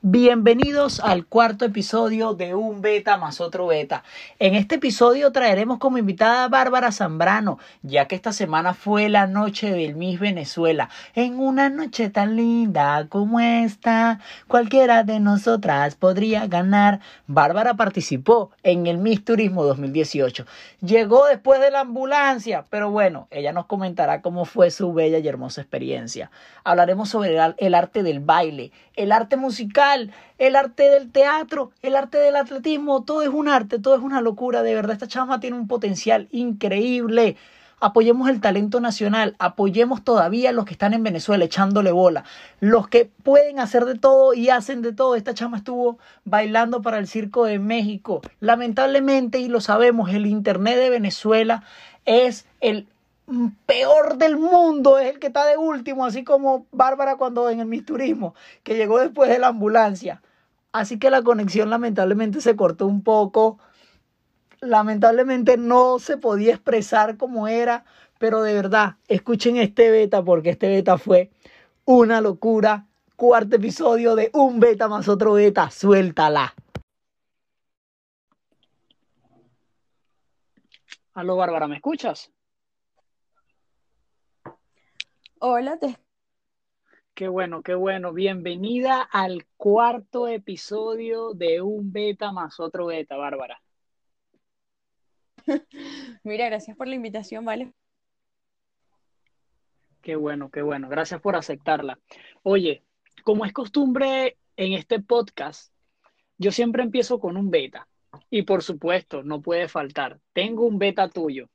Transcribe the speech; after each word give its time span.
Bienvenidos 0.00 1.00
al 1.00 1.26
cuarto 1.26 1.64
episodio 1.64 2.32
de 2.34 2.54
Un 2.54 2.82
Beta 2.82 3.16
más 3.16 3.40
otro 3.40 3.66
Beta. 3.66 4.04
En 4.38 4.54
este 4.54 4.76
episodio 4.76 5.32
traeremos 5.32 5.78
como 5.78 5.98
invitada 5.98 6.44
a 6.44 6.48
Bárbara 6.48 6.92
Zambrano, 6.92 7.58
ya 7.82 8.06
que 8.06 8.14
esta 8.14 8.32
semana 8.32 8.74
fue 8.74 9.08
la 9.08 9.26
noche 9.26 9.72
del 9.72 9.96
Miss 9.96 10.20
Venezuela. 10.20 10.88
En 11.16 11.40
una 11.40 11.68
noche 11.68 12.10
tan 12.10 12.36
linda 12.36 13.08
como 13.08 13.40
esta, 13.40 14.20
cualquiera 14.46 15.02
de 15.02 15.18
nosotras 15.18 15.96
podría 15.96 16.46
ganar. 16.46 17.00
Bárbara 17.26 17.74
participó 17.74 18.52
en 18.62 18.86
el 18.86 18.98
Miss 18.98 19.24
Turismo 19.24 19.64
2018. 19.64 20.46
Llegó 20.80 21.26
después 21.26 21.60
de 21.60 21.72
la 21.72 21.80
ambulancia, 21.80 22.64
pero 22.70 22.92
bueno, 22.92 23.26
ella 23.32 23.52
nos 23.52 23.66
comentará 23.66 24.22
cómo 24.22 24.44
fue 24.44 24.70
su 24.70 24.92
bella 24.92 25.18
y 25.18 25.26
hermosa 25.26 25.60
experiencia. 25.60 26.30
Hablaremos 26.62 27.08
sobre 27.08 27.36
el 27.56 27.74
arte 27.74 28.04
del 28.04 28.20
baile, 28.20 28.70
el 28.94 29.10
arte 29.10 29.36
musical, 29.36 29.87
el 29.94 30.56
arte 30.56 30.90
del 30.90 31.10
teatro, 31.10 31.70
el 31.82 31.96
arte 31.96 32.18
del 32.18 32.36
atletismo, 32.36 33.02
todo 33.02 33.22
es 33.22 33.28
un 33.28 33.48
arte, 33.48 33.78
todo 33.78 33.96
es 33.96 34.02
una 34.02 34.20
locura, 34.20 34.62
de 34.62 34.74
verdad, 34.74 34.92
esta 34.92 35.08
chama 35.08 35.40
tiene 35.40 35.56
un 35.56 35.68
potencial 35.68 36.28
increíble. 36.30 37.36
Apoyemos 37.80 38.28
el 38.28 38.40
talento 38.40 38.80
nacional, 38.80 39.36
apoyemos 39.38 40.02
todavía 40.02 40.50
a 40.50 40.52
los 40.52 40.64
que 40.64 40.72
están 40.72 40.94
en 40.94 41.04
Venezuela 41.04 41.44
echándole 41.44 41.92
bola, 41.92 42.24
los 42.58 42.88
que 42.88 43.08
pueden 43.22 43.60
hacer 43.60 43.84
de 43.84 43.94
todo 43.94 44.34
y 44.34 44.48
hacen 44.48 44.82
de 44.82 44.92
todo. 44.92 45.14
Esta 45.14 45.32
chama 45.32 45.58
estuvo 45.58 45.98
bailando 46.24 46.82
para 46.82 46.98
el 46.98 47.06
Circo 47.06 47.44
de 47.44 47.60
México. 47.60 48.20
Lamentablemente, 48.40 49.38
y 49.38 49.48
lo 49.48 49.60
sabemos, 49.60 50.10
el 50.10 50.26
Internet 50.26 50.76
de 50.76 50.90
Venezuela 50.90 51.62
es 52.04 52.46
el 52.60 52.88
peor 53.66 54.16
del 54.16 54.36
mundo 54.36 54.98
es 54.98 55.12
el 55.14 55.18
que 55.18 55.26
está 55.28 55.44
de 55.46 55.56
último, 55.56 56.06
así 56.06 56.24
como 56.24 56.66
Bárbara 56.72 57.16
cuando 57.16 57.50
en 57.50 57.60
el 57.60 57.66
Miss 57.66 57.84
Turismo, 57.84 58.34
que 58.62 58.76
llegó 58.76 58.98
después 58.98 59.28
de 59.28 59.38
la 59.38 59.48
ambulancia. 59.48 60.22
Así 60.72 60.98
que 60.98 61.10
la 61.10 61.22
conexión 61.22 61.70
lamentablemente 61.70 62.40
se 62.40 62.56
cortó 62.56 62.86
un 62.86 63.02
poco. 63.02 63.58
Lamentablemente 64.60 65.56
no 65.56 65.98
se 65.98 66.16
podía 66.16 66.54
expresar 66.54 67.16
como 67.16 67.48
era, 67.48 67.84
pero 68.18 68.42
de 68.42 68.54
verdad, 68.54 68.96
escuchen 69.08 69.56
este 69.56 69.90
beta 69.90 70.22
porque 70.22 70.50
este 70.50 70.68
beta 70.68 70.98
fue 70.98 71.30
una 71.84 72.20
locura. 72.20 72.86
Cuarto 73.16 73.56
episodio 73.56 74.14
de 74.14 74.30
un 74.32 74.60
beta 74.60 74.88
más 74.88 75.08
otro 75.08 75.32
beta, 75.32 75.70
suéltala. 75.70 76.54
Aló 81.14 81.34
Bárbara, 81.36 81.66
¿me 81.66 81.76
escuchas? 81.76 82.30
Hola, 85.40 85.78
te... 85.78 85.96
Qué 87.14 87.28
bueno, 87.28 87.62
qué 87.62 87.74
bueno. 87.74 88.12
Bienvenida 88.12 89.02
al 89.02 89.46
cuarto 89.56 90.26
episodio 90.26 91.32
de 91.32 91.62
Un 91.62 91.92
Beta 91.92 92.32
más 92.32 92.58
otro 92.58 92.86
Beta, 92.86 93.16
Bárbara. 93.16 93.62
Mira, 96.24 96.46
gracias 96.46 96.76
por 96.76 96.88
la 96.88 96.96
invitación, 96.96 97.44
¿vale? 97.44 97.72
Qué 100.02 100.16
bueno, 100.16 100.50
qué 100.50 100.62
bueno. 100.62 100.88
Gracias 100.88 101.20
por 101.20 101.36
aceptarla. 101.36 102.00
Oye, 102.42 102.82
como 103.22 103.44
es 103.44 103.52
costumbre 103.52 104.38
en 104.56 104.72
este 104.72 105.00
podcast, 105.00 105.72
yo 106.36 106.50
siempre 106.50 106.82
empiezo 106.82 107.20
con 107.20 107.36
un 107.36 107.50
beta. 107.50 107.86
Y 108.28 108.42
por 108.42 108.64
supuesto, 108.64 109.22
no 109.22 109.40
puede 109.40 109.68
faltar. 109.68 110.18
Tengo 110.32 110.66
un 110.66 110.78
beta 110.78 111.08
tuyo. 111.08 111.48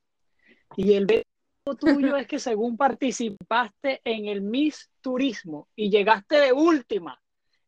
Y 0.78 0.94
el 0.94 1.06
beta 1.06 1.33
tuyo 1.64 2.18
es 2.18 2.28
que 2.28 2.40
según 2.40 2.76
participaste 2.76 4.02
en 4.04 4.28
el 4.28 4.42
Miss 4.42 4.92
Turismo 5.02 5.70
y 5.76 5.90
llegaste 5.90 6.36
de 6.40 6.54
última. 6.54 7.20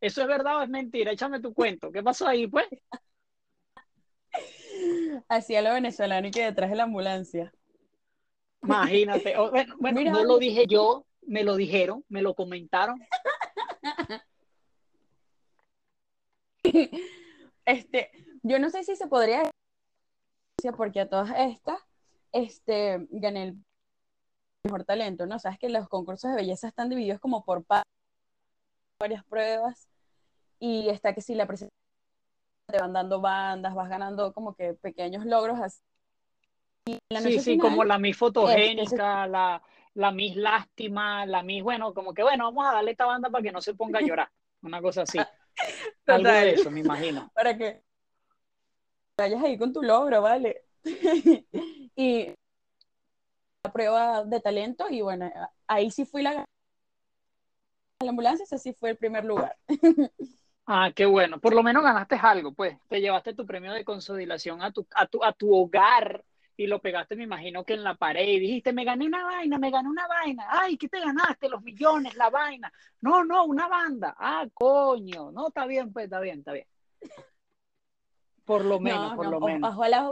¿Eso 0.01 0.21
es 0.21 0.27
verdad 0.27 0.57
o 0.57 0.61
es 0.61 0.69
mentira? 0.69 1.11
Échame 1.11 1.39
tu 1.39 1.53
cuento. 1.53 1.91
¿Qué 1.91 2.03
pasó 2.03 2.27
ahí, 2.27 2.47
pues? 2.47 2.67
Hacía 5.29 5.61
lo 5.61 5.73
venezolano 5.73 6.27
y 6.27 6.31
que 6.31 6.43
detrás 6.43 6.69
de 6.69 6.75
la 6.75 6.83
ambulancia. 6.83 7.53
Imagínate. 8.61 9.35
bueno, 9.79 10.11
no 10.11 10.23
lo 10.25 10.37
dije 10.37 10.65
yo, 10.67 11.05
me 11.21 11.43
lo 11.43 11.55
dijeron, 11.55 12.03
me 12.09 12.21
lo 12.21 12.35
comentaron. 12.35 12.99
Este, 17.67 18.11
yo 18.43 18.59
no 18.59 18.69
sé 18.69 18.83
si 18.83 18.95
se 18.95 19.07
podría 19.07 19.49
porque 20.77 20.99
a 20.99 21.09
todas 21.09 21.31
estas, 21.35 21.79
este, 22.31 23.07
gané 23.09 23.43
el 23.43 23.57
mejor 24.65 24.83
talento, 24.83 25.25
¿no? 25.25 25.39
Sabes 25.39 25.57
que 25.59 25.69
los 25.69 25.87
concursos 25.87 26.31
de 26.31 26.37
belleza 26.37 26.67
están 26.67 26.89
divididos 26.89 27.19
como 27.19 27.43
por 27.43 27.63
varias 28.99 29.23
pruebas 29.25 29.87
y 30.59 30.89
está 30.89 31.13
que 31.13 31.21
si 31.21 31.35
la 31.35 31.45
presentación 31.45 31.71
te 32.67 32.79
van 32.79 32.93
dando 32.93 33.21
bandas, 33.21 33.75
vas 33.75 33.89
ganando 33.89 34.33
como 34.33 34.55
que 34.55 34.73
pequeños 34.73 35.25
logros 35.25 35.59
así. 35.59 35.81
sí, 37.21 37.39
sí, 37.39 37.57
como 37.57 37.83
la 37.83 37.99
mis 37.99 38.17
fotogénica, 38.17 39.27
la, 39.27 39.61
la 39.93 40.11
mis 40.11 40.35
lástima, 40.35 41.25
la 41.25 41.43
mis, 41.43 41.63
bueno, 41.63 41.93
como 41.93 42.13
que 42.13 42.23
bueno, 42.23 42.45
vamos 42.45 42.65
a 42.67 42.73
darle 42.73 42.91
esta 42.91 43.05
banda 43.05 43.29
para 43.29 43.43
que 43.43 43.51
no 43.51 43.61
se 43.61 43.75
ponga 43.75 43.99
a 43.99 44.03
llorar, 44.03 44.29
una 44.61 44.81
cosa 44.81 45.03
así. 45.03 45.19
Algo 46.07 46.29
de 46.29 46.51
eso, 46.51 46.71
me 46.71 46.81
imagino. 46.81 47.31
Para 47.33 47.57
que 47.57 47.81
vayas 49.17 49.41
ahí 49.43 49.57
con 49.57 49.71
tu 49.71 49.81
logro, 49.81 50.21
¿vale? 50.21 50.65
y 51.95 52.33
prueba 53.71 54.23
de 54.23 54.39
talento 54.39 54.85
y 54.89 55.01
bueno, 55.01 55.31
ahí 55.67 55.91
sí 55.91 56.05
fui 56.05 56.21
la, 56.21 56.45
la 57.99 58.09
ambulancia, 58.09 58.43
ese 58.43 58.57
sí 58.57 58.73
fue 58.73 58.91
el 58.91 58.97
primer 58.97 59.25
lugar. 59.25 59.55
Ah, 60.67 60.91
qué 60.95 61.05
bueno. 61.05 61.39
Por 61.39 61.53
lo 61.53 61.61
menos 61.61 61.83
ganaste 61.83 62.15
algo, 62.15 62.51
pues. 62.51 62.75
Te 62.87 62.99
llevaste 62.99 63.35
tu 63.35 63.45
premio 63.45 63.71
de 63.71 63.85
consolidación 63.85 64.63
a 64.63 64.71
tu, 64.71 64.87
a 64.95 65.05
tu, 65.05 65.23
a 65.23 65.31
tu 65.31 65.55
hogar 65.55 66.25
y 66.57 66.67
lo 66.67 66.79
pegaste, 66.79 67.15
me 67.15 67.23
imagino 67.23 67.65
que 67.65 67.73
en 67.73 67.83
la 67.83 67.95
pared 67.95 68.27
y 68.27 68.39
dijiste, 68.39 68.71
me 68.71 68.85
gané 68.85 69.05
una 69.05 69.23
vaina, 69.25 69.57
me 69.57 69.69
gané 69.69 69.89
una 69.89 70.07
vaina. 70.07 70.47
Ay, 70.49 70.77
¿qué 70.77 70.87
te 70.87 70.99
ganaste? 70.99 71.49
Los 71.49 71.61
millones, 71.61 72.15
la 72.15 72.29
vaina. 72.29 72.71
No, 73.01 73.23
no, 73.23 73.43
una 73.45 73.67
banda. 73.67 74.15
Ah, 74.17 74.45
coño. 74.53 75.31
No, 75.31 75.49
está 75.49 75.65
bien, 75.65 75.91
pues, 75.91 76.05
está 76.05 76.19
bien, 76.19 76.39
está 76.39 76.53
bien. 76.53 76.65
Por 78.45 78.63
lo 78.63 78.79
menos, 78.79 79.15
por 79.15 79.27
lo 79.27 79.39
menos. 79.41 79.73
Ojalá, 79.73 80.11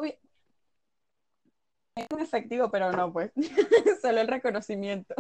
es 1.96 2.08
un 2.12 2.22
efectivo, 2.22 2.70
pero 2.70 2.92
no, 2.92 3.12
pues. 3.12 3.31
Solo 4.02 4.22
el 4.22 4.28
reconocimiento. 4.28 5.14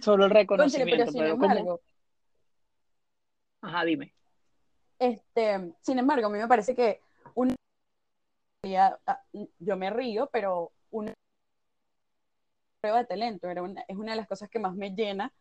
Solo 0.00 0.26
el 0.26 0.30
reconocimiento. 0.30 1.12
pero, 1.40 1.80
Ajá, 3.62 3.84
dime. 3.84 4.14
Este, 4.98 5.72
sin 5.80 5.98
embargo, 5.98 6.26
a 6.26 6.30
mí 6.30 6.38
me 6.38 6.48
parece 6.48 6.74
que 6.74 7.00
un 7.34 7.54
ah, 8.66 8.98
yo 9.58 9.76
me 9.76 9.90
río, 9.90 10.28
pero 10.32 10.72
una 10.90 11.12
prueba 12.80 12.98
de 12.98 13.06
talento 13.06 13.48
era 13.48 13.62
es 13.88 13.96
una 13.96 14.12
de 14.12 14.16
las 14.16 14.28
cosas 14.28 14.48
que 14.48 14.58
más 14.58 14.74
me 14.74 14.90
llena 14.90 15.32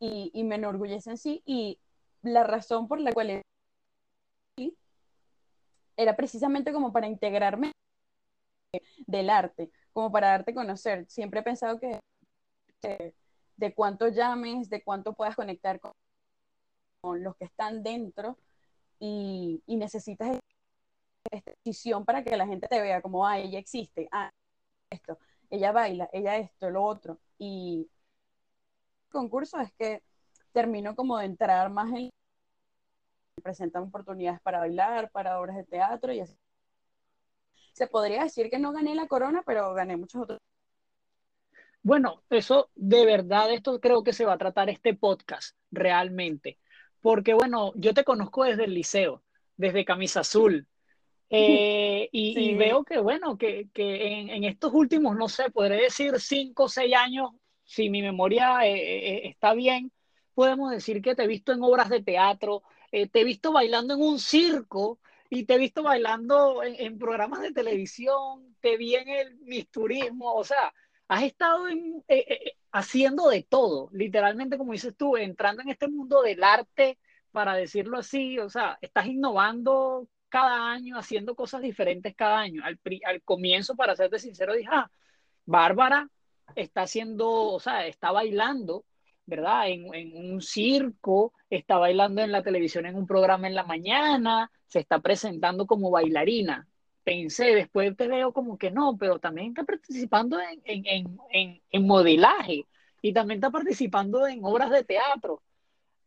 y, 0.00 0.30
y, 0.34 0.44
me 0.44 0.56
enorgullece 0.56 1.10
en 1.10 1.18
sí. 1.18 1.42
Y 1.44 1.78
la 2.22 2.44
razón 2.44 2.88
por 2.88 3.00
la 3.00 3.12
cual 3.12 3.42
era 5.96 6.16
precisamente 6.16 6.72
como 6.72 6.92
para 6.92 7.06
integrarme 7.06 7.72
del 9.06 9.30
arte 9.30 9.70
como 9.96 10.12
para 10.12 10.28
darte 10.28 10.52
conocer. 10.52 11.06
Siempre 11.08 11.40
he 11.40 11.42
pensado 11.42 11.80
que 11.80 11.98
de 13.56 13.74
cuánto 13.74 14.08
llames, 14.08 14.68
de 14.68 14.84
cuánto 14.84 15.14
puedas 15.14 15.34
conectar 15.34 15.80
con, 15.80 15.94
los 17.22 17.34
que 17.36 17.46
están 17.46 17.82
dentro 17.82 18.36
y, 18.98 19.62
necesitas 19.66 20.38
esta 21.30 21.50
decisión 21.64 22.04
para 22.04 22.22
que 22.22 22.36
la 22.36 22.46
gente 22.46 22.68
te 22.68 22.82
vea 22.82 23.00
como, 23.00 23.26
ah, 23.26 23.38
ella 23.38 23.58
existe, 23.58 24.06
ah, 24.12 24.30
esto, 24.90 25.18
ella 25.48 25.72
baila, 25.72 26.10
ella 26.12 26.36
esto, 26.36 26.68
lo 26.68 26.84
otro. 26.84 27.18
Y 27.38 27.88
el 29.06 29.12
concurso 29.12 29.58
es 29.60 29.72
que 29.78 30.02
termino 30.52 30.94
como 30.94 31.16
de 31.16 31.24
entrar 31.24 31.70
más 31.70 31.90
en 31.94 32.10
presentan 33.42 33.84
oportunidades 33.84 34.42
para 34.42 34.58
bailar, 34.58 35.10
para 35.10 35.40
obras 35.40 35.56
de 35.56 35.64
teatro 35.64 36.12
y 36.12 36.20
así 36.20 36.36
se 37.76 37.86
podría 37.86 38.22
decir 38.22 38.48
que 38.48 38.58
no 38.58 38.72
gané 38.72 38.94
la 38.94 39.06
corona, 39.06 39.42
pero 39.44 39.74
gané 39.74 39.98
muchos 39.98 40.22
otros. 40.22 40.40
Bueno, 41.82 42.22
eso 42.30 42.70
de 42.74 43.04
verdad, 43.04 43.52
esto 43.52 43.78
creo 43.80 44.02
que 44.02 44.14
se 44.14 44.24
va 44.24 44.32
a 44.32 44.38
tratar 44.38 44.70
este 44.70 44.94
podcast 44.94 45.54
realmente. 45.70 46.58
Porque 47.02 47.34
bueno, 47.34 47.72
yo 47.74 47.92
te 47.92 48.02
conozco 48.02 48.44
desde 48.44 48.64
el 48.64 48.72
liceo, 48.72 49.22
desde 49.58 49.84
Camisa 49.84 50.20
Azul. 50.20 50.66
Eh, 51.28 52.08
y, 52.12 52.54
veo 52.56 52.82
que 52.82 52.98
bueno, 52.98 53.36
que, 53.36 53.68
en, 53.74 54.44
estos 54.44 54.72
últimos, 54.72 55.14
no 55.14 55.28
sé, 55.28 55.50
podré 55.50 55.82
decir 55.82 56.18
cinco 56.18 56.64
o 56.64 56.68
seis 56.70 56.94
años, 56.94 57.32
si 57.62 57.90
mi 57.90 58.00
memoria 58.00 58.66
eh, 58.66 58.72
eh, 58.72 59.28
está 59.28 59.52
bien, 59.52 59.92
podemos 60.32 60.70
decir 60.70 61.02
que 61.02 61.14
te 61.14 61.24
he 61.24 61.26
visto 61.26 61.52
en 61.52 61.62
obras 61.62 61.90
de 61.90 62.02
teatro, 62.02 62.62
te 62.90 63.20
he 63.20 63.24
visto 63.24 63.52
bailando 63.52 63.92
en 63.92 64.00
un 64.00 64.18
circo, 64.18 64.98
y 65.30 65.44
te 65.44 65.54
he 65.54 65.58
visto 65.58 65.82
bailando 65.82 66.62
en, 66.62 66.98
programas 66.98 67.40
de 67.40 67.52
televisión, 67.52 68.56
te 68.60 68.76
vi 68.76 68.94
en 68.94 69.08
el 69.08 69.36
misturismo, 69.40 70.34
o 70.34 70.44
sea, 70.44 70.72
has 71.08 71.22
estado 71.22 71.68
en, 71.68 72.02
eh, 72.08 72.24
eh, 72.28 72.52
haciendo 72.72 73.28
de 73.28 73.42
todo, 73.42 73.88
literalmente 73.92 74.58
como 74.58 74.72
dices 74.72 74.94
tú, 74.96 75.16
entrando 75.16 75.62
en 75.62 75.70
este 75.70 75.88
mundo 75.88 76.22
del 76.22 76.42
arte 76.44 76.98
para 77.32 77.54
decirlo 77.54 77.98
así, 77.98 78.38
o 78.38 78.48
sea, 78.48 78.78
estás 78.80 79.06
innovando 79.06 80.08
cada 80.28 80.70
año, 80.70 80.98
haciendo 80.98 81.34
cosas 81.34 81.62
diferentes 81.62 82.14
cada 82.14 82.38
año. 82.38 82.62
Al, 82.64 82.78
al 83.04 83.22
comienzo, 83.22 83.76
para 83.76 83.96
serte 83.96 84.18
sincero, 84.18 84.54
dije, 84.54 84.68
ah, 84.72 84.90
Bárbara 85.44 86.08
está 86.54 86.82
haciendo, 86.82 87.30
o 87.30 87.60
sea, 87.60 87.86
está 87.86 88.10
bailando, 88.10 88.84
¿verdad? 89.26 89.68
En, 89.68 89.94
en, 89.94 90.16
un 90.16 90.40
circo, 90.40 91.32
está 91.50 91.78
bailando 91.78 92.22
en 92.22 92.32
la 92.32 92.42
televisión 92.42 92.86
en 92.86 92.96
un 92.96 93.06
programa 93.06 93.46
en 93.46 93.54
la 93.54 93.64
mañana, 93.64 94.50
se 94.66 94.80
está 94.80 95.00
presentando 95.00 95.66
como 95.66 95.90
bailarina. 95.90 96.66
Pensé, 97.04 97.54
después 97.54 97.96
te 97.96 98.08
veo 98.08 98.32
como 98.32 98.58
que 98.58 98.70
no, 98.70 98.96
pero 98.98 99.18
también 99.18 99.48
está 99.48 99.64
participando 99.64 100.40
en, 100.40 100.60
en, 100.64 101.18
en, 101.30 101.62
en 101.70 101.86
modelaje 101.86 102.66
y 103.00 103.12
también 103.12 103.38
está 103.38 103.50
participando 103.50 104.26
en 104.26 104.44
obras 104.44 104.70
de 104.70 104.82
teatro. 104.82 105.40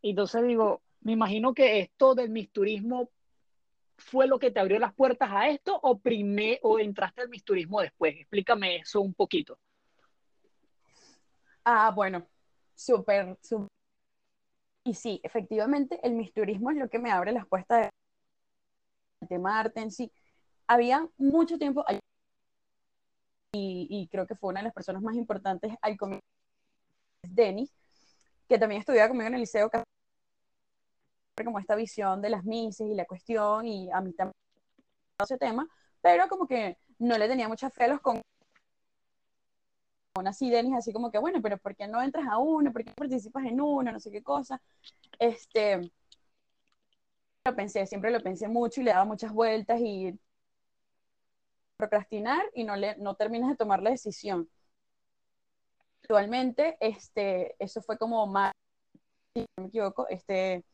Y 0.02 0.10
entonces 0.10 0.46
digo, 0.46 0.82
me 1.00 1.12
imagino 1.12 1.54
que 1.54 1.80
esto 1.80 2.14
del 2.14 2.30
misturismo 2.30 3.08
fue 3.96 4.26
lo 4.26 4.38
que 4.38 4.50
te 4.50 4.60
abrió 4.60 4.78
las 4.78 4.94
puertas 4.94 5.30
a 5.32 5.48
esto 5.48 5.78
o 5.82 6.00
o 6.62 6.78
entraste 6.78 7.22
al 7.22 7.28
misturismo 7.28 7.80
después. 7.80 8.14
Explícame 8.16 8.76
eso 8.76 9.00
un 9.00 9.14
poquito. 9.14 9.58
Ah, 11.64 11.92
bueno, 11.94 12.26
súper, 12.74 13.36
súper. 13.42 13.68
Y 14.84 14.94
sí, 14.94 15.20
efectivamente, 15.22 16.00
el 16.02 16.14
misturismo 16.14 16.70
es 16.70 16.78
lo 16.78 16.88
que 16.88 16.98
me 16.98 17.10
abre 17.10 17.32
las 17.32 17.46
puertas 17.46 17.90
de 19.20 19.26
tema 19.26 19.60
arte 19.60 19.80
en 19.80 19.90
sí. 19.90 20.10
Había 20.66 21.08
mucho 21.18 21.58
tiempo 21.58 21.84
y, 23.52 23.86
y, 23.90 24.08
creo 24.08 24.26
que 24.26 24.36
fue 24.36 24.50
una 24.50 24.60
de 24.60 24.64
las 24.64 24.74
personas 24.74 25.02
más 25.02 25.16
importantes 25.16 25.72
al 25.82 25.96
comienzo, 25.96 26.24
Denis, 27.22 27.72
que 28.48 28.58
también 28.58 28.80
estudiaba 28.80 29.08
conmigo 29.08 29.28
en 29.28 29.34
el 29.34 29.40
liceo 29.40 29.70
como 31.44 31.58
esta 31.58 31.74
visión 31.74 32.20
de 32.20 32.30
las 32.30 32.44
mises 32.44 32.86
y 32.86 32.94
la 32.94 33.06
cuestión, 33.06 33.66
y 33.66 33.90
a 33.90 34.00
mí 34.00 34.12
también 34.12 34.34
ese 35.22 35.38
tema, 35.38 35.68
pero 36.00 36.28
como 36.28 36.46
que 36.46 36.78
no 36.98 37.18
le 37.18 37.28
tenía 37.28 37.48
mucha 37.48 37.70
fe 37.70 37.88
los 37.88 38.00
con 38.00 38.20
así 40.26 40.50
Denis 40.50 40.74
así 40.76 40.92
como 40.92 41.10
que 41.10 41.18
bueno 41.18 41.40
pero 41.40 41.56
¿por 41.56 41.74
qué 41.74 41.88
no 41.88 42.02
entras 42.02 42.26
a 42.28 42.36
uno? 42.38 42.72
¿por 42.72 42.84
qué 42.84 42.92
participas 42.92 43.44
en 43.46 43.60
uno? 43.60 43.90
no 43.90 44.00
sé 44.00 44.10
qué 44.10 44.22
cosa 44.22 44.60
este 45.18 45.90
lo 47.44 47.56
pensé 47.56 47.86
siempre 47.86 48.10
lo 48.10 48.22
pensé 48.22 48.48
mucho 48.48 48.80
y 48.80 48.84
le 48.84 48.92
daba 48.92 49.04
muchas 49.04 49.32
vueltas 49.32 49.80
y 49.80 50.18
procrastinar 51.76 52.42
y 52.54 52.64
no 52.64 52.76
le 52.76 52.96
no 52.98 53.14
terminas 53.16 53.50
de 53.50 53.56
tomar 53.56 53.82
la 53.82 53.90
decisión 53.90 54.48
actualmente 56.02 56.76
este 56.80 57.56
eso 57.58 57.80
fue 57.82 57.98
como 57.98 58.26
más 58.26 58.52
si 59.34 59.40
no 59.40 59.64
me 59.64 59.68
equivoco 59.68 60.08
este 60.08 60.64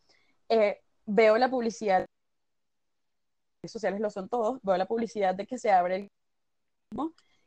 eh, 0.49 0.81
veo 1.07 1.39
la 1.39 1.49
publicidad, 1.51 2.07
redes 3.63 3.73
sociales 3.73 4.01
lo 4.01 4.11
son 4.11 4.29
todos, 4.29 4.61
veo 4.63 4.77
la 4.77 4.87
publicidad 4.87 5.35
de 5.35 5.47
que 5.47 5.59
se 5.59 5.71
abre 5.71 5.97
el 5.97 6.11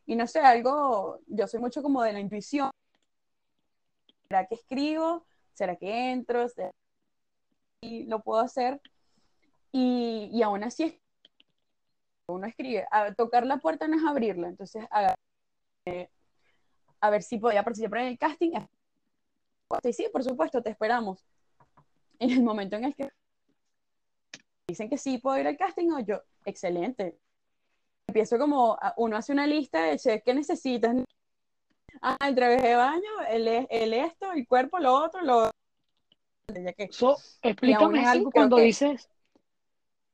y 0.06 0.15
no 0.15 0.27
sé, 0.27 0.39
algo, 0.39 1.19
yo 1.27 1.48
soy 1.48 1.60
mucho 1.60 1.81
como 1.83 2.01
de 2.04 2.13
la 2.13 2.19
intuición. 2.19 2.72
¿Será 4.27 4.45
que 4.48 4.56
escribo? 4.56 5.25
¿Será 5.54 5.75
que 5.75 6.12
entro? 6.12 6.48
Y 7.81 8.06
lo 8.06 8.22
puedo 8.22 8.42
hacer. 8.42 8.81
Y, 9.71 10.30
y 10.33 10.42
aún 10.42 10.63
así, 10.63 11.00
uno 12.27 12.48
escribe, 12.48 12.86
a 12.92 13.13
tocar 13.13 13.45
la 13.45 13.57
puerta 13.57 13.88
no 13.88 13.98
es 13.98 14.04
abrirla, 14.04 14.48
entonces 14.48 14.86
a, 14.92 15.16
eh, 15.86 16.10
a 17.01 17.10
ver 17.10 17.24
si 17.24 17.38
podía 17.38 17.63
participar 17.63 18.01
en 18.01 18.07
el 18.07 18.18
casting. 18.18 18.51
Sí, 19.83 19.94
sí, 19.94 20.07
por 20.12 20.24
supuesto, 20.24 20.62
te 20.62 20.69
esperamos 20.71 21.24
en 22.19 22.31
el 22.31 22.44
momento 22.44 22.75
en 22.75 22.86
el 22.86 22.95
que 22.95 23.10
dicen 24.68 24.89
que 24.89 24.98
sí 24.98 25.18
puedo 25.18 25.38
ir 25.39 25.48
al 25.48 25.57
casting, 25.57 25.92
o 25.92 26.00
yo, 26.00 26.22
excelente. 26.45 27.18
Empiezo 28.07 28.38
como, 28.38 28.77
uno 28.98 29.18
hace 29.18 29.31
una 29.31 29.45
lista 29.45 29.83
de 29.83 29.98
che, 29.98 30.22
¿qué 30.22 30.33
necesitas? 30.33 30.95
Ah, 32.01 32.18
el 32.27 32.36
traje 32.36 32.62
de 32.62 32.75
baño, 32.75 33.22
el, 33.30 33.48
el 33.48 33.94
esto, 33.94 34.31
el 34.31 34.48
cuerpo, 34.48 34.80
lo 34.80 34.94
otro, 34.94 35.22
lo 35.22 35.51
ya 36.48 36.74
que, 36.74 36.92
so, 36.92 37.18
explícame 37.44 38.06
algo 38.06 38.31
cuando 38.31 38.57
dices 38.57 39.07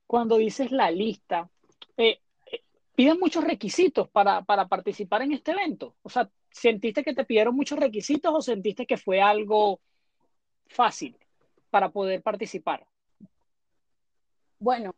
cuando 0.08 0.38
dices 0.38 0.72
la 0.72 0.92
lista. 0.92 1.50
Eh, 1.98 2.20
eh, 2.52 2.64
¿Piden 2.96 3.20
muchos 3.20 3.44
requisitos 3.44 4.10
para, 4.10 4.44
para 4.44 4.68
participar 4.68 5.22
en 5.24 5.34
este 5.34 5.52
evento? 5.52 5.96
O 6.04 6.10
sea, 6.10 6.30
¿sentiste 6.52 7.04
que 7.04 7.14
te 7.14 7.26
pidieron 7.26 7.56
muchos 7.56 7.80
requisitos 7.80 8.34
o 8.34 8.42
sentiste 8.42 8.86
que 8.86 8.98
fue 8.98 9.22
algo 9.22 9.80
fácil? 10.68 11.18
para 11.76 11.90
poder 11.90 12.24
participar? 12.24 12.88
Bueno, 14.60 14.96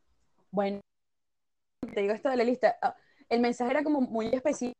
bueno, 0.52 0.80
te 1.92 2.02
digo 2.02 2.14
esto 2.14 2.30
de 2.30 2.38
la 2.38 2.44
lista. 2.44 2.78
Ah, 2.80 2.96
el 3.30 3.40
mensaje 3.40 3.72
era 3.72 3.84
como 3.84 4.00
muy 4.00 4.28
específico. 4.28 4.78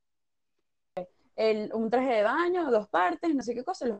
El, 1.36 1.74
un 1.74 1.90
traje 1.90 2.18
de 2.18 2.22
baño, 2.22 2.70
dos 2.70 2.88
partes, 2.88 3.34
no 3.34 3.42
sé 3.42 3.56
qué 3.56 3.64
cosa, 3.64 3.98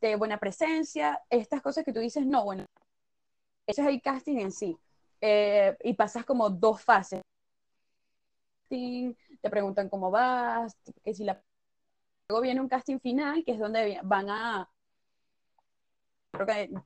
de 0.00 0.16
buena 0.16 0.36
presencia, 0.38 1.22
estas 1.30 1.62
cosas 1.62 1.84
que 1.84 1.92
tú 1.92 2.00
dices, 2.00 2.26
no, 2.26 2.42
bueno, 2.42 2.66
ese 3.66 3.82
es 3.82 3.88
el 3.88 4.02
casting 4.02 4.38
en 4.38 4.52
sí. 4.52 4.76
Eh, 5.20 5.76
y 5.84 5.94
pasas 5.94 6.24
como 6.24 6.50
dos 6.50 6.82
fases. 6.82 7.22
Te 8.68 9.50
preguntan 9.50 9.88
cómo 9.88 10.10
vas, 10.10 10.76
que 11.04 11.14
si 11.14 11.24
la... 11.24 11.42
Luego 12.28 12.42
viene 12.42 12.60
un 12.60 12.68
casting 12.68 12.98
final, 12.98 13.44
que 13.44 13.52
es 13.52 13.58
donde 13.58 14.00
van 14.02 14.30
a 14.30 14.68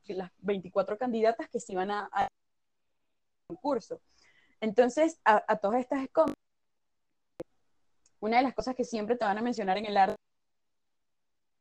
las 0.08 0.30
24 0.38 0.98
candidatas 0.98 1.48
que 1.48 1.60
se 1.60 1.72
iban 1.72 1.90
a, 1.90 2.08
a 2.12 2.28
concurso. 3.46 4.00
Entonces, 4.60 5.20
a, 5.24 5.56
todas 5.58 5.80
estas 5.80 6.08
una 8.20 8.38
de 8.38 8.42
las 8.42 8.54
cosas 8.54 8.74
que 8.74 8.84
siempre 8.84 9.16
te 9.16 9.24
van 9.24 9.38
a 9.38 9.42
mencionar 9.42 9.78
en 9.78 9.86
el 9.86 9.96
arte, 9.96 10.16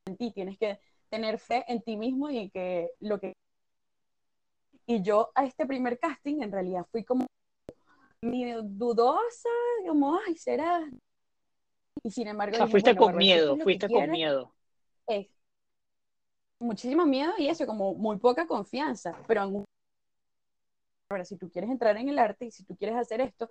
en 0.05 0.17
ti, 0.17 0.31
tienes 0.31 0.57
que 0.57 0.79
tener 1.09 1.37
fe 1.39 1.63
en 1.67 1.81
ti 1.81 1.97
mismo 1.97 2.29
y 2.29 2.49
que 2.49 2.91
lo 2.99 3.19
que... 3.19 3.33
Y 4.85 5.01
yo 5.01 5.31
a 5.35 5.45
este 5.45 5.65
primer 5.65 5.97
casting 5.99 6.41
en 6.41 6.51
realidad 6.51 6.85
fui 6.91 7.03
como 7.03 7.25
dudosa, 8.21 9.49
como, 9.87 10.19
ay, 10.25 10.35
será. 10.35 10.89
Y 12.03 12.11
sin 12.11 12.27
embargo... 12.27 12.55
O 12.55 12.57
sea, 12.57 12.67
fuiste 12.67 12.95
con 12.95 13.15
miedo, 13.15 13.57
fuiste 13.57 13.89
con 13.89 14.09
miedo 14.09 14.55
muchísimo 16.59 17.05
miedo 17.05 17.33
y 17.37 17.47
eso, 17.47 17.65
como 17.65 17.93
muy 17.93 18.17
poca 18.17 18.47
confianza, 18.47 19.17
pero 19.27 19.65
ahora 21.09 21.25
si 21.25 21.37
tú 21.37 21.49
quieres 21.49 21.69
entrar 21.69 21.95
en 21.97 22.09
el 22.09 22.19
arte 22.19 22.45
y 22.45 22.51
si 22.51 22.63
tú 22.63 22.75
quieres 22.75 22.97
hacer 22.97 23.21
esto, 23.21 23.49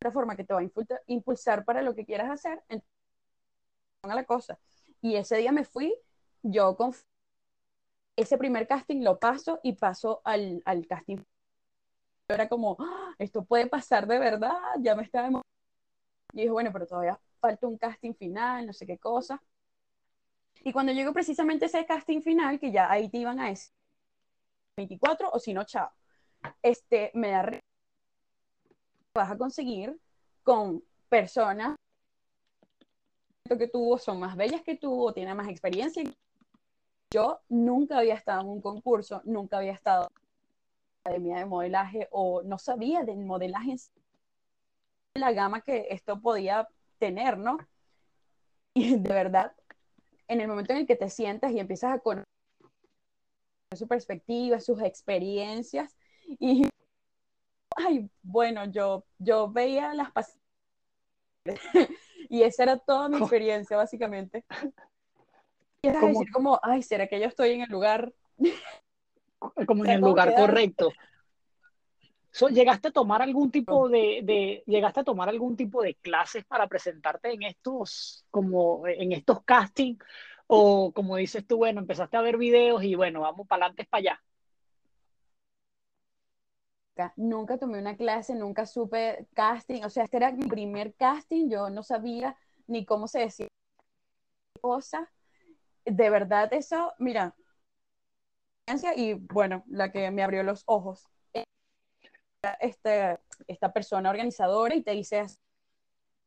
la 0.00 0.10
forma 0.10 0.36
que 0.36 0.44
te 0.44 0.54
va 0.54 0.60
a 0.60 0.70
impulsar 1.06 1.64
para 1.64 1.82
lo 1.82 1.94
que 1.94 2.04
quieras 2.04 2.30
hacer, 2.30 2.62
a 4.02 4.14
la 4.14 4.24
cosa. 4.24 4.58
Y 5.02 5.16
ese 5.16 5.36
día 5.36 5.52
me 5.52 5.64
fui, 5.64 5.94
yo 6.42 6.76
con 6.76 6.92
ese 8.20 8.38
primer 8.38 8.66
casting 8.66 9.02
lo 9.02 9.18
paso 9.18 9.60
y 9.62 9.72
paso 9.72 10.20
al, 10.24 10.62
al 10.64 10.86
casting. 10.86 11.18
Era 12.28 12.48
como, 12.48 12.76
¡Ah! 12.78 13.14
esto 13.18 13.44
puede 13.44 13.66
pasar 13.66 14.06
de 14.06 14.18
verdad, 14.18 14.58
ya 14.78 14.94
me 14.94 15.02
estaba 15.02 15.28
Y 16.32 16.36
dije, 16.36 16.50
bueno, 16.50 16.70
pero 16.72 16.86
todavía 16.86 17.18
falta 17.40 17.66
un 17.66 17.78
casting 17.78 18.14
final, 18.14 18.66
no 18.66 18.72
sé 18.72 18.86
qué 18.86 18.98
cosa. 18.98 19.42
Y 20.62 20.72
cuando 20.72 20.92
llegó 20.92 21.12
precisamente 21.12 21.66
ese 21.66 21.86
casting 21.86 22.20
final, 22.20 22.60
que 22.60 22.70
ya 22.70 22.90
ahí 22.90 23.08
te 23.08 23.18
iban 23.18 23.40
a 23.40 23.48
decir 23.48 23.72
24 24.76 25.30
o 25.32 25.38
si 25.38 25.52
no, 25.52 25.64
chao, 25.64 25.90
este, 26.62 27.10
me 27.14 27.30
da 27.30 27.60
vas 29.14 29.30
a 29.30 29.36
conseguir 29.38 29.98
con 30.42 30.82
personas 31.08 31.76
que 33.58 33.66
tú 33.66 33.98
son 33.98 34.20
más 34.20 34.36
bellas 34.36 34.62
que 34.62 34.76
tú 34.76 35.08
o 35.08 35.12
tienen 35.12 35.36
más 35.36 35.48
experiencia. 35.48 36.04
Yo 37.12 37.40
nunca 37.48 37.98
había 37.98 38.14
estado 38.14 38.42
en 38.42 38.48
un 38.48 38.60
concurso, 38.60 39.20
nunca 39.24 39.58
había 39.58 39.72
estado 39.72 40.04
en 40.04 40.14
la 40.14 41.10
academia 41.10 41.38
de 41.38 41.44
modelaje 41.46 42.08
o 42.12 42.42
no 42.42 42.58
sabía 42.58 43.02
del 43.02 43.24
modelaje 43.24 43.72
en 43.72 45.20
la 45.20 45.32
gama 45.32 45.60
que 45.62 45.88
esto 45.90 46.20
podía 46.20 46.68
tener, 46.98 47.36
¿no? 47.36 47.58
Y 48.74 48.96
de 48.96 49.12
verdad 49.12 49.52
en 50.30 50.40
el 50.40 50.46
momento 50.46 50.72
en 50.72 50.78
el 50.80 50.86
que 50.86 50.94
te 50.94 51.10
sientas 51.10 51.50
y 51.50 51.58
empiezas 51.58 51.92
a 51.92 51.98
conocer 51.98 52.24
su 53.76 53.88
perspectiva, 53.88 54.60
sus 54.60 54.80
experiencias, 54.80 55.96
y, 56.38 56.68
ay, 57.76 58.08
bueno, 58.22 58.64
yo, 58.66 59.04
yo 59.18 59.50
veía 59.50 59.92
las 59.92 60.12
pasadas, 60.12 60.38
y 62.28 62.42
esa 62.42 62.62
era 62.62 62.78
toda 62.78 63.08
mi 63.08 63.18
experiencia, 63.18 63.76
básicamente. 63.76 64.44
Y 65.82 65.88
es 65.88 66.00
decir 66.00 66.30
como, 66.30 66.60
ay, 66.62 66.82
¿será 66.82 67.06
que 67.06 67.18
yo 67.18 67.26
estoy 67.26 67.52
en 67.52 67.62
el 67.62 67.70
lugar? 67.70 68.12
Como 69.66 69.84
en 69.86 69.92
el 69.92 70.00
lugar 70.00 70.34
correcto. 70.34 70.92
¿Llegaste 72.50 72.88
a 72.88 72.92
tomar 72.92 73.22
algún 73.22 73.50
tipo 73.50 73.88
de, 73.88 74.20
de, 74.22 74.62
llegaste 74.66 75.00
a 75.00 75.04
tomar 75.04 75.28
algún 75.28 75.56
tipo 75.56 75.82
de 75.82 75.94
clases 75.94 76.44
para 76.44 76.68
presentarte 76.68 77.32
en 77.32 77.42
estos, 77.42 78.24
como 78.30 78.86
en 78.86 79.12
estos 79.12 79.42
castings? 79.42 79.98
O 80.46 80.92
como 80.92 81.16
dices 81.16 81.46
tú, 81.46 81.56
bueno, 81.56 81.80
empezaste 81.80 82.16
a 82.16 82.22
ver 82.22 82.36
videos 82.36 82.84
y 82.84 82.94
bueno, 82.94 83.20
vamos 83.20 83.46
para 83.46 83.66
adelante, 83.66 83.86
para 83.90 84.00
allá. 84.00 84.22
nunca 87.16 87.56
tomé 87.56 87.78
una 87.78 87.96
clase, 87.96 88.34
nunca 88.34 88.66
supe 88.66 89.26
casting, 89.32 89.82
o 89.84 89.90
sea, 89.90 90.04
este 90.04 90.18
era 90.18 90.32
mi 90.32 90.46
primer 90.46 90.94
casting, 90.94 91.48
yo 91.48 91.70
no 91.70 91.82
sabía 91.82 92.36
ni 92.66 92.84
cómo 92.84 93.08
se 93.08 93.20
decía 93.20 93.48
cosas. 94.60 95.08
De 95.84 96.10
verdad, 96.10 96.52
eso, 96.52 96.92
mira, 96.98 97.34
y 98.96 99.14
bueno, 99.14 99.64
la 99.68 99.90
que 99.90 100.10
me 100.10 100.22
abrió 100.22 100.42
los 100.42 100.62
ojos. 100.66 101.06
Este, 102.60 103.18
esta 103.48 103.72
persona 103.72 104.08
organizadora 104.08 104.74
y 104.74 104.82
te 104.82 104.92
dice 104.92 105.26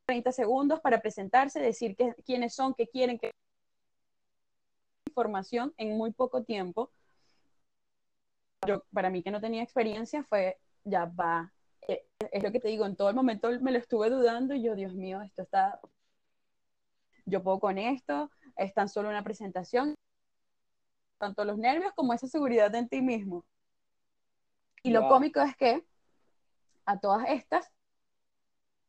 30 0.05 0.31
segundos 0.31 0.79
para 0.79 1.01
presentarse, 1.01 1.59
decir 1.59 1.95
que, 1.95 2.13
quiénes 2.25 2.53
son, 2.53 2.75
qué 2.75 2.87
quieren, 2.87 3.17
qué 3.17 3.31
información 5.07 5.73
en 5.77 5.97
muy 5.97 6.11
poco 6.11 6.43
tiempo. 6.43 6.91
Yo, 8.67 8.83
para 8.93 9.09
mí 9.09 9.23
que 9.23 9.31
no 9.31 9.41
tenía 9.41 9.63
experiencia 9.63 10.23
fue, 10.23 10.57
ya 10.83 11.05
va, 11.05 11.51
eh, 11.87 12.05
es 12.31 12.43
lo 12.43 12.51
que 12.51 12.59
te 12.59 12.67
digo, 12.67 12.85
en 12.85 12.95
todo 12.95 13.09
el 13.09 13.15
momento 13.15 13.49
me 13.61 13.71
lo 13.71 13.79
estuve 13.79 14.09
dudando 14.09 14.53
y 14.53 14.61
yo, 14.61 14.75
Dios 14.75 14.93
mío, 14.93 15.21
esto 15.21 15.41
está, 15.41 15.79
yo 17.25 17.43
puedo 17.43 17.59
con 17.59 17.77
esto, 17.77 18.29
es 18.55 18.73
tan 18.73 18.89
solo 18.89 19.09
una 19.09 19.23
presentación, 19.23 19.95
tanto 21.17 21.45
los 21.45 21.57
nervios 21.57 21.93
como 21.93 22.13
esa 22.13 22.27
seguridad 22.27 22.73
en 22.75 22.89
ti 22.89 23.01
mismo. 23.01 23.45
Y 24.83 24.91
lo 24.91 25.07
cómico 25.07 25.39
es 25.39 25.55
que 25.55 25.85
a 26.85 26.99
todas 26.99 27.29
estas, 27.29 27.71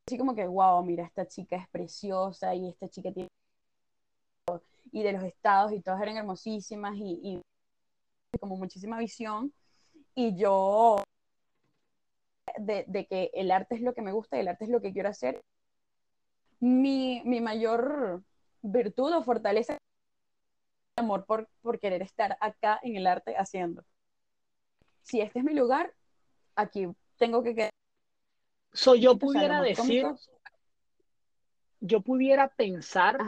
así 0.07 0.19
como 0.19 0.35
que, 0.35 0.47
wow, 0.47 0.85
mira, 0.85 1.05
esta 1.05 1.27
chica 1.27 1.57
es 1.57 1.69
preciosa 1.69 2.55
y 2.55 2.69
esta 2.69 2.89
chica 2.89 3.13
tiene... 3.13 3.29
Y 4.91 5.03
de 5.03 5.13
los 5.13 5.23
estados 5.23 5.73
y 5.73 5.81
todas 5.81 6.01
eran 6.03 6.17
hermosísimas 6.17 6.95
y, 6.97 7.21
y 7.23 8.39
como 8.39 8.57
muchísima 8.57 8.99
visión. 8.99 9.53
Y 10.15 10.37
yo, 10.37 11.03
de, 12.59 12.85
de, 12.87 13.07
que 13.07 13.31
el 13.35 13.51
arte 13.51 13.77
es 13.77 13.81
lo 13.81 13.95
que 13.95 14.03
me 14.03 14.13
gusta 14.13 14.37
y 14.37 14.41
el 14.41 14.49
arte 14.49 14.65
es 14.65 14.71
lo 14.71 14.81
que 14.81 14.93
quiero 14.93 15.09
hacer, 15.09 15.41
mi, 16.65 17.21
mi 17.27 17.43
mayor 17.43 18.23
virtud 18.63 19.13
o 19.13 19.23
fortaleza 19.23 19.77
amor 20.97 21.27
por, 21.27 21.49
por 21.61 21.79
querer 21.79 22.01
estar 22.01 22.39
acá 22.41 22.81
en 22.83 22.97
el 22.97 23.07
arte 23.07 23.35
haciendo. 23.37 23.85
Si 25.03 25.21
este 25.21 25.41
es 25.41 25.45
mi 25.45 25.53
lugar, 25.53 25.93
aquí 26.57 26.89
tengo 27.19 27.43
que 27.43 27.55
quedar. 27.55 27.71
So, 28.73 28.95
yo 28.95 29.19
pudiera 29.19 29.61
decir, 29.61 30.07
yo 31.81 32.01
pudiera 32.01 32.49
pensar 32.49 33.19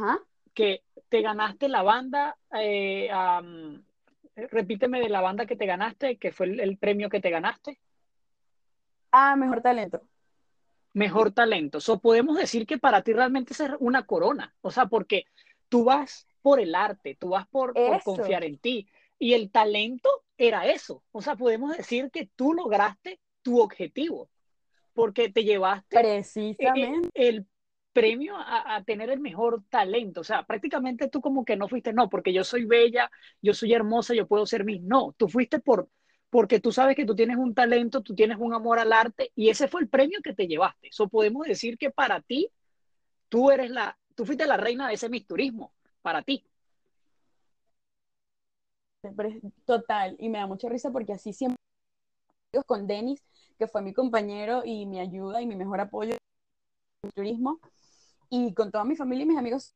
que 0.55 0.83
te 1.11 1.21
ganaste 1.21 1.69
la 1.69 1.83
banda, 1.83 2.39
eh, 2.59 3.11
repíteme 4.35 5.01
de 5.01 5.11
la 5.11 5.21
banda 5.21 5.45
que 5.45 5.57
te 5.57 5.67
ganaste, 5.67 6.17
que 6.17 6.33
fue 6.33 6.47
el, 6.47 6.79
premio 6.79 7.11
que 7.11 7.21
te 7.21 7.31
ganaste. 7.31 7.79
Ah, 9.13 9.37
mejor 9.37 9.61
talento. 9.61 10.01
Mejor 10.97 11.33
talento. 11.33 11.81
So, 11.81 12.01
podemos 12.01 12.39
decir 12.39 12.67
que 12.67 12.79
para 12.79 13.03
ti 13.03 13.13
realmente 13.13 13.53
es 13.53 13.63
una 13.81 14.07
corona. 14.07 14.55
O 14.63 14.71
sea, 14.71 14.87
porque 14.87 15.27
tú 15.69 15.85
vas 15.85 16.27
por 16.41 16.59
el 16.59 16.75
arte, 16.75 17.17
tú 17.21 17.31
vas 17.31 17.47
por, 17.49 17.75
por, 17.75 18.03
confiar 18.03 18.45
en 18.45 18.57
ti. 18.59 18.89
Y 19.19 19.35
el 19.35 19.51
talento 19.51 20.09
era 20.39 20.67
eso. 20.67 21.03
O 21.13 21.21
sea, 21.21 21.37
podemos 21.37 21.77
decir 21.77 22.11
que 22.11 22.31
tú 22.35 22.55
lograste 22.55 23.21
tu 23.43 23.61
objetivo 23.61 24.31
porque 24.95 25.29
te 25.29 25.45
llevaste 25.45 25.99
Precisamente. 25.99 27.11
El, 27.13 27.47
premio 27.93 28.35
a, 28.37 28.83
tener 28.85 29.09
el 29.09 29.21
mejor 29.21 29.65
talento. 29.71 30.21
O 30.21 30.25
sea, 30.25 30.45
prácticamente 30.45 31.09
tú 31.09 31.23
como 31.23 31.47
que 31.47 31.57
no 31.57 31.67
fuiste, 31.67 31.95
no, 31.95 32.11
porque 32.11 32.31
yo 32.31 32.45
soy 32.45 32.67
bella, 32.67 33.11
yo 33.41 33.55
soy 33.55 33.73
hermosa, 33.73 34.13
yo 34.13 34.27
puedo 34.27 34.45
ser 34.45 34.65
mi. 34.65 34.81
No, 34.81 35.15
tú 35.17 35.29
fuiste 35.29 35.61
por, 35.61 35.89
porque 36.37 36.61
tú 36.61 36.71
sabes 36.71 36.95
que 36.97 37.07
tú 37.07 37.17
tienes 37.17 37.39
un 37.39 37.55
talento, 37.55 38.03
tú 38.03 38.15
tienes 38.15 38.37
un 38.39 38.53
amor 38.53 38.79
al 38.79 38.93
arte 38.93 39.33
y 39.35 39.49
ese 39.49 39.69
fue 39.69 39.81
el 39.81 39.89
premio 39.89 40.19
que 40.23 40.35
te 40.35 40.47
llevaste. 40.47 40.89
Eso 40.89 41.09
podemos 41.09 41.47
decir 41.47 41.79
que 41.79 41.91
para 41.91 42.21
ti, 42.21 42.51
tú 43.31 43.51
eres 43.51 43.71
la, 43.71 43.99
tú 44.15 44.27
fuiste 44.27 44.47
la 44.47 44.59
reina 44.59 44.87
de 44.87 44.93
ese 44.93 45.09
misturismo, 45.09 45.73
para 46.03 46.21
ti. 46.21 46.45
Total, 49.65 50.15
y 50.19 50.29
me 50.29 50.37
da 50.37 50.47
mucha 50.47 50.69
risa 50.69 50.93
porque 50.93 51.15
así 51.15 51.33
siempre 51.33 51.57
con 52.67 52.87
Denis 52.87 53.25
que 53.59 53.67
fue 53.67 53.81
mi 53.81 53.95
compañero 53.95 54.61
y 54.63 54.85
mi 54.85 55.01
ayuda 55.01 55.41
y 55.41 55.47
mi 55.47 55.57
mejor 55.57 55.81
apoyo 55.81 56.13
en 56.13 56.19
el 57.05 57.13
turismo, 57.15 57.61
y 58.29 58.53
con 58.53 58.71
toda 58.71 58.85
mi 58.85 58.95
familia 58.95 59.23
y 59.23 59.29
mis 59.29 59.39
amigos, 59.39 59.75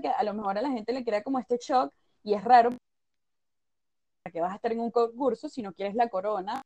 que 0.00 0.06
a 0.06 0.22
lo 0.22 0.32
mejor 0.32 0.58
a 0.58 0.62
la 0.62 0.70
gente 0.70 0.92
le 0.92 1.04
crea 1.04 1.24
como 1.24 1.40
este 1.40 1.58
shock, 1.60 1.92
y 2.22 2.34
es 2.34 2.44
raro 2.44 2.70
que 4.30 4.40
vas 4.40 4.52
a 4.52 4.56
estar 4.56 4.72
en 4.72 4.80
un 4.80 4.90
concurso 4.90 5.48
si 5.48 5.62
no 5.62 5.72
quieres 5.72 5.94
la 5.94 6.08
corona, 6.08 6.62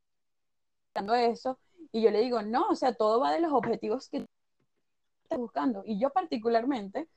eso, 1.17 1.59
y 1.93 2.03
yo 2.03 2.11
le 2.11 2.21
digo, 2.21 2.43
no, 2.43 2.69
o 2.69 2.75
sea, 2.75 2.95
todo 2.95 3.21
va 3.21 3.33
de 3.33 3.41
los 3.41 3.53
objetivos 3.53 4.09
que 4.09 4.25
estás 5.25 5.39
buscando, 5.39 5.83
y 5.85 5.99
yo 6.01 6.11
particularmente, 6.11 7.09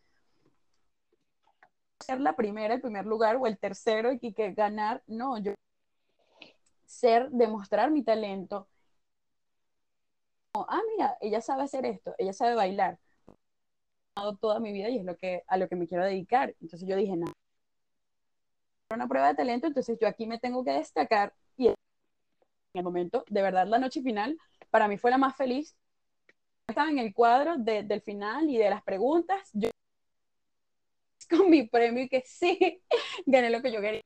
ser 2.00 2.19
la 2.22 2.36
primera, 2.36 2.74
el 2.74 2.81
primer 2.81 3.05
lugar 3.05 3.38
o 3.38 3.48
el 3.48 3.58
tercero 3.58 4.12
y 4.13 4.34
que 4.34 4.53
ganar, 4.53 5.03
no, 5.08 5.38
yo 5.38 5.53
ser, 6.86 7.29
demostrar 7.29 7.91
mi 7.91 8.03
talento. 8.03 8.67
ah, 10.53 10.81
mira, 10.96 11.17
ella 11.22 11.41
sabe 11.41 11.63
hacer 11.63 11.86
esto, 11.86 12.13
ella 12.17 12.34
sabe 12.34 12.55
bailar. 12.55 13.00
Toda 14.41 14.60
mi 14.60 14.74
vida 14.74 14.89
y 14.89 14.98
es 14.98 15.05
lo 15.05 15.15
que, 15.15 15.43
a 15.48 15.55
lo 15.55 15.69
que 15.69 15.77
me 15.77 15.88
quiero 15.88 16.03
dedicar. 16.03 16.53
Entonces 16.60 16.88
yo 16.88 16.98
dije, 16.98 17.15
no, 17.15 17.27
una 18.96 19.08
prueba 19.08 19.27
de 19.27 19.36
talento, 19.36 19.67
entonces 19.67 19.98
yo 20.01 20.08
aquí 20.08 20.25
me 20.25 20.39
tengo 20.39 20.63
que 20.63 20.72
destacar. 20.72 21.34
Y 21.58 21.67
en 21.67 21.75
el 22.74 22.84
momento, 22.84 23.24
de 23.29 23.41
verdad, 23.41 23.67
la 23.67 23.77
noche 23.77 24.01
final, 24.01 24.38
para 24.72 24.88
mí 24.88 24.98
fue 24.98 25.12
la 25.12 25.17
más 25.17 25.36
feliz. 25.36 25.75
Estaba 26.67 26.89
en 26.89 27.00
el 27.00 27.13
cuadro 27.13 27.58
del 27.58 28.01
final 28.01 28.50
y 28.50 28.58
de 28.58 28.69
las 28.69 28.84
preguntas. 28.84 29.50
Yo 29.53 29.69
con 31.29 31.50
mi 31.50 31.67
premio 31.67 32.03
y 32.03 32.10
que 32.10 32.24
sí, 32.25 32.81
gané 33.27 33.51
lo 33.51 33.62
que 33.62 33.72
yo 33.72 33.81
quería. 33.81 34.01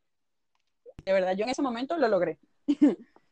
De 1.06 1.13
verdad, 1.13 1.36
yo 1.38 1.44
en 1.44 1.50
ese 1.50 1.62
momento 1.62 1.98
lo 1.98 2.10
logré. 2.10 2.38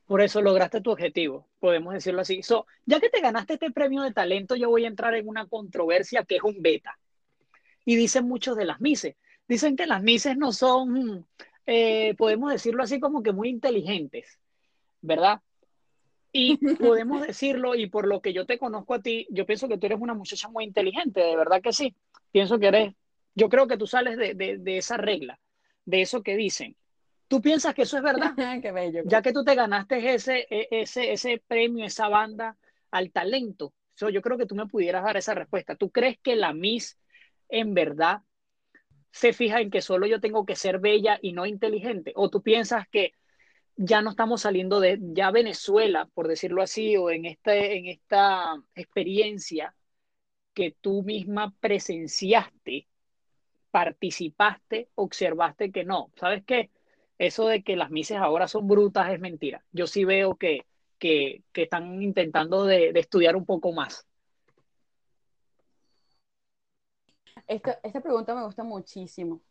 Por 0.06 0.22
eso 0.22 0.42
lograste 0.42 0.82
tu 0.82 0.92
objetivo, 0.92 1.50
podemos 1.60 1.94
decirlo 1.94 2.22
así. 2.22 2.44
So, 2.44 2.66
ya 2.86 3.00
que 3.00 3.10
te 3.10 3.22
ganaste 3.22 3.54
este 3.54 3.72
premio 3.72 4.02
de 4.02 4.14
talento, 4.14 4.56
yo 4.56 4.70
voy 4.70 4.86
a 4.86 4.88
entrar 4.88 5.16
en 5.16 5.28
una 5.28 5.48
controversia 5.48 6.24
que 6.24 6.38
es 6.38 6.44
un 6.44 6.62
beta. 6.62 6.98
Y 7.84 7.96
dicen 7.96 8.28
muchos 8.28 8.56
de 8.56 8.66
las 8.66 8.80
Mises. 8.80 9.16
Dicen 9.52 9.76
que 9.76 9.86
las 9.86 10.02
Mises 10.02 10.38
no 10.38 10.54
son, 10.54 11.28
eh, 11.66 12.16
podemos 12.18 12.54
decirlo 12.54 12.84
así, 12.84 13.02
como 13.02 13.22
que 13.22 13.34
muy 13.34 13.50
inteligentes, 13.50 14.40
¿verdad? 15.02 15.42
Y 16.32 16.56
podemos 16.78 17.22
decirlo, 17.28 17.76
y 17.76 17.88
por 17.88 18.08
lo 18.08 18.22
que 18.22 18.32
yo 18.32 18.46
te 18.46 18.58
conozco 18.58 18.94
a 18.94 19.02
ti, 19.02 19.28
yo 19.30 19.46
pienso 19.46 19.68
que 19.68 19.78
tú 19.78 19.88
eres 19.88 20.00
una 20.00 20.14
muchacha 20.14 20.48
muy 20.48 20.64
inteligente, 20.64 21.20
de 21.20 21.36
verdad 21.36 21.62
que 21.62 21.74
sí. 21.74 21.94
Pienso 22.32 22.60
que 22.60 22.68
eres, 22.68 22.94
yo 23.36 23.50
creo 23.50 23.68
que 23.68 23.76
tú 23.76 23.88
sales 23.88 24.16
de, 24.16 24.36
de, 24.36 24.58
de 24.58 24.78
esa 24.78 24.96
regla, 24.96 25.38
de 25.84 26.02
eso 26.02 26.24
que 26.24 26.38
dicen. 26.38 26.78
¿Tú 27.28 27.42
piensas 27.42 27.76
que 27.76 27.82
eso 27.82 27.98
es 27.98 28.04
verdad? 28.04 28.32
Qué 28.62 28.72
bello. 28.72 29.02
Ya 29.04 29.22
que 29.22 29.34
tú 29.34 29.44
te 29.44 29.56
ganaste 29.56 30.14
ese, 30.14 30.48
e, 30.50 30.70
ese, 30.72 31.12
ese 31.12 31.44
premio, 31.46 31.84
esa 31.84 32.08
banda 32.08 32.56
al 32.90 33.12
talento, 33.12 33.74
yo 33.98 34.22
creo 34.22 34.38
que 34.38 34.46
tú 34.46 34.56
me 34.56 34.68
pudieras 34.68 35.04
dar 35.04 35.18
esa 35.18 35.34
respuesta. 35.34 35.76
¿Tú 35.76 35.92
crees 35.92 36.18
que 36.20 36.38
la 36.38 36.54
Miss 36.54 36.98
en 37.50 37.74
verdad 37.74 38.22
se 39.12 39.34
fija 39.34 39.62
en 39.62 39.72
que 39.72 39.82
solo 39.82 40.08
yo 40.08 40.20
tengo 40.22 40.46
que 40.46 40.56
ser 40.56 40.80
bella 40.80 41.20
y 41.22 41.34
no 41.34 41.46
inteligente? 41.46 42.14
¿O 42.16 42.30
tú 42.30 42.42
piensas 42.42 42.88
que 42.90 43.14
ya 43.76 44.02
no 44.02 44.12
estamos 44.12 44.42
saliendo 44.42 44.80
de 44.80 45.00
ya 45.02 45.32
Venezuela, 45.32 46.08
por 46.14 46.28
decirlo 46.28 46.62
así, 46.62 46.98
o 46.98 47.10
en, 47.12 47.26
este, 47.26 47.78
en 47.78 47.88
esta 47.88 48.56
experiencia 48.76 49.76
que 50.54 50.76
tú 50.82 51.04
misma 51.04 51.54
presenciaste, 51.60 52.88
participaste, 53.72 54.90
observaste 54.96 55.72
que 55.72 55.84
no? 55.86 56.12
¿Sabes 56.16 56.44
qué? 56.46 56.70
eso 57.22 57.48
de 57.48 57.62
que 57.62 57.76
las 57.76 57.92
mises 57.92 58.18
ahora 58.18 58.48
son 58.48 58.68
brutas 58.68 59.12
es 59.14 59.20
mentira. 59.20 59.64
Yo 59.72 59.86
sí 59.86 60.06
veo 60.06 60.36
que, 60.36 60.66
que, 60.98 61.44
que 61.54 61.64
están 61.64 62.02
intentando 62.02 62.66
de, 62.66 62.94
de, 62.94 63.00
estudiar 63.00 63.36
un 63.36 63.46
poco 63.46 63.72
más. 63.74 64.08
Esta, 67.48 67.80
esta 67.84 68.02
pregunta 68.02 68.36
me 68.36 68.44
gusta 68.44 68.64
muchísimo. 68.64 69.42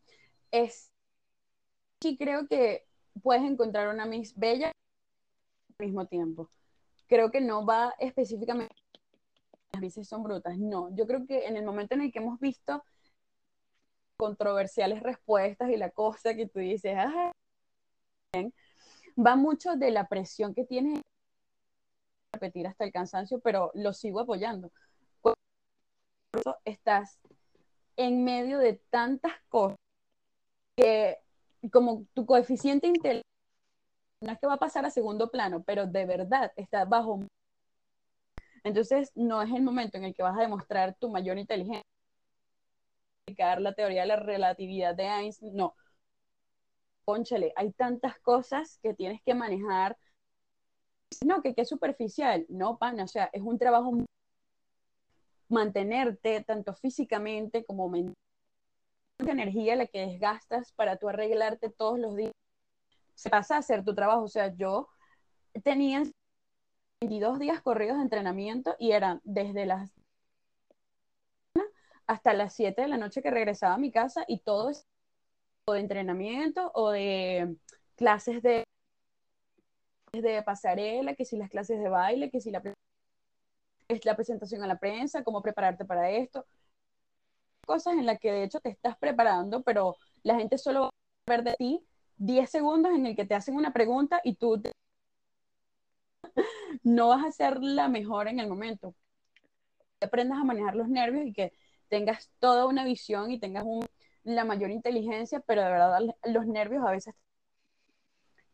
Es, 0.51 0.91
sí 2.01 2.17
creo 2.17 2.47
que 2.47 2.87
puedes 3.23 3.43
encontrar 3.43 3.89
una 3.89 4.07
Miss 4.07 4.35
bella 4.37 4.73
al 5.79 5.87
mismo 5.87 6.07
tiempo. 6.07 6.49
Creo 7.09 7.31
que 7.31 7.41
no 7.41 7.67
va 7.67 7.95
específicamente 7.99 8.75
las 9.73 9.81
mises 9.81 10.09
son 10.09 10.23
brutas, 10.23 10.59
no. 10.59 10.95
Yo 10.95 11.07
creo 11.07 11.27
que 11.27 11.47
en 11.47 11.57
el 11.57 11.65
momento 11.65 11.95
en 11.95 12.03
el 12.03 12.13
que 12.13 12.19
hemos 12.19 12.41
visto 12.41 12.85
controversiales 14.17 15.03
respuestas 15.03 15.71
y 15.71 15.77
la 15.77 15.91
cosa 15.91 16.35
que 16.35 16.47
tú 16.47 16.59
dices, 16.59 16.95
ah, 16.97 17.33
va 19.17 19.37
mucho 19.37 19.77
de 19.77 19.91
la 19.91 20.09
presión 20.09 20.55
que 20.55 20.65
tiene 20.65 21.03
repetir 22.33 22.67
hasta 22.67 22.85
el 22.85 22.93
cansancio, 22.93 23.41
pero 23.41 23.71
lo 23.75 23.93
sigo 23.93 24.21
apoyando. 24.21 24.71
Estás 26.65 27.19
en 28.01 28.25
medio 28.25 28.59
de 28.59 28.81
tantas 28.91 29.33
cosas 29.49 29.77
que 30.77 31.19
como 31.71 32.07
tu 32.15 32.25
coeficiente 32.25 32.87
intelectual 32.87 33.25
no 34.23 34.33
es 34.33 34.39
que 34.39 34.47
va 34.47 34.55
a 34.55 34.59
pasar 34.59 34.85
a 34.85 34.91
segundo 34.91 35.31
plano, 35.31 35.63
pero 35.63 35.87
de 35.87 36.07
verdad 36.07 36.53
está 36.57 36.85
bajo. 36.85 37.21
Entonces, 38.65 39.13
no 39.15 39.43
es 39.43 39.51
el 39.51 39.63
momento 39.63 39.97
en 39.99 40.05
el 40.05 40.15
que 40.15 40.23
vas 40.23 40.37
a 40.39 40.43
demostrar 40.43 40.95
tu 40.99 41.11
mayor 41.11 41.39
inteligencia, 41.39 41.85
la 43.59 43.75
teoría 43.75 44.03
de 44.03 44.09
la 44.09 44.17
relatividad 44.17 44.95
de 44.95 45.05
Einstein, 45.05 45.55
no. 45.57 45.75
Conchale, 47.05 47.53
hay 47.57 47.73
tantas 47.73 48.19
cosas 48.21 48.79
que 48.83 48.95
tienes 48.95 49.21
que 49.23 49.35
manejar. 49.35 49.97
No, 51.25 51.43
que, 51.43 51.55
es 51.57 51.69
superficial. 51.69 52.47
No, 52.49 52.79
pana, 52.79 53.05
o 53.05 53.09
sea, 53.09 53.31
es 53.33 53.43
un 53.43 53.59
trabajo 53.59 53.93
mantenerte 55.51 56.43
tanto 56.45 56.75
físicamente 56.75 57.65
como 57.65 57.89
mentalmente 57.89 58.19
energía 59.19 59.77
la 59.77 59.87
que 59.87 60.07
desgastas 60.07 60.73
para 60.73 60.97
tú 60.97 61.09
arreglarte 61.09 61.69
todos 61.71 61.99
los 61.99 62.17
días. 62.17 62.33
Se 63.15 63.29
pasa 63.29 63.57
a 63.57 63.59
hacer 63.59 63.85
tu 63.85 63.95
trabajo. 63.95 64.23
O 64.23 64.29
sea, 64.29 64.55
yo 64.55 64.89
tenía 65.63 66.03
22 67.03 67.39
días 67.39 67.61
corridos 67.61 67.99
de 67.99 68.05
entrenamiento 68.05 68.77
y 68.79 68.93
eran 68.93 69.21
desde 69.25 69.67
las 69.67 69.91
hasta 72.07 72.33
las 72.35 72.55
7 72.55 72.83
de 72.83 72.89
la 72.89 72.97
noche 72.97 73.23
que 73.23 73.31
regresaba 73.31 73.75
a 73.75 73.79
mi 73.79 73.93
casa 73.93 74.25
y 74.27 74.41
todo 74.41 74.71
es 74.71 74.85
o 75.67 75.75
de 75.75 75.81
entrenamiento 75.81 76.73
o 76.75 76.91
de 76.91 77.57
clases 77.97 78.43
de 78.43 78.65
de 80.13 80.43
pasarela, 80.43 81.15
que 81.15 81.25
si 81.25 81.37
las 81.37 81.51
clases 81.51 81.81
de 81.81 81.89
baile, 81.89 82.31
que 82.31 82.41
si 82.41 82.51
la, 82.51 82.61
es 83.91 84.05
la 84.05 84.17
presentación 84.17 84.63
a 84.63 84.67
la 84.67 84.79
prensa, 84.79 85.25
cómo 85.25 85.43
prepararte 85.43 85.85
para 85.85 86.11
esto. 86.11 86.47
Cosas 87.67 87.95
en 87.95 88.07
las 88.07 88.19
que 88.19 88.33
de 88.33 88.45
hecho 88.45 88.61
te 88.61 88.71
estás 88.71 88.97
preparando, 88.99 89.63
pero 89.63 89.97
la 90.23 90.37
gente 90.37 90.59
solo 90.59 90.83
va 90.83 90.89
a 90.89 91.31
ver 91.37 91.45
de 91.45 91.55
ti 91.55 91.85
10 92.17 92.51
segundos 92.51 92.93
en 92.95 93.07
el 93.07 93.17
que 93.17 93.25
te 93.25 93.35
hacen 93.35 93.57
una 93.57 93.73
pregunta 93.73 94.21
y 94.25 94.35
tú 94.35 94.61
no 96.83 97.09
vas 97.09 97.25
a 97.25 97.33
ser 97.33 97.63
la 97.63 97.89
mejor 97.89 98.29
en 98.29 98.41
el 98.41 98.49
momento. 98.49 98.95
Aprendas 100.01 100.39
a 100.39 100.45
manejar 100.45 100.77
los 100.77 100.89
nervios 100.89 101.27
y 101.27 101.33
que 101.33 101.53
tengas 101.89 102.31
toda 102.39 102.67
una 102.67 102.85
visión 102.85 103.31
y 103.31 103.39
tengas 103.39 103.65
la 104.23 104.45
mayor 104.45 104.71
inteligencia, 104.71 105.41
pero 105.41 105.63
de 105.63 105.71
verdad 105.71 106.01
los 106.25 106.47
nervios 106.47 106.85
a 106.87 106.91
veces... 106.91 107.15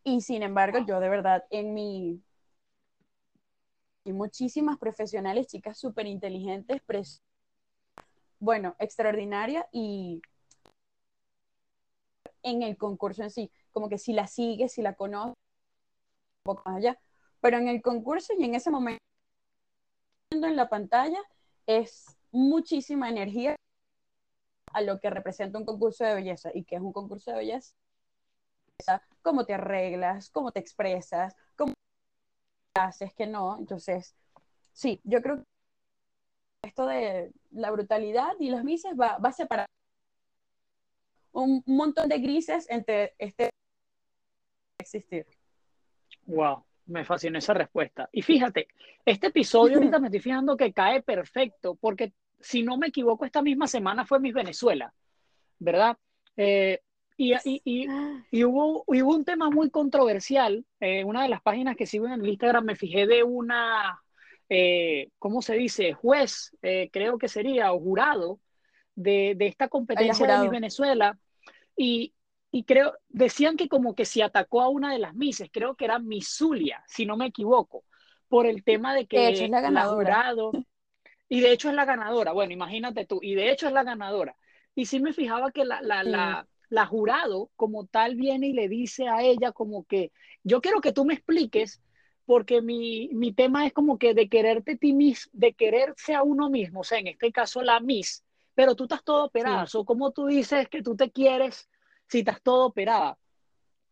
Y 0.04 0.20
sin 0.20 0.42
embargo, 0.42 0.78
yo 0.86 1.00
de 1.00 1.08
verdad 1.08 1.44
en 1.50 1.74
mi... 1.74 2.22
Hay 4.06 4.12
muchísimas 4.12 4.78
profesionales, 4.78 5.48
chicas 5.48 5.78
súper 5.78 6.06
inteligentes, 6.06 6.80
bueno, 8.38 8.76
extraordinaria 8.78 9.66
y 9.72 10.22
en 12.44 12.62
el 12.62 12.76
concurso 12.76 13.24
en 13.24 13.30
sí, 13.30 13.50
como 13.72 13.88
que 13.88 13.98
si 13.98 14.12
la 14.12 14.28
sigues, 14.28 14.74
si 14.74 14.82
la 14.82 14.94
conoces, 14.94 15.34
un 16.44 16.54
poco 16.54 16.62
más 16.66 16.76
allá, 16.76 17.00
pero 17.40 17.58
en 17.58 17.66
el 17.66 17.82
concurso 17.82 18.32
y 18.38 18.44
en 18.44 18.54
ese 18.54 18.70
momento 18.70 19.00
en 20.30 20.54
la 20.54 20.68
pantalla 20.68 21.18
es 21.66 22.16
muchísima 22.30 23.08
energía 23.08 23.56
a 24.72 24.82
lo 24.82 25.00
que 25.00 25.10
representa 25.10 25.58
un 25.58 25.64
concurso 25.64 26.04
de 26.04 26.14
belleza. 26.14 26.50
Y 26.54 26.62
que 26.62 26.76
es 26.76 26.82
un 26.82 26.92
concurso 26.92 27.32
de 27.32 27.38
belleza, 27.38 27.72
cómo 29.22 29.44
te 29.44 29.54
arreglas, 29.54 30.30
cómo 30.30 30.52
te 30.52 30.60
expresas, 30.60 31.34
cómo 31.56 31.72
haces 32.76 33.12
que 33.14 33.26
no, 33.26 33.58
entonces 33.58 34.14
sí, 34.72 35.00
yo 35.04 35.22
creo 35.22 35.38
que 35.38 36.68
esto 36.68 36.86
de 36.86 37.32
la 37.50 37.70
brutalidad 37.70 38.32
y 38.38 38.50
los 38.50 38.62
grises 38.62 38.92
va, 38.98 39.18
va 39.18 39.28
a 39.30 39.32
separar 39.32 39.66
un 41.32 41.62
montón 41.66 42.08
de 42.08 42.18
grises 42.18 42.66
entre 42.70 43.14
este 43.18 43.50
existir. 44.78 45.26
Wow, 46.26 46.64
me 46.86 47.04
fascinó 47.04 47.38
esa 47.38 47.54
respuesta. 47.54 48.08
Y 48.12 48.22
fíjate, 48.22 48.68
este 49.04 49.28
episodio 49.28 49.76
ahorita 49.76 49.98
me 50.00 50.06
estoy 50.08 50.20
fijando 50.20 50.56
que 50.56 50.72
cae 50.72 51.02
perfecto, 51.02 51.74
porque 51.76 52.12
si 52.40 52.62
no 52.62 52.76
me 52.76 52.88
equivoco, 52.88 53.24
esta 53.24 53.42
misma 53.42 53.66
semana 53.66 54.04
fue 54.04 54.20
Miss 54.20 54.34
Venezuela, 54.34 54.92
¿verdad? 55.58 55.96
Eh, 56.36 56.80
y, 57.16 57.34
y, 57.44 57.88
y, 58.30 58.44
hubo, 58.44 58.84
hubo, 58.86 59.14
un 59.14 59.24
tema 59.24 59.50
muy 59.50 59.70
controversial. 59.70 60.64
En 60.80 61.00
eh, 61.00 61.04
una 61.04 61.22
de 61.22 61.28
las 61.28 61.42
páginas 61.42 61.76
que 61.76 61.86
sigo 61.86 62.06
en 62.06 62.12
el 62.12 62.26
Instagram 62.26 62.64
me 62.64 62.76
fijé 62.76 63.06
de 63.06 63.22
una, 63.22 64.02
eh, 64.48 65.08
¿cómo 65.18 65.42
se 65.42 65.54
dice? 65.54 65.92
Juez, 65.92 66.56
creo 66.92 67.18
que 67.18 67.28
sería, 67.28 67.72
o 67.72 67.80
jurado 67.80 68.40
de, 68.94 69.34
de 69.36 69.46
esta 69.46 69.68
competencia 69.68 70.26
de 70.26 70.38
Miss 70.40 70.50
Venezuela. 70.50 71.18
Y, 71.76 72.14
y 72.50 72.64
creo, 72.64 72.94
decían 73.08 73.56
que 73.56 73.68
como 73.68 73.94
que 73.94 74.04
si 74.04 74.22
atacó 74.22 74.62
a 74.62 74.68
una 74.68 74.92
de 74.92 74.98
las 74.98 75.14
Misses, 75.14 75.50
creo 75.52 75.76
que 75.76 75.84
era 75.84 75.98
Misulia, 75.98 76.82
si 76.86 77.04
no 77.06 77.16
me 77.16 77.26
equivoco, 77.26 77.84
por 78.28 78.46
el 78.46 78.64
tema 78.64 78.94
de 78.94 79.06
que 79.06 79.28
es 79.28 79.50
la, 79.50 79.60
ganadora. 79.60 80.34
y 81.28 81.40
de 81.40 81.52
hecho 81.52 81.68
es 81.68 81.74
la 81.74 81.84
ganadora, 81.84 82.32
bueno, 82.32 82.52
imagínate 82.52 83.04
tú, 83.04 83.20
y 83.22 83.34
de 83.34 83.50
hecho 83.50 83.66
es 83.66 83.74
la 83.74 83.84
ganadora. 83.84 84.36
Y 84.74 84.86
sí 84.86 85.00
me 85.00 85.12
fijaba 85.12 85.52
que 85.52 85.64
la, 85.64 85.80
la, 85.82 86.02
la, 86.02 86.48
la 86.68 86.86
jurado 86.86 87.50
como 87.56 87.86
tal 87.86 88.16
viene 88.16 88.48
y 88.48 88.52
le 88.52 88.68
dice 88.68 89.08
a 89.08 89.22
ella 89.22 89.52
como 89.52 89.84
que, 89.84 90.12
yo 90.42 90.60
quiero 90.60 90.80
que 90.80 90.92
tú 90.92 91.04
me 91.04 91.14
expliques, 91.14 91.80
porque 92.24 92.60
mi, 92.60 93.08
mi 93.12 93.32
tema 93.32 93.66
es 93.66 93.72
como 93.72 93.98
que 93.98 94.14
de 94.14 94.28
quererte 94.28 94.76
ti 94.76 94.92
mismo, 94.92 95.30
de 95.32 95.54
quererse 95.54 96.14
a 96.14 96.22
uno 96.22 96.50
mismo, 96.50 96.80
o 96.80 96.84
sea, 96.84 96.98
en 96.98 97.06
este 97.06 97.30
caso 97.30 97.62
la 97.62 97.80
Miss, 97.80 98.24
pero 98.54 98.74
tú 98.74 98.84
estás 98.84 99.04
todo 99.04 99.26
operada, 99.26 99.66
o 99.74 99.84
como 99.84 100.10
tú 100.10 100.26
dices 100.26 100.68
que 100.68 100.82
tú 100.82 100.96
te 100.96 101.10
quieres 101.10 101.68
si 102.08 102.20
estás 102.20 102.42
todo 102.42 102.66
operada. 102.66 103.18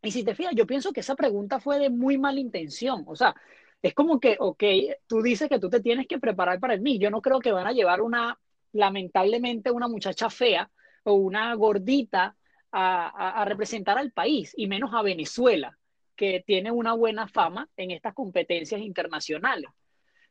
Y 0.02 0.10
si 0.10 0.24
te 0.24 0.34
fijas, 0.34 0.54
yo 0.54 0.66
pienso 0.66 0.92
que 0.92 1.00
esa 1.00 1.14
pregunta 1.14 1.60
fue 1.60 1.78
de 1.78 1.90
muy 1.90 2.18
mala 2.18 2.40
intención. 2.40 3.04
O 3.06 3.16
sea, 3.16 3.34
es 3.82 3.94
como 3.94 4.20
que, 4.20 4.36
ok, 4.38 4.62
tú 5.06 5.22
dices 5.22 5.48
que 5.48 5.58
tú 5.58 5.70
te 5.70 5.80
tienes 5.80 6.06
que 6.06 6.18
preparar 6.18 6.60
para 6.60 6.74
el 6.74 6.80
mí. 6.80 6.98
Yo 6.98 7.10
no 7.10 7.22
creo 7.22 7.40
que 7.40 7.52
van 7.52 7.66
a 7.66 7.72
llevar 7.72 8.02
una, 8.02 8.38
lamentablemente, 8.72 9.70
una 9.70 9.88
muchacha 9.88 10.28
fea 10.30 10.70
o 11.04 11.14
una 11.14 11.54
gordita 11.54 12.36
a, 12.76 13.40
a, 13.40 13.44
representar 13.44 13.98
al 13.98 14.10
país, 14.10 14.52
y 14.56 14.66
menos 14.66 14.92
a 14.92 15.02
Venezuela, 15.02 15.78
que 16.16 16.42
tiene 16.44 16.72
una 16.72 16.92
buena 16.92 17.28
fama 17.28 17.68
en 17.76 17.92
estas 17.92 18.14
competencias 18.14 18.80
internacionales. 18.80 19.70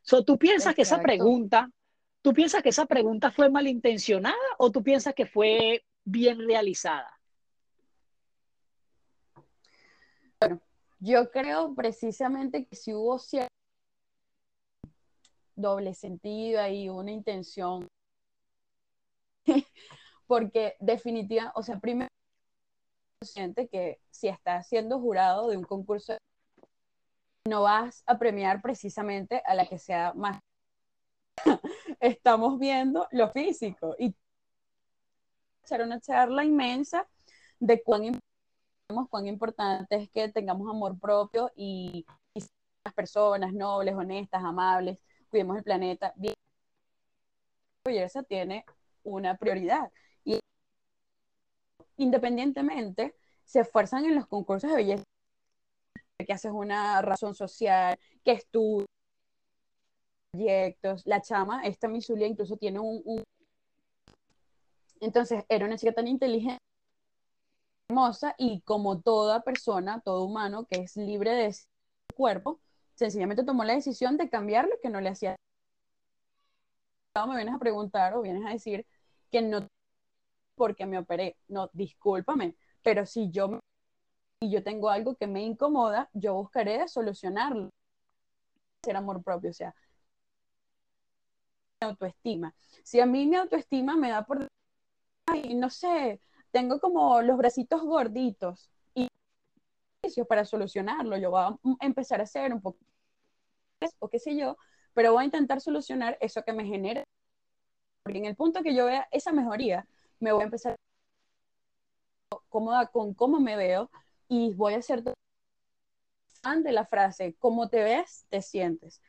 So, 0.02 0.24
¿Tú 0.24 0.38
piensas 0.38 0.74
que 0.74 0.82
esa 0.82 1.00
pregunta, 1.00 1.70
tú 2.20 2.34
piensas 2.34 2.62
que 2.62 2.68
esa 2.68 2.84
pregunta 2.84 3.30
fue 3.30 3.48
malintencionada 3.48 4.36
o 4.58 4.70
tú 4.70 4.82
piensas 4.82 5.14
que 5.14 5.24
fue 5.24 5.84
bien 6.04 6.38
realizada? 6.46 7.18
Yo 11.00 11.30
creo 11.30 11.74
precisamente 11.74 12.66
que 12.66 12.76
si 12.76 12.92
hubo 12.92 13.18
cierto 13.18 13.48
doble 15.56 15.94
sentido 15.94 16.66
y 16.68 16.90
una 16.90 17.12
intención, 17.12 17.88
porque 20.26 20.74
definitivamente, 20.80 21.58
o 21.58 21.62
sea, 21.62 21.78
primero, 21.78 22.10
siente 23.24 23.68
que 23.68 24.00
si 24.10 24.28
estás 24.28 24.68
siendo 24.68 25.00
jurado 25.00 25.48
de 25.48 25.56
un 25.56 25.64
concurso, 25.64 26.16
no 27.46 27.62
vas 27.62 28.02
a 28.06 28.18
premiar 28.18 28.62
precisamente 28.62 29.42
a 29.44 29.54
la 29.54 29.66
que 29.66 29.78
sea 29.78 30.12
más. 30.14 30.40
Estamos 32.00 32.58
viendo 32.58 33.06
lo 33.10 33.30
físico 33.30 33.94
y 33.98 34.14
hacer 35.62 35.82
una 35.82 36.00
charla 36.00 36.44
inmensa 36.44 37.06
de 37.58 37.82
cuán 37.82 38.18
cuán 39.10 39.26
importante 39.26 39.96
es 39.96 40.10
que 40.10 40.28
tengamos 40.28 40.68
amor 40.70 40.98
propio 40.98 41.50
y, 41.56 42.06
las 42.84 42.94
personas 42.94 43.54
nobles, 43.54 43.94
honestas, 43.94 44.44
amables, 44.44 45.02
cuidemos 45.30 45.56
el 45.56 45.64
planeta. 45.64 46.12
Belleza 47.82 48.22
tiene 48.22 48.66
una 49.02 49.38
prioridad 49.38 49.90
y 49.90 50.03
independientemente 51.96 53.14
se 53.44 53.60
esfuerzan 53.60 54.04
en 54.04 54.14
los 54.14 54.26
concursos 54.26 54.70
de 54.70 54.76
belleza 54.76 55.04
que 56.24 56.32
haces 56.32 56.52
una 56.52 57.02
razón 57.02 57.34
social, 57.34 57.98
que 58.24 58.32
estudias 58.32 58.86
proyectos. 60.32 61.06
La 61.06 61.20
chama, 61.20 61.64
esta 61.64 61.88
Misulia 61.88 62.26
incluso 62.26 62.56
tiene 62.56 62.78
un. 62.80 63.22
Entonces, 65.00 65.44
era 65.48 65.66
una 65.66 65.76
chica 65.76 65.92
tan 65.92 66.08
inteligente 66.08 66.58
hermosa 67.88 68.34
y 68.38 68.60
como 68.62 69.00
toda 69.00 69.42
persona, 69.42 70.00
todo 70.00 70.24
humano 70.24 70.66
que 70.70 70.80
es 70.80 70.96
libre 70.96 71.32
de 71.32 71.52
su 71.52 71.64
cuerpo, 72.16 72.60
sencillamente 72.94 73.44
tomó 73.44 73.64
la 73.64 73.74
decisión 73.74 74.16
de 74.16 74.30
cambiar 74.30 74.66
lo 74.66 74.80
que 74.82 74.88
no 74.90 75.00
le 75.00 75.10
hacía. 75.10 75.36
Me 77.14 77.36
vienes 77.36 77.54
a 77.54 77.58
preguntar 77.58 78.14
o 78.14 78.22
vienes 78.22 78.44
a 78.46 78.50
decir 78.50 78.86
que 79.30 79.40
no 79.42 79.68
porque 80.54 80.86
me 80.86 80.98
operé. 80.98 81.36
No, 81.48 81.70
discúlpame, 81.72 82.56
pero 82.82 83.06
si 83.06 83.30
yo 83.30 83.60
y 84.40 84.50
yo 84.50 84.62
tengo 84.62 84.90
algo 84.90 85.16
que 85.16 85.26
me 85.26 85.42
incomoda, 85.42 86.10
yo 86.12 86.34
buscaré 86.34 86.86
solucionarlo. 86.88 87.70
Ser 88.84 88.96
amor 88.96 89.22
propio, 89.22 89.50
o 89.50 89.54
sea, 89.54 89.74
autoestima. 91.80 92.54
Si 92.82 93.00
a 93.00 93.06
mí 93.06 93.26
mi 93.26 93.36
autoestima 93.36 93.96
me 93.96 94.10
da 94.10 94.24
por 94.24 94.48
ay, 95.26 95.54
no 95.54 95.70
sé, 95.70 96.20
tengo 96.50 96.80
como 96.80 97.22
los 97.22 97.38
bracitos 97.38 97.82
gorditos 97.82 98.70
y 98.94 99.08
para 100.28 100.44
solucionarlo. 100.44 101.16
Yo 101.16 101.30
voy 101.30 101.42
a 101.42 101.86
empezar 101.86 102.20
a 102.20 102.24
hacer 102.24 102.52
un 102.52 102.60
poco 102.60 102.78
o 103.98 104.08
qué 104.08 104.18
sé 104.18 104.36
yo, 104.36 104.56
pero 104.94 105.12
voy 105.12 105.22
a 105.22 105.26
intentar 105.26 105.60
solucionar 105.60 106.16
eso 106.20 106.42
que 106.42 106.52
me 106.52 106.64
genera. 106.64 107.04
Porque 108.02 108.18
en 108.18 108.26
el 108.26 108.36
punto 108.36 108.62
que 108.62 108.74
yo 108.74 108.86
vea 108.86 109.08
esa 109.10 109.32
mejoría, 109.32 109.86
me 110.24 110.32
voy 110.32 110.40
a 110.40 110.44
empezar 110.46 110.76
cómoda 112.48 112.86
con 112.86 113.12
cómo 113.12 113.40
me 113.40 113.56
veo 113.56 113.90
y 114.26 114.54
voy 114.54 114.72
a 114.74 114.80
ser 114.80 115.02
fan 116.42 116.62
de 116.62 116.72
la 116.72 116.86
frase, 116.86 117.36
cómo 117.38 117.68
te 117.68 117.82
ves, 117.82 118.26
te 118.30 118.40
sientes. 118.40 119.02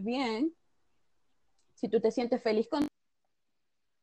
Bien, 0.00 0.54
si 1.74 1.88
tú 1.88 2.00
te 2.00 2.10
sientes 2.10 2.42
feliz 2.42 2.66
con 2.68 2.86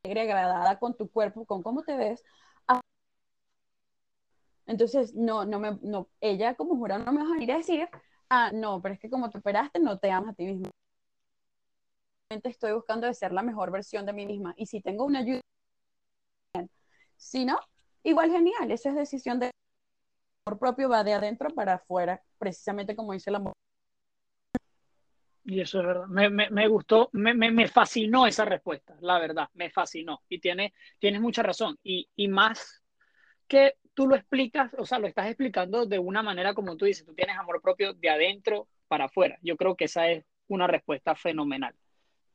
agradada 0.03 0.77
con 0.77 0.95
tu 0.95 1.09
cuerpo, 1.09 1.45
con 1.45 1.63
cómo 1.63 1.83
te 1.83 1.95
ves, 1.95 2.23
ah, 2.67 2.81
entonces 4.67 5.15
no, 5.15 5.45
no 5.45 5.59
me, 5.59 5.79
no, 5.81 6.09
ella 6.19 6.55
como 6.55 6.75
jurado 6.75 7.03
no 7.03 7.11
me 7.11 7.23
va 7.23 7.35
a 7.35 7.43
ir 7.43 7.51
a 7.51 7.57
decir, 7.57 7.87
ah, 8.29 8.51
no, 8.53 8.81
pero 8.81 8.93
es 8.93 8.99
que 8.99 9.09
como 9.09 9.29
te 9.31 9.39
operaste 9.39 9.79
no 9.79 9.97
te 9.97 10.11
amas 10.11 10.33
a 10.33 10.35
ti 10.35 10.45
misma. 10.45 10.69
Estoy 12.29 12.73
buscando 12.73 13.07
de 13.07 13.13
ser 13.13 13.33
la 13.33 13.41
mejor 13.41 13.71
versión 13.71 14.05
de 14.05 14.13
mí 14.13 14.25
misma 14.25 14.53
y 14.55 14.65
si 14.65 14.81
tengo 14.81 15.05
una 15.05 15.19
ayuda, 15.19 15.41
si 17.21 17.45
no, 17.45 17.59
igual 18.03 18.31
genial, 18.31 18.71
eso 18.71 18.89
es 18.89 18.95
decisión 18.95 19.39
de 19.39 19.51
amor 20.45 20.59
propio, 20.59 20.89
va 20.89 21.03
de 21.03 21.13
adentro 21.13 21.51
para 21.51 21.75
afuera, 21.75 22.21
precisamente 22.39 22.95
como 22.95 23.13
dice 23.13 23.29
el 23.29 23.35
amor. 23.35 23.53
Y 25.43 25.61
eso 25.61 25.79
es 25.79 25.85
verdad. 25.85 26.07
Me, 26.07 26.29
me, 26.29 26.49
me 26.49 26.67
gustó, 26.67 27.09
me, 27.13 27.33
me, 27.33 27.67
fascinó 27.67 28.25
esa 28.25 28.43
respuesta, 28.45 28.97
la 29.01 29.19
verdad, 29.19 29.49
me 29.53 29.69
fascinó. 29.69 30.23
Y 30.29 30.39
tiene, 30.39 30.73
tienes 30.97 31.21
mucha 31.21 31.43
razón. 31.43 31.77
Y, 31.83 32.09
y 32.15 32.27
más 32.27 32.83
que 33.47 33.75
tú 33.93 34.07
lo 34.07 34.15
explicas, 34.15 34.71
o 34.77 34.85
sea, 34.85 34.97
lo 34.97 35.07
estás 35.07 35.27
explicando 35.27 35.85
de 35.85 35.99
una 35.99 36.23
manera 36.23 36.55
como 36.55 36.75
tú 36.75 36.85
dices, 36.85 37.05
tú 37.05 37.13
tienes 37.13 37.37
amor 37.37 37.61
propio 37.61 37.93
de 37.93 38.09
adentro 38.09 38.67
para 38.87 39.05
afuera. 39.05 39.37
Yo 39.43 39.57
creo 39.57 39.75
que 39.75 39.85
esa 39.85 40.09
es 40.09 40.25
una 40.47 40.65
respuesta 40.65 41.15
fenomenal. 41.15 41.75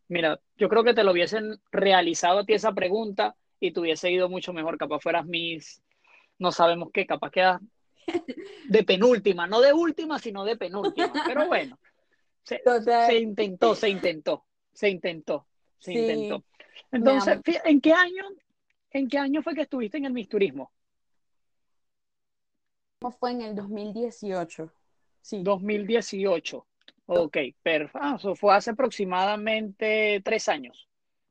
Mira, 0.08 0.40
yo 0.56 0.68
creo 0.68 0.84
que 0.84 0.94
te 0.94 1.02
lo 1.02 1.10
hubiesen 1.10 1.60
realizado 1.72 2.40
a 2.40 2.44
ti 2.44 2.52
esa 2.52 2.72
pregunta 2.72 3.34
y 3.60 3.72
te 3.72 3.80
hubiese 3.80 4.10
ido 4.10 4.28
mucho 4.28 4.52
mejor. 4.52 4.78
Capaz 4.78 5.00
fueras 5.00 5.26
mis, 5.26 5.82
no 6.38 6.52
sabemos 6.52 6.90
qué, 6.92 7.06
capaz 7.06 7.30
quedas 7.30 7.60
de 8.68 8.82
penúltima, 8.84 9.46
no 9.46 9.60
de 9.60 9.72
última, 9.72 10.18
sino 10.18 10.44
de 10.44 10.56
penúltima. 10.56 11.12
Pero 11.26 11.46
bueno, 11.46 11.78
se, 12.42 12.62
intentó, 13.20 13.74
se 13.74 13.88
intentó, 13.88 14.44
se 14.72 14.88
intentó, 14.88 15.46
se 15.78 15.92
intentó. 15.92 16.44
Entonces, 16.92 17.40
¿en 17.64 17.80
qué 17.80 17.92
año, 17.92 18.24
en 18.90 19.08
qué 19.08 19.18
año 19.18 19.42
fue 19.42 19.54
que 19.54 19.62
estuviste 19.62 19.98
en 19.98 20.04
el 20.04 20.12
misturismo? 20.12 20.70
Fue 23.18 23.30
en 23.30 23.42
el 23.42 23.54
2018. 23.54 24.72
Sí. 25.20 25.42
2018. 25.42 26.66
Ok, 27.06 27.36
perfecto. 27.62 27.98
Ah, 28.00 28.16
eso 28.18 28.34
fue 28.34 28.54
hace 28.54 28.70
aproximadamente 28.70 30.20
tres 30.24 30.48
años. 30.48 30.88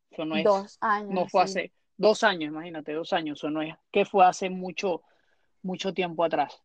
Eso 0.09 0.25
no 0.25 0.37
es, 0.37 0.43
dos 0.43 0.77
años. 0.79 1.11
No 1.11 1.27
fue 1.27 1.43
hace 1.43 1.71
dos 1.97 2.23
años, 2.23 2.49
imagínate, 2.49 2.93
dos 2.93 3.13
años. 3.13 3.39
Eso 3.39 3.49
no 3.49 3.61
es 3.61 3.75
que 3.91 4.05
fue 4.05 4.25
hace 4.25 4.49
mucho, 4.49 5.03
mucho 5.61 5.93
tiempo 5.93 6.23
atrás. 6.23 6.61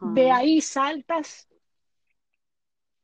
de 0.00 0.30
ahí 0.30 0.60
saltas 0.60 1.48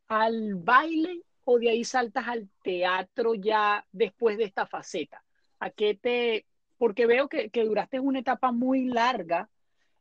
al 0.08 0.54
baile 0.56 1.22
o 1.44 1.58
de 1.58 1.70
ahí 1.70 1.84
saltas 1.84 2.26
al 2.26 2.48
teatro 2.62 3.34
ya 3.34 3.86
después 3.92 4.36
de 4.38 4.44
esta 4.44 4.66
faceta? 4.66 5.22
¿A 5.60 5.70
qué 5.70 5.94
te, 5.94 6.46
porque 6.76 7.06
veo 7.06 7.28
que, 7.28 7.50
que 7.50 7.64
duraste 7.64 8.00
una 8.00 8.20
etapa 8.20 8.52
muy 8.52 8.86
larga 8.86 9.48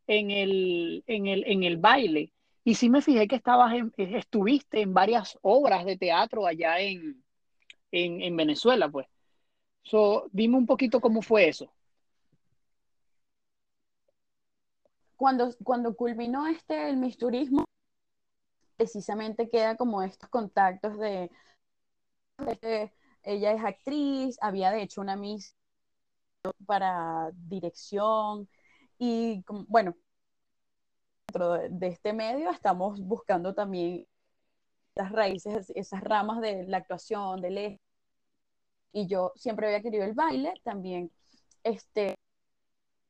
en 0.07 0.31
el, 0.31 1.03
en 1.07 1.27
el, 1.27 1.43
en 1.45 1.63
el 1.63 1.77
baile. 1.77 2.31
Y 2.63 2.75
sí 2.75 2.89
me 2.89 3.01
fijé 3.01 3.27
que 3.27 3.35
estabas 3.35 3.73
estuviste 3.97 4.81
en 4.81 4.93
varias 4.93 5.37
obras 5.41 5.85
de 5.85 5.97
teatro 5.97 6.45
allá 6.45 6.79
en, 6.79 7.23
en, 7.91 8.21
en 8.21 8.35
Venezuela, 8.35 8.89
pues. 8.89 9.07
So, 9.89 10.27
dime 10.33 10.57
un 10.57 10.65
poquito 10.65 10.99
cómo 10.99 11.21
fue 11.21 11.47
eso. 11.47 11.71
Cuando, 15.15 15.55
cuando 15.63 15.95
culminó 15.95 16.45
este 16.47 16.89
el 16.89 16.97
misturismo, 16.97 17.63
precisamente 18.75 19.49
queda 19.49 19.77
como 19.77 20.03
estos 20.03 20.29
contactos 20.29 20.97
de, 20.99 21.31
ella 23.23 23.53
es 23.53 23.63
actriz, 23.63 24.37
había 24.41 24.71
de 24.71 24.81
hecho 24.83 25.01
una 25.01 25.15
miss 25.15 25.55
para 26.65 27.31
dirección 27.33 28.49
y 28.99 29.43
bueno, 29.69 29.95
dentro 31.27 31.53
de 31.69 31.87
este 31.87 32.11
medio 32.11 32.51
estamos 32.51 32.99
buscando 32.99 33.53
también 33.53 34.05
las 34.95 35.11
raíces, 35.13 35.71
esas 35.75 36.01
ramas 36.03 36.41
de 36.41 36.63
la 36.67 36.77
actuación, 36.77 37.41
del 37.41 37.57
eje. 37.57 37.86
Y 38.97 39.05
yo 39.05 39.31
siempre 39.35 39.67
había 39.67 39.83
querido 39.83 40.05
el 40.05 40.13
baile, 40.13 40.55
también 40.63 41.11
este, 41.63 42.15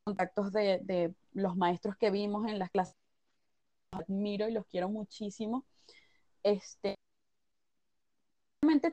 contactos 0.04 0.52
de, 0.52 0.80
de 0.84 1.16
los 1.32 1.56
maestros 1.56 1.96
que 1.96 2.12
vimos 2.12 2.46
en 2.46 2.60
las 2.60 2.70
clases 2.72 2.94
admiro 3.92 4.50
y 4.50 4.52
los 4.52 4.66
quiero 4.66 4.90
muchísimo. 4.90 5.66
Este, 6.44 6.98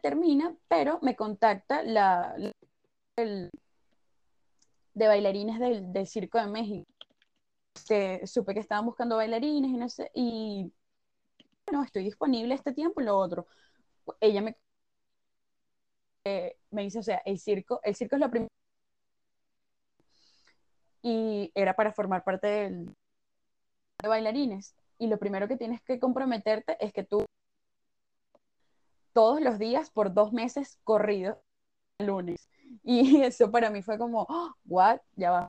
termina, 0.00 0.56
pero 0.68 1.00
me 1.02 1.16
contacta 1.16 1.82
la, 1.82 2.36
el, 3.16 3.50
de 4.94 5.08
bailarines 5.08 5.58
del, 5.58 5.92
del, 5.92 6.06
Circo 6.06 6.38
de 6.38 6.46
México. 6.46 6.86
Este, 7.74 8.24
supe 8.28 8.54
que 8.54 8.60
estaban 8.60 8.86
buscando 8.86 9.16
bailarines 9.16 9.72
y 9.72 9.76
no 9.76 9.88
sé, 9.88 10.12
y 10.14 10.72
bueno, 11.66 11.82
estoy 11.82 12.04
disponible 12.04 12.54
este 12.54 12.72
tiempo 12.72 13.00
y 13.00 13.04
lo 13.04 13.18
otro. 13.18 13.48
Ella 14.20 14.42
me, 14.42 14.56
eh, 16.24 16.56
me 16.70 16.82
dice, 16.82 16.98
o 16.98 17.02
sea, 17.02 17.22
el 17.24 17.38
circo, 17.38 17.80
el 17.84 17.94
circo 17.94 18.16
es 18.16 18.20
lo 18.20 18.30
primero. 18.30 18.48
Y 21.02 21.52
era 21.54 21.74
para 21.74 21.92
formar 21.92 22.24
parte 22.24 22.46
del, 22.46 22.86
de 24.02 24.08
bailarines 24.08 24.74
y 24.98 25.06
lo 25.08 25.18
primero 25.18 25.48
que 25.48 25.56
tienes 25.56 25.82
que 25.82 25.98
comprometerte 25.98 26.76
es 26.84 26.92
que 26.92 27.04
tú 27.04 27.24
todos 29.12 29.40
los 29.40 29.58
días 29.58 29.90
por 29.90 30.12
dos 30.12 30.32
meses 30.32 30.78
corrido 30.84 31.40
lunes. 31.98 32.48
Y 32.82 33.22
eso 33.22 33.50
para 33.50 33.70
mí 33.70 33.82
fue 33.82 33.98
como, 33.98 34.26
oh, 34.28 34.54
what, 34.66 35.00
ya 35.16 35.30
va. 35.30 35.48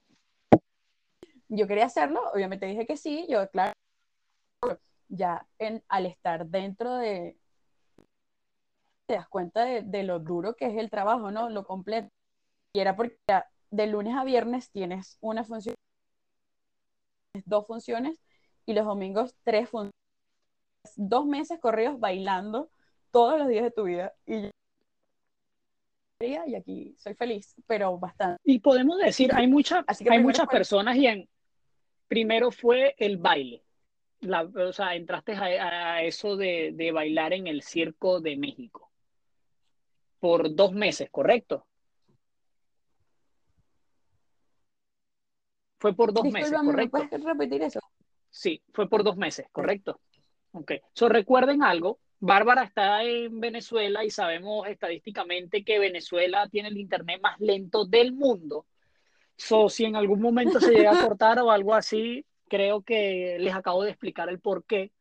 Yo 1.47 1.67
quería 1.67 1.85
hacerlo, 1.85 2.21
obviamente 2.33 2.65
dije 2.65 2.85
que 2.85 2.97
sí, 2.97 3.25
yo 3.29 3.49
claro, 3.49 3.73
ya 5.09 5.47
en, 5.59 5.83
al 5.88 6.05
estar 6.05 6.47
dentro 6.47 6.95
de, 6.95 7.38
te 9.05 9.15
das 9.15 9.27
cuenta 9.27 9.65
de, 9.65 9.81
de, 9.81 10.03
lo 10.03 10.19
duro 10.19 10.55
que 10.55 10.65
es 10.67 10.77
el 10.77 10.89
trabajo, 10.89 11.31
¿no? 11.31 11.49
Lo 11.49 11.65
completo. 11.65 12.09
Y 12.73 12.79
era 12.79 12.95
porque 12.95 13.17
de 13.71 13.87
lunes 13.87 14.15
a 14.15 14.23
viernes 14.23 14.71
tienes 14.71 15.17
una 15.21 15.43
función, 15.43 15.75
dos 17.45 17.67
funciones 17.67 18.19
y 18.65 18.73
los 18.73 18.85
domingos 18.85 19.35
tres 19.43 19.69
funciones. 19.69 19.93
Dos 20.95 21.25
meses 21.25 21.59
corridos 21.59 21.99
bailando 21.99 22.69
todos 23.11 23.39
los 23.39 23.47
días 23.47 23.63
de 23.63 23.71
tu 23.71 23.83
vida. 23.83 24.13
Y 24.25 24.49
y 26.21 26.55
aquí 26.55 26.95
soy 26.97 27.13
feliz, 27.13 27.55
pero 27.67 27.97
bastante. 27.97 28.39
Y 28.43 28.59
podemos 28.59 28.97
decir, 28.97 29.31
hay, 29.33 29.47
mucha, 29.47 29.83
hay 30.09 30.19
muchas 30.19 30.47
personas 30.47 30.95
y 30.95 31.07
en, 31.07 31.29
primero 32.07 32.51
fue 32.51 32.95
el 32.97 33.17
baile. 33.17 33.63
La, 34.21 34.43
o 34.43 34.73
sea, 34.73 34.95
entraste 34.95 35.33
a, 35.33 36.01
eso 36.03 36.37
de, 36.37 36.71
de, 36.73 36.91
bailar 36.91 37.33
en 37.33 37.47
el 37.47 37.61
Circo 37.61 38.21
de 38.21 38.37
México 38.37 38.84
por 40.25 40.55
dos 40.55 40.73
meses, 40.73 41.07
¿correcto? 41.11 41.67
Fue 45.77 45.95
por 45.95 46.11
dos 46.13 46.23
meses, 46.23 46.51
¿correcto? 46.51 46.97
¿Puedes 47.07 47.23
repetir 47.23 47.61
eso? 47.61 47.79
Sí, 48.31 48.59
fue 48.73 48.89
por 48.89 49.03
dos 49.03 49.17
meses, 49.17 49.45
correcto. 49.51 49.99
Ok. 50.53 50.71
So, 50.93 51.09
recuerden 51.09 51.61
algo, 51.61 51.99
Bárbara 52.19 52.63
está 52.63 53.03
en 53.03 53.39
Venezuela 53.39 54.03
y 54.03 54.09
sabemos 54.09 54.67
estadísticamente 54.67 55.63
que 55.63 55.77
Venezuela 55.77 56.49
tiene 56.49 56.69
el 56.69 56.79
internet 56.79 57.21
más 57.21 57.39
lento 57.39 57.85
del 57.85 58.11
mundo. 58.11 58.65
So, 59.38 59.69
si 59.69 59.85
en 59.85 59.95
algún 59.95 60.21
momento 60.21 60.59
se 60.59 60.71
llega 60.71 60.99
a 60.99 61.07
cortar 61.07 61.38
o 61.38 61.51
algo 61.51 61.75
así, 61.75 62.25
creo 62.49 62.81
que 62.81 63.38
les 63.39 63.53
acabo 63.53 63.83
de 63.83 63.91
explicar 63.91 64.27
el 64.29 64.39
por 64.39 64.65
qué. 64.65 64.91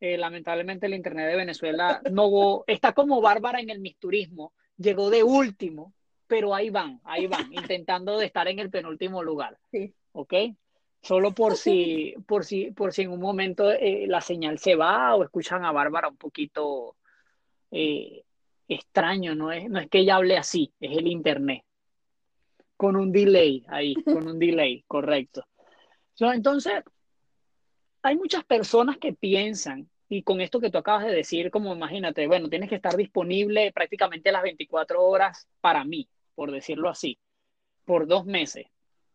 Eh, 0.00 0.16
lamentablemente 0.16 0.86
el 0.86 0.94
internet 0.94 1.28
de 1.28 1.36
Venezuela 1.36 2.00
no 2.10 2.64
está 2.66 2.94
como 2.94 3.20
Bárbara 3.20 3.60
en 3.60 3.68
el 3.68 3.80
misturismo, 3.80 4.54
llegó 4.80 5.10
de 5.10 5.22
último, 5.22 5.92
pero 6.26 6.54
ahí 6.54 6.70
van, 6.70 7.00
ahí 7.04 7.26
van, 7.26 7.52
intentando 7.52 8.18
de 8.18 8.26
estar 8.26 8.48
en 8.48 8.58
el 8.58 8.70
penúltimo 8.70 9.22
lugar. 9.22 9.58
Sí. 9.70 9.94
¿Ok? 10.12 10.34
solo 11.02 11.32
por 11.32 11.56
si, 11.56 12.14
por 12.26 12.44
si, 12.44 12.70
por 12.72 12.92
si 12.92 13.02
en 13.02 13.10
un 13.10 13.20
momento 13.20 13.70
eh, 13.70 14.06
la 14.06 14.20
señal 14.20 14.58
se 14.58 14.74
va 14.74 15.14
o 15.14 15.24
escuchan 15.24 15.64
a 15.64 15.72
Bárbara 15.72 16.08
un 16.08 16.16
poquito 16.16 16.96
eh, 17.70 18.24
extraño, 18.68 19.34
no 19.34 19.50
es, 19.50 19.68
no 19.68 19.80
es 19.80 19.88
que 19.88 20.00
ella 20.00 20.16
hable 20.16 20.36
así, 20.36 20.72
es 20.80 20.96
el 20.96 21.06
internet. 21.06 21.64
Con 22.76 22.96
un 22.96 23.12
delay 23.12 23.64
ahí, 23.68 23.94
con 24.04 24.26
un 24.26 24.38
delay, 24.38 24.84
correcto. 24.86 25.46
entonces, 26.18 26.72
hay 28.02 28.16
muchas 28.16 28.44
personas 28.44 28.96
que 28.96 29.12
piensan, 29.12 29.90
y 30.12 30.24
con 30.24 30.40
esto 30.40 30.60
que 30.60 30.70
tú 30.70 30.78
acabas 30.78 31.06
de 31.06 31.12
decir, 31.12 31.52
como 31.52 31.72
imagínate, 31.72 32.26
bueno, 32.26 32.48
tienes 32.48 32.68
que 32.68 32.74
estar 32.74 32.96
disponible 32.96 33.72
prácticamente 33.72 34.32
las 34.32 34.42
24 34.42 35.02
horas 35.02 35.46
para 35.60 35.84
mí, 35.84 36.08
por 36.34 36.50
decirlo 36.50 36.88
así, 36.88 37.16
por 37.84 38.08
dos 38.08 38.26
meses. 38.26 38.66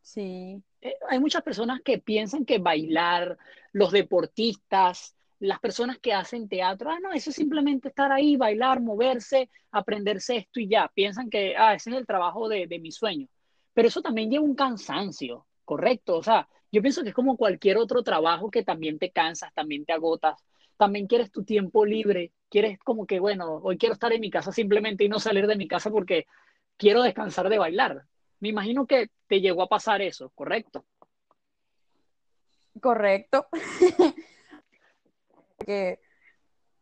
Sí. 0.02 0.64
Eh, 0.80 0.96
hay 1.10 1.20
muchas 1.20 1.44
personas 1.44 1.82
que 1.84 1.98
piensan 1.98 2.46
que 2.46 2.60
bailar, 2.60 3.38
los 3.74 3.92
deportistas, 3.92 5.18
las 5.40 5.60
personas 5.60 6.00
que 6.00 6.14
hacen 6.14 6.48
teatro, 6.48 6.90
ah, 6.90 7.00
no, 7.02 7.12
eso 7.12 7.30
es 7.30 7.36
simplemente 7.36 7.90
estar 7.90 8.14
ahí, 8.14 8.38
bailar, 8.38 8.80
moverse, 8.80 9.50
aprenderse 9.72 10.38
esto 10.38 10.62
y 10.62 10.70
ya. 10.70 10.90
Piensan 10.94 11.30
que, 11.30 11.58
ah, 11.58 11.74
ese 11.74 11.90
es 11.90 11.98
el 11.98 12.06
trabajo 12.06 12.48
de, 12.48 12.68
de 12.68 12.80
mi 12.80 12.94
sueño. 12.94 13.28
Pero 13.74 13.90
eso 13.90 14.02
también 14.02 14.32
lleva 14.32 14.46
un 14.46 14.56
cansancio, 14.56 15.46
¿correcto? 15.66 16.16
O 16.16 16.24
sea, 16.24 16.48
yo 16.72 16.82
pienso 16.82 17.04
que 17.04 17.10
es 17.10 17.16
como 17.16 17.36
cualquier 17.36 17.76
otro 17.76 18.02
trabajo 18.02 18.50
que 18.50 18.64
también 18.64 18.98
te 18.98 19.12
cansas, 19.12 19.54
también 19.54 19.84
te 19.84 19.92
agotas, 19.92 20.42
también 20.78 21.08
quieres 21.08 21.32
tu 21.32 21.44
tiempo 21.44 21.86
libre, 21.86 22.32
quieres 22.50 22.80
como 22.80 23.06
que, 23.06 23.20
bueno, 23.20 23.60
hoy 23.64 23.78
quiero 23.78 23.94
estar 23.94 24.12
en 24.14 24.22
mi 24.22 24.30
casa 24.30 24.52
simplemente 24.52 25.04
y 25.04 25.10
no 25.10 25.20
salir 25.20 25.48
de 25.48 25.56
mi 25.56 25.68
casa 25.68 25.90
porque 25.90 26.26
quiero 26.78 27.02
descansar 27.04 27.50
de 27.50 27.58
bailar. 27.58 28.06
Me 28.40 28.50
imagino 28.50 28.86
que 28.86 29.10
te 29.28 29.42
llegó 29.42 29.64
a 29.64 29.70
pasar 29.70 30.02
eso, 30.02 30.30
¿correcto? 30.36 30.86
Correcto. 32.82 33.48
que 35.66 36.00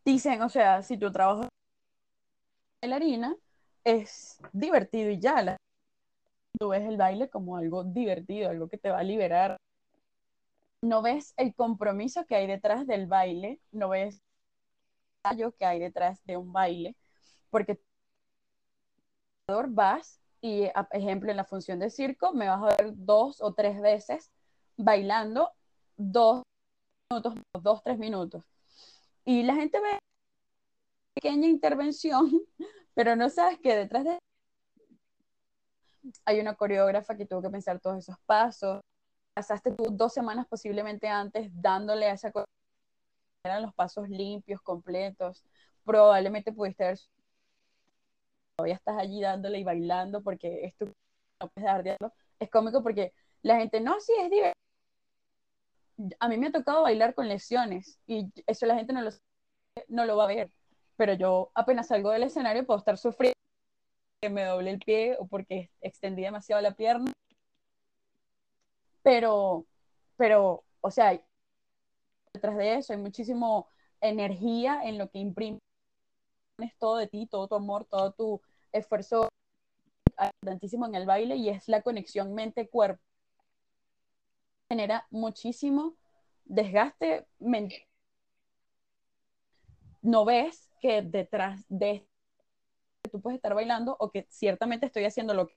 dicen, 0.04 0.42
o 0.42 0.50
sea, 0.50 0.82
si 0.82 0.98
tu 0.98 1.12
trabajo 1.12 1.48
bailarina, 2.82 3.36
es 3.84 4.40
divertido 4.52 5.12
y 5.12 5.20
ya. 5.20 5.42
La... 5.42 5.58
Tú 6.60 6.70
ves 6.70 6.84
el 6.84 6.98
baile 6.98 7.30
como 7.30 7.58
algo 7.58 7.84
divertido, 7.84 8.50
algo 8.50 8.68
que 8.68 8.78
te 8.78 8.90
va 8.90 9.00
a 9.00 9.04
liberar. 9.04 9.58
No 10.84 11.02
ves 11.02 11.34
el 11.38 11.56
compromiso 11.56 12.26
que 12.26 12.36
hay 12.36 12.46
detrás 12.46 12.86
del 12.86 13.08
baile, 13.08 13.62
no 13.72 13.88
ves 13.88 14.22
el 15.24 15.54
que 15.54 15.66
hay 15.66 15.80
detrás 15.80 16.22
de 16.26 16.36
un 16.36 16.52
baile, 16.52 16.98
porque 17.50 17.80
vas 19.70 20.20
y, 20.42 20.68
por 20.68 20.88
ejemplo, 20.92 21.32
en 21.32 21.38
la 21.38 21.46
función 21.46 21.80
de 21.80 21.90
circo 21.90 22.34
me 22.34 22.50
vas 22.50 22.62
a 22.62 22.76
ver 22.76 22.92
dos 22.96 23.42
o 23.42 23.54
tres 23.54 23.80
veces 23.80 24.30
bailando 24.76 25.52
dos 25.96 26.44
minutos, 27.10 27.36
dos, 27.62 27.82
tres 27.82 27.98
minutos. 27.98 28.44
Y 29.24 29.44
la 29.44 29.56
gente 29.56 29.80
ve 29.80 30.00
pequeña 31.14 31.48
intervención, 31.48 32.30
pero 32.94 33.16
no 33.16 33.30
sabes 33.30 33.58
que 33.60 33.74
detrás 33.74 34.04
de 34.04 34.20
hay 36.26 36.42
una 36.42 36.56
coreógrafa 36.56 37.16
que 37.16 37.26
tuvo 37.26 37.42
que 37.42 37.50
pensar 37.50 37.80
todos 37.80 38.00
esos 38.00 38.18
pasos. 38.26 38.82
Pasaste 39.34 39.72
tú 39.72 39.86
dos 39.92 40.14
semanas 40.14 40.46
posiblemente 40.48 41.08
antes 41.08 41.50
dándole 41.54 42.08
a 42.08 42.14
esa 42.14 42.32
eran 43.44 43.64
los 43.64 43.74
pasos 43.74 44.08
limpios, 44.10 44.62
completos. 44.62 45.44
Probablemente 45.84 46.54
pudiste 46.54 46.86
haber 46.86 47.00
todavía 48.56 48.76
estás 48.76 48.98
allí 48.98 49.22
dándole 49.22 49.60
y 49.60 49.64
bailando 49.64 50.22
porque 50.22 50.66
esto 50.66 50.86
no 50.86 51.50
puedes 51.50 51.66
dar 51.66 51.98
Es 52.40 52.50
cómico 52.50 52.84
porque 52.84 53.14
la 53.42 53.58
gente, 53.58 53.82
no, 53.82 54.00
sí, 54.00 54.14
es 54.20 54.30
divertido. 54.30 54.54
A 56.20 56.28
mí 56.28 56.38
me 56.38 56.48
ha 56.48 56.52
tocado 56.52 56.84
bailar 56.84 57.14
con 57.14 57.28
lesiones 57.28 58.00
y 58.08 58.32
eso 58.48 58.66
la 58.66 58.76
gente 58.76 58.94
no 58.94 59.02
lo, 59.02 59.10
no 59.88 60.06
lo 60.06 60.18
va 60.18 60.26
a 60.26 60.28
ver. 60.28 60.52
Pero 60.96 61.14
yo 61.14 61.52
apenas 61.56 61.88
salgo 61.88 62.12
del 62.12 62.24
escenario 62.24 62.66
puedo 62.66 62.80
estar 62.80 62.98
sufriendo 62.98 63.34
que 64.22 64.30
me 64.30 64.46
doble 64.46 64.72
el 64.72 64.80
pie 64.80 65.18
o 65.20 65.28
porque 65.28 65.70
extendí 65.82 66.22
demasiado 66.22 66.62
la 66.62 66.76
pierna. 66.76 67.12
Pero, 69.04 69.66
pero, 70.18 70.64
o 70.82 70.92
sea, 70.92 71.22
detrás 72.34 72.58
de 72.58 72.76
eso 72.76 72.94
hay 72.94 73.00
muchísimo 73.00 73.68
energía 74.02 74.82
en 74.84 74.98
lo 74.98 75.10
que 75.10 75.20
imprime 75.20 75.60
todo 76.80 76.98
de 76.98 77.08
ti, 77.08 77.28
todo 77.28 77.48
tu 77.48 77.56
amor, 77.56 77.86
todo 77.86 78.12
tu 78.14 78.42
esfuerzo 78.72 79.30
importantísimo 80.42 80.86
en 80.86 80.96
el 80.96 81.06
baile 81.06 81.36
y 81.36 81.50
es 81.50 81.68
la 81.68 81.82
conexión 81.82 82.34
mente-cuerpo. 82.34 83.02
Genera 84.70 85.08
muchísimo 85.12 85.96
desgaste 86.46 87.26
mental. 87.40 87.80
No 90.02 90.26
ves 90.26 90.70
que 90.82 91.02
detrás 91.02 91.66
de 91.70 92.06
tú 93.12 93.22
puedes 93.22 93.38
estar 93.38 93.54
bailando 93.54 93.96
o 94.00 94.12
que 94.12 94.28
ciertamente 94.30 94.86
estoy 94.86 95.06
haciendo 95.06 95.34
lo 95.34 95.48
que 95.48 95.56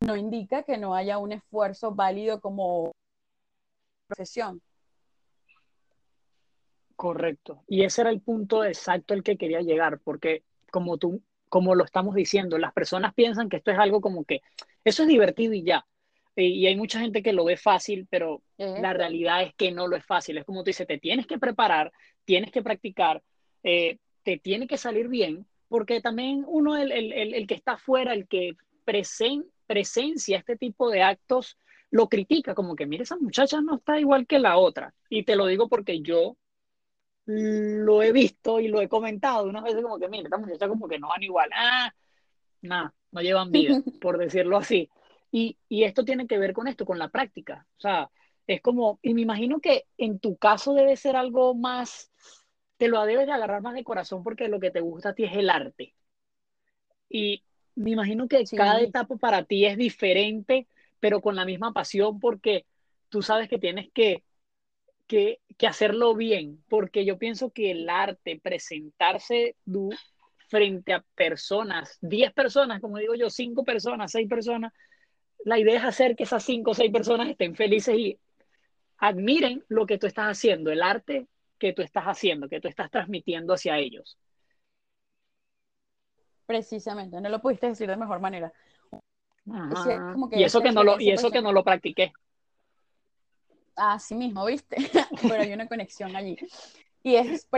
no 0.00 0.16
indica 0.16 0.62
que 0.62 0.78
no 0.78 0.94
haya 0.94 1.18
un 1.18 1.32
esfuerzo 1.32 1.94
válido 1.94 2.40
como 2.40 2.92
profesión. 4.06 4.60
Correcto. 6.96 7.62
Y 7.66 7.84
ese 7.84 8.02
era 8.02 8.10
el 8.10 8.20
punto 8.20 8.64
exacto 8.64 9.14
al 9.14 9.22
que 9.22 9.36
quería 9.36 9.60
llegar, 9.60 10.00
porque 10.00 10.42
como 10.70 10.98
tú, 10.98 11.22
como 11.48 11.74
lo 11.74 11.84
estamos 11.84 12.14
diciendo, 12.14 12.58
las 12.58 12.72
personas 12.72 13.14
piensan 13.14 13.48
que 13.48 13.56
esto 13.56 13.70
es 13.70 13.78
algo 13.78 14.00
como 14.00 14.24
que 14.24 14.40
eso 14.84 15.02
es 15.02 15.08
divertido 15.08 15.54
y 15.54 15.62
ya. 15.62 15.86
Y, 16.36 16.66
hay 16.66 16.76
mucha 16.76 17.00
gente 17.00 17.22
que 17.22 17.32
lo 17.32 17.44
ve 17.44 17.56
fácil, 17.56 18.06
pero 18.08 18.42
la 18.56 18.92
realidad 18.92 19.42
es 19.42 19.54
que 19.54 19.72
no 19.72 19.86
lo 19.86 19.96
es 19.96 20.04
fácil. 20.06 20.38
Es 20.38 20.44
como 20.44 20.62
tú 20.62 20.68
dices, 20.68 20.86
te 20.86 20.98
tienes 20.98 21.26
que 21.26 21.38
preparar, 21.38 21.92
tienes 22.24 22.50
que 22.50 22.62
practicar, 22.62 23.22
eh, 23.62 23.98
te 24.22 24.38
tiene 24.38 24.66
que 24.66 24.78
salir 24.78 25.08
bien, 25.08 25.46
porque 25.68 26.00
también 26.00 26.44
uno, 26.46 26.76
el, 26.76 26.92
el, 26.92 27.34
el, 27.34 27.46
que 27.46 27.54
está 27.54 27.72
afuera, 27.72 28.12
el 28.12 28.26
que 28.26 28.56
presen, 28.84 29.44
presencia 29.70 30.38
este 30.38 30.56
tipo 30.56 30.90
de 30.90 31.04
actos, 31.04 31.56
lo 31.92 32.08
critica 32.08 32.56
como 32.56 32.74
que, 32.74 32.86
mire, 32.86 33.04
esa 33.04 33.16
muchacha 33.16 33.60
no 33.60 33.76
está 33.76 34.00
igual 34.00 34.26
que 34.26 34.40
la 34.40 34.56
otra. 34.56 34.92
Y 35.08 35.22
te 35.22 35.36
lo 35.36 35.46
digo 35.46 35.68
porque 35.68 36.02
yo 36.02 36.36
lo 37.24 38.02
he 38.02 38.10
visto 38.10 38.58
y 38.58 38.66
lo 38.66 38.80
he 38.80 38.88
comentado 38.88 39.44
unas 39.44 39.62
veces 39.62 39.80
como 39.80 40.00
que, 40.00 40.08
mira, 40.08 40.24
esta 40.24 40.38
muchacha 40.38 40.66
como 40.66 40.88
que 40.88 40.98
no 40.98 41.06
van 41.06 41.22
igual, 41.22 41.50
ah, 41.54 41.94
nada, 42.62 42.92
no 43.12 43.20
llevan 43.20 43.52
vida, 43.52 43.80
por 44.02 44.18
decirlo 44.18 44.56
así. 44.56 44.90
Y, 45.30 45.56
y 45.68 45.84
esto 45.84 46.04
tiene 46.04 46.26
que 46.26 46.38
ver 46.38 46.52
con 46.52 46.66
esto, 46.66 46.84
con 46.84 46.98
la 46.98 47.08
práctica. 47.08 47.64
O 47.78 47.80
sea, 47.80 48.10
es 48.48 48.60
como, 48.62 48.98
y 49.02 49.14
me 49.14 49.20
imagino 49.20 49.60
que 49.60 49.84
en 49.98 50.18
tu 50.18 50.36
caso 50.36 50.74
debe 50.74 50.96
ser 50.96 51.14
algo 51.14 51.54
más, 51.54 52.10
te 52.76 52.88
lo 52.88 53.00
debes 53.04 53.26
de 53.26 53.32
agarrar 53.34 53.62
más 53.62 53.74
de 53.74 53.84
corazón 53.84 54.24
porque 54.24 54.48
lo 54.48 54.58
que 54.58 54.72
te 54.72 54.80
gusta 54.80 55.10
a 55.10 55.14
ti 55.14 55.22
es 55.22 55.36
el 55.36 55.48
arte. 55.48 55.94
Y 57.08 57.44
me 57.80 57.90
imagino 57.90 58.28
que 58.28 58.44
cada 58.56 58.80
etapa 58.80 59.16
para 59.16 59.44
ti 59.44 59.66
es 59.66 59.76
diferente, 59.76 60.66
pero 61.00 61.20
con 61.20 61.36
la 61.36 61.44
misma 61.44 61.72
pasión 61.72 62.20
porque 62.20 62.66
tú 63.08 63.22
sabes 63.22 63.48
que 63.48 63.58
tienes 63.58 63.90
que 63.92 64.22
que, 65.10 65.40
hacerlo 65.66 66.14
bien, 66.14 66.62
porque 66.68 67.04
yo 67.04 67.18
pienso 67.18 67.50
que 67.50 67.72
el 67.72 67.90
arte, 67.90 68.40
presentarse 68.40 69.56
frente 70.48 70.92
a 70.92 71.04
personas, 71.16 71.98
10 72.00 72.32
personas, 72.32 72.80
como 72.80 72.98
digo 72.98 73.14
yo, 73.16 73.28
5 73.28 73.64
personas, 73.64 74.12
6 74.12 74.28
personas, 74.28 74.72
la 75.44 75.58
idea 75.58 75.78
es 75.78 75.84
hacer 75.84 76.14
que 76.14 76.22
esas 76.22 76.44
5 76.44 76.70
o 76.70 76.74
6 76.74 76.92
personas 76.92 77.28
estén 77.28 77.56
felices 77.56 77.96
y 77.98 78.18
admiren 78.98 79.64
lo 79.68 79.84
que 79.84 79.98
tú 79.98 80.06
estás 80.06 80.26
haciendo, 80.26 80.70
el 80.70 80.82
arte 80.82 81.26
que 81.58 81.72
tú 81.72 81.82
estás 81.82 82.04
haciendo, 82.04 82.48
que 82.48 82.60
tú 82.60 82.68
estás 82.68 82.90
transmitiendo 82.90 83.52
hacia 83.52 83.78
ellos. 83.78 84.16
Precisamente, 86.50 87.20
no 87.20 87.28
lo 87.28 87.40
pudiste 87.40 87.68
decir 87.68 87.88
de 87.88 87.96
mejor 87.96 88.18
manera. 88.18 88.52
y 90.32 90.42
eso 90.42 90.60
que 90.60 90.72
no 90.72 90.82
lo, 90.82 91.00
y 91.00 91.10
eso 91.10 91.30
que 91.30 91.40
no 91.40 91.52
lo 91.52 91.62
practiqué 91.62 92.12
así 93.76 94.14
mismo, 94.14 94.44
¿viste? 94.44 94.76
Pero 95.22 95.42
hay 95.42 95.52
una 95.52 95.68
conexión 95.68 96.14
allí. 96.14 96.36
Y 97.02 97.14
es, 97.14 97.48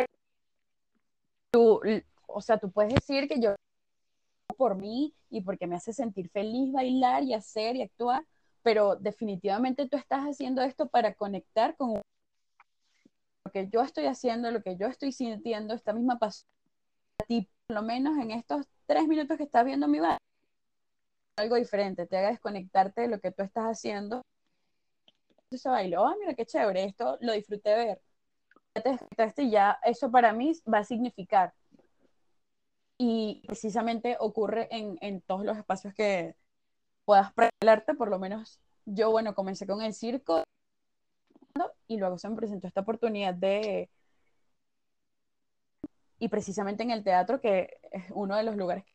tú, 1.51 1.81
o 2.27 2.41
sea, 2.41 2.59
tú 2.59 2.71
puedes 2.71 2.95
decir 2.95 3.29
que 3.29 3.41
yo 3.41 3.55
por 4.57 4.77
mí 4.77 5.15
y 5.31 5.41
porque 5.41 5.67
me 5.67 5.77
hace 5.77 5.93
sentir 5.93 6.29
feliz 6.31 6.73
bailar 6.73 7.23
y 7.25 7.35
hacer 7.35 7.77
y 7.77 7.83
actuar, 7.83 8.25
pero 8.63 8.97
definitivamente 8.97 9.89
tú 9.89 9.97
estás 9.97 10.25
haciendo 10.25 10.63
esto 10.63 10.87
para 10.87 11.15
conectar 11.15 11.77
con 11.77 11.95
lo 11.95 13.51
que 13.53 13.69
yo 13.69 13.83
estoy 13.83 14.07
haciendo, 14.07 14.51
lo 14.51 14.63
que 14.63 14.77
yo 14.77 14.87
estoy 14.87 15.11
sintiendo, 15.11 15.75
esta 15.75 15.93
misma 15.93 16.19
pasión. 16.19 16.49
A 17.21 17.25
ti, 17.25 17.49
por 17.67 17.77
lo 17.77 17.83
menos 17.83 18.19
en 18.19 18.31
estos 18.31 18.67
tres 18.87 19.07
minutos 19.09 19.37
que 19.37 19.45
estás 19.45 19.65
viendo 19.65 19.89
mi 19.89 20.01
baile, 20.01 20.19
algo 21.37 21.57
diferente, 21.57 22.07
te 22.07 22.17
haga 22.17 22.29
desconectarte 22.31 23.03
de 23.03 23.09
lo 23.09 23.21
que 23.21 23.33
tú 23.33 23.43
estás 23.43 23.65
haciendo 23.65 24.23
ese 25.51 25.69
baile, 25.69 25.97
oh, 25.99 26.15
mira 26.19 26.35
qué 26.35 26.47
chévere, 26.47 26.85
esto 26.85 27.19
lo 27.21 27.33
disfruté 27.33 27.75
ver. 27.75 28.01
Y 29.37 29.51
ya 29.51 29.79
eso 29.85 30.11
para 30.11 30.33
mí 30.33 30.53
va 30.73 30.79
a 30.79 30.85
significar. 30.85 31.53
Y 32.99 33.43
precisamente 33.47 34.17
ocurre 34.21 34.69
en, 34.71 34.97
en 35.01 35.21
todos 35.21 35.45
los 35.45 35.59
espacios 35.59 35.93
que 35.95 36.37
puedas 37.05 37.33
prepararte, 37.33 37.95
por 37.95 38.09
lo 38.09 38.19
menos 38.19 38.61
yo, 38.85 39.11
bueno, 39.11 39.35
comencé 39.35 39.67
con 39.67 39.83
el 39.83 39.95
circo 39.95 40.43
y 41.87 41.99
luego 41.99 42.19
se 42.19 42.29
me 42.29 42.37
presentó 42.37 42.67
esta 42.67 42.81
oportunidad 42.81 43.35
de... 43.35 43.91
Y 46.23 46.29
precisamente 46.29 46.85
en 46.85 46.93
el 46.93 47.03
teatro, 47.03 47.41
que 47.41 47.79
es 47.91 48.05
uno 48.11 48.37
de 48.37 48.45
los 48.45 48.55
lugares 48.55 48.85
que 48.85 48.93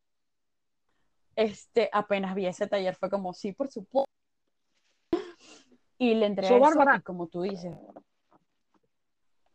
este, 1.36 1.90
apenas 1.92 2.34
vi 2.36 2.46
ese 2.46 2.68
taller, 2.68 2.96
fue 2.96 3.10
como, 3.10 3.34
sí, 3.34 3.52
por 3.52 3.70
supuesto 3.70 4.10
y 5.98 6.14
le 6.14 6.34
So, 6.36 6.42
eso, 6.42 6.60
Bárbara. 6.62 7.02
como 7.02 7.28
tú 7.28 7.42
dices. 7.42 7.76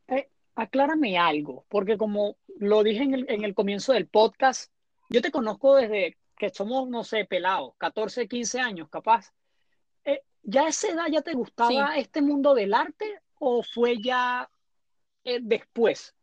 Eh, 0.09 0.29
aclárame 0.55 1.17
algo, 1.17 1.65
porque 1.71 1.97
como 1.97 2.37
lo 2.59 2.83
dije 2.83 3.05
en 3.05 3.15
el, 3.15 3.25
en 3.31 3.43
el 3.43 3.55
comienzo 3.55 3.95
del 3.95 4.07
podcast, 4.07 4.71
yo 5.09 5.23
te 5.23 5.31
conozco 5.31 5.77
desde 5.77 6.19
que 6.37 6.51
somos, 6.51 6.91
no 6.91 7.05
sé, 7.05 7.25
pelados, 7.25 7.73
14, 7.79 8.29
15 8.29 8.61
años, 8.61 8.91
capaz. 8.91 9.33
Eh, 10.05 10.23
¿ya 10.43 10.67
a 10.67 10.69
esa 10.69 10.89
edad 10.89 11.07
ya 11.11 11.23
te 11.23 11.33
gustaba 11.33 11.97
este 11.97 12.21
mundo 12.21 12.53
del 12.53 12.75
arte 12.75 13.23
o 13.39 13.63
fue 13.63 13.97
ya 14.03 14.51
eh, 15.25 15.39
después? 15.41 16.15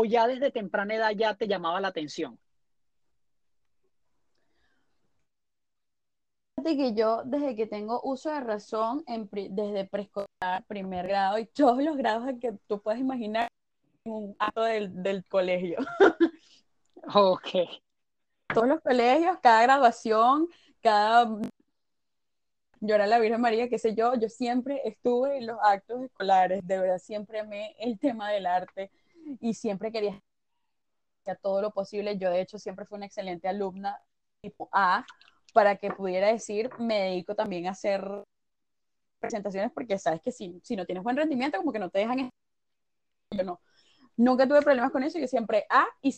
¿O 0.00 0.06
ya 0.06 0.26
desde 0.26 0.50
temprana 0.50 0.94
edad 0.94 1.10
ya 1.10 1.34
te 1.34 1.46
llamaba 1.46 1.78
la 1.78 1.88
atención? 1.88 2.38
Fíjate 6.56 6.76
que 6.78 6.94
yo, 6.94 7.22
desde 7.26 7.54
que 7.54 7.66
tengo 7.66 8.00
uso 8.02 8.30
de 8.30 8.40
razón, 8.40 9.04
en 9.06 9.28
desde 9.30 9.84
preescolar, 9.84 10.64
primer 10.66 11.06
grado 11.06 11.38
y 11.38 11.44
todos 11.44 11.82
los 11.82 11.98
grados 11.98 12.30
que 12.40 12.54
tú 12.66 12.80
puedes 12.80 12.98
imaginar 12.98 13.48
en 14.06 14.12
un 14.12 14.36
acto 14.38 14.62
del, 14.62 15.02
del 15.02 15.24
colegio. 15.26 15.76
Ok. 17.14 17.48
Todos 18.54 18.68
los 18.68 18.80
colegios, 18.80 19.38
cada 19.42 19.62
graduación, 19.62 20.48
cada... 20.82 21.40
Era 22.82 23.06
la 23.06 23.18
Virgen 23.18 23.40
María, 23.40 23.68
qué 23.68 23.78
sé 23.78 23.94
yo, 23.94 24.14
yo 24.14 24.28
siempre 24.28 24.80
estuve 24.84 25.38
en 25.38 25.46
los 25.46 25.58
actos 25.62 26.02
escolares, 26.02 26.66
de 26.66 26.78
verdad, 26.78 26.98
siempre 26.98 27.40
amé 27.40 27.74
el 27.78 27.98
tema 27.98 28.30
del 28.30 28.46
arte 28.46 28.90
y 29.40 29.54
siempre 29.54 29.92
quería 29.92 30.20
hacer 31.22 31.38
todo 31.42 31.62
lo 31.62 31.70
posible. 31.70 32.16
Yo, 32.18 32.30
de 32.30 32.40
hecho, 32.40 32.58
siempre 32.58 32.84
fui 32.86 32.96
una 32.96 33.06
excelente 33.06 33.48
alumna 33.48 34.00
tipo 34.42 34.68
A, 34.72 35.04
para 35.52 35.76
que 35.76 35.90
pudiera 35.90 36.28
decir, 36.28 36.70
me 36.78 37.00
dedico 37.00 37.34
también 37.34 37.66
a 37.66 37.70
hacer 37.72 38.02
presentaciones, 39.20 39.70
porque 39.72 39.98
sabes 39.98 40.22
que 40.22 40.32
si, 40.32 40.60
si 40.64 40.76
no 40.76 40.86
tienes 40.86 41.04
buen 41.04 41.16
rendimiento, 41.16 41.58
como 41.58 41.72
que 41.72 41.78
no 41.78 41.90
te 41.90 41.98
dejan. 42.00 42.30
Yo 43.30 43.44
no. 43.44 43.60
Nunca 44.16 44.46
tuve 44.46 44.62
problemas 44.62 44.90
con 44.92 45.02
eso, 45.02 45.18
yo 45.18 45.26
siempre 45.26 45.66
A 45.70 45.86
y 46.02 46.14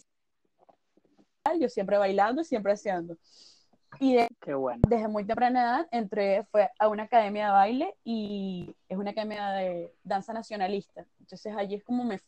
yo 1.58 1.68
siempre 1.68 1.98
bailando, 1.98 2.44
siempre 2.44 2.72
haciendo. 2.72 3.16
Y 4.00 4.14
de- 4.16 4.28
Qué 4.40 4.54
bueno. 4.54 4.82
desde 4.88 5.08
muy 5.08 5.24
temprana 5.24 5.62
edad 5.62 5.88
entré 5.90 6.44
fue 6.50 6.70
a 6.78 6.88
una 6.88 7.04
academia 7.04 7.46
de 7.46 7.52
baile 7.52 7.94
y 8.04 8.74
es 8.88 8.96
una 8.96 9.10
academia 9.10 9.50
de 9.50 9.94
danza 10.02 10.32
nacionalista. 10.32 11.04
Entonces 11.20 11.54
allí 11.56 11.74
es 11.74 11.84
como 11.84 12.04
me 12.04 12.18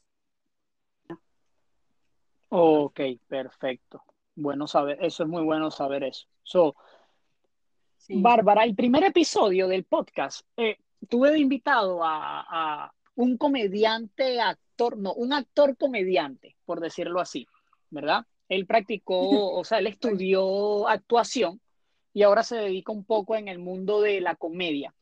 Ok, 2.56 3.00
perfecto. 3.26 4.04
Bueno 4.36 4.68
saber, 4.68 5.04
eso 5.04 5.24
es 5.24 5.28
muy 5.28 5.42
bueno 5.42 5.72
saber 5.72 6.04
eso. 6.04 6.28
So, 6.44 6.76
sí. 7.96 8.22
Bárbara, 8.22 8.62
el 8.62 8.76
primer 8.76 9.02
episodio 9.02 9.66
del 9.66 9.82
podcast, 9.82 10.46
eh, 10.56 10.76
tuve 11.08 11.32
de 11.32 11.40
invitado 11.40 12.04
a, 12.04 12.84
a 12.84 12.94
un 13.16 13.38
comediante, 13.38 14.40
actor, 14.40 14.96
no, 14.96 15.12
un 15.14 15.32
actor 15.32 15.76
comediante, 15.76 16.54
por 16.64 16.78
decirlo 16.78 17.20
así, 17.20 17.48
¿verdad? 17.90 18.24
Él 18.48 18.66
practicó, 18.66 19.18
o 19.58 19.64
sea, 19.64 19.78
él 19.78 19.88
estudió 19.88 20.86
actuación 20.86 21.60
y 22.12 22.22
ahora 22.22 22.44
se 22.44 22.54
dedica 22.54 22.92
un 22.92 23.04
poco 23.04 23.34
en 23.34 23.48
el 23.48 23.58
mundo 23.58 24.00
de 24.00 24.20
la 24.20 24.36
comedia. 24.36 24.94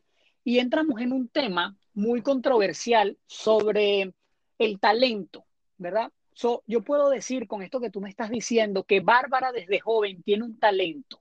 Y 0.43 0.59
entramos 0.59 1.03
en 1.03 1.13
un 1.13 1.29
tema 1.29 1.77
muy 1.93 2.23
controversial 2.23 3.19
sobre 3.27 4.15
el 4.59 4.81
talento, 4.81 5.45
¿verdad? 5.77 6.11
So, 6.35 6.63
yo 6.67 6.83
puedo 6.83 7.11
decir 7.11 7.47
con 7.47 7.63
esto 7.63 7.81
que 7.81 7.91
tú 7.91 8.01
me 8.01 8.09
estás 8.09 8.31
diciendo 8.31 8.85
que 8.85 9.01
Bárbara 9.01 9.53
desde 9.53 9.81
joven 9.81 10.23
tiene 10.23 10.45
un 10.45 10.59
talento 10.59 11.21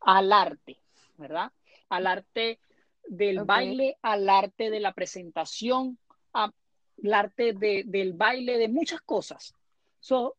al 0.00 0.32
arte, 0.32 0.78
¿verdad? 1.16 1.52
Al 1.88 2.06
arte 2.06 2.58
del 3.06 3.36
baile, 3.46 3.96
al 4.02 4.28
arte 4.28 4.70
de 4.70 4.80
la 4.80 4.92
presentación, 4.92 5.98
al 6.32 6.52
arte 7.12 7.52
de- 7.52 7.84
del 7.86 8.12
baile, 8.12 8.58
de 8.58 8.68
muchas 8.68 9.00
cosas. 9.02 9.54
So, 10.00 10.36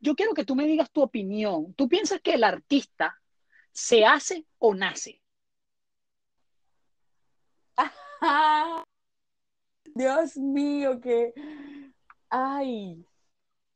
yo 0.00 0.14
quiero 0.14 0.32
que 0.34 0.44
tú 0.44 0.54
me 0.56 0.66
digas 0.66 0.90
tu 0.90 1.02
opinión. 1.02 1.74
¿Tú 1.74 1.88
piensas 1.88 2.20
que 2.20 2.34
el 2.34 2.44
artista 2.44 3.20
se 3.72 4.04
hace 4.04 4.46
o 4.58 4.74
nace? 4.74 5.20
Dios 9.94 10.36
mío, 10.36 11.00
que. 11.00 11.32
Ay. 12.30 13.04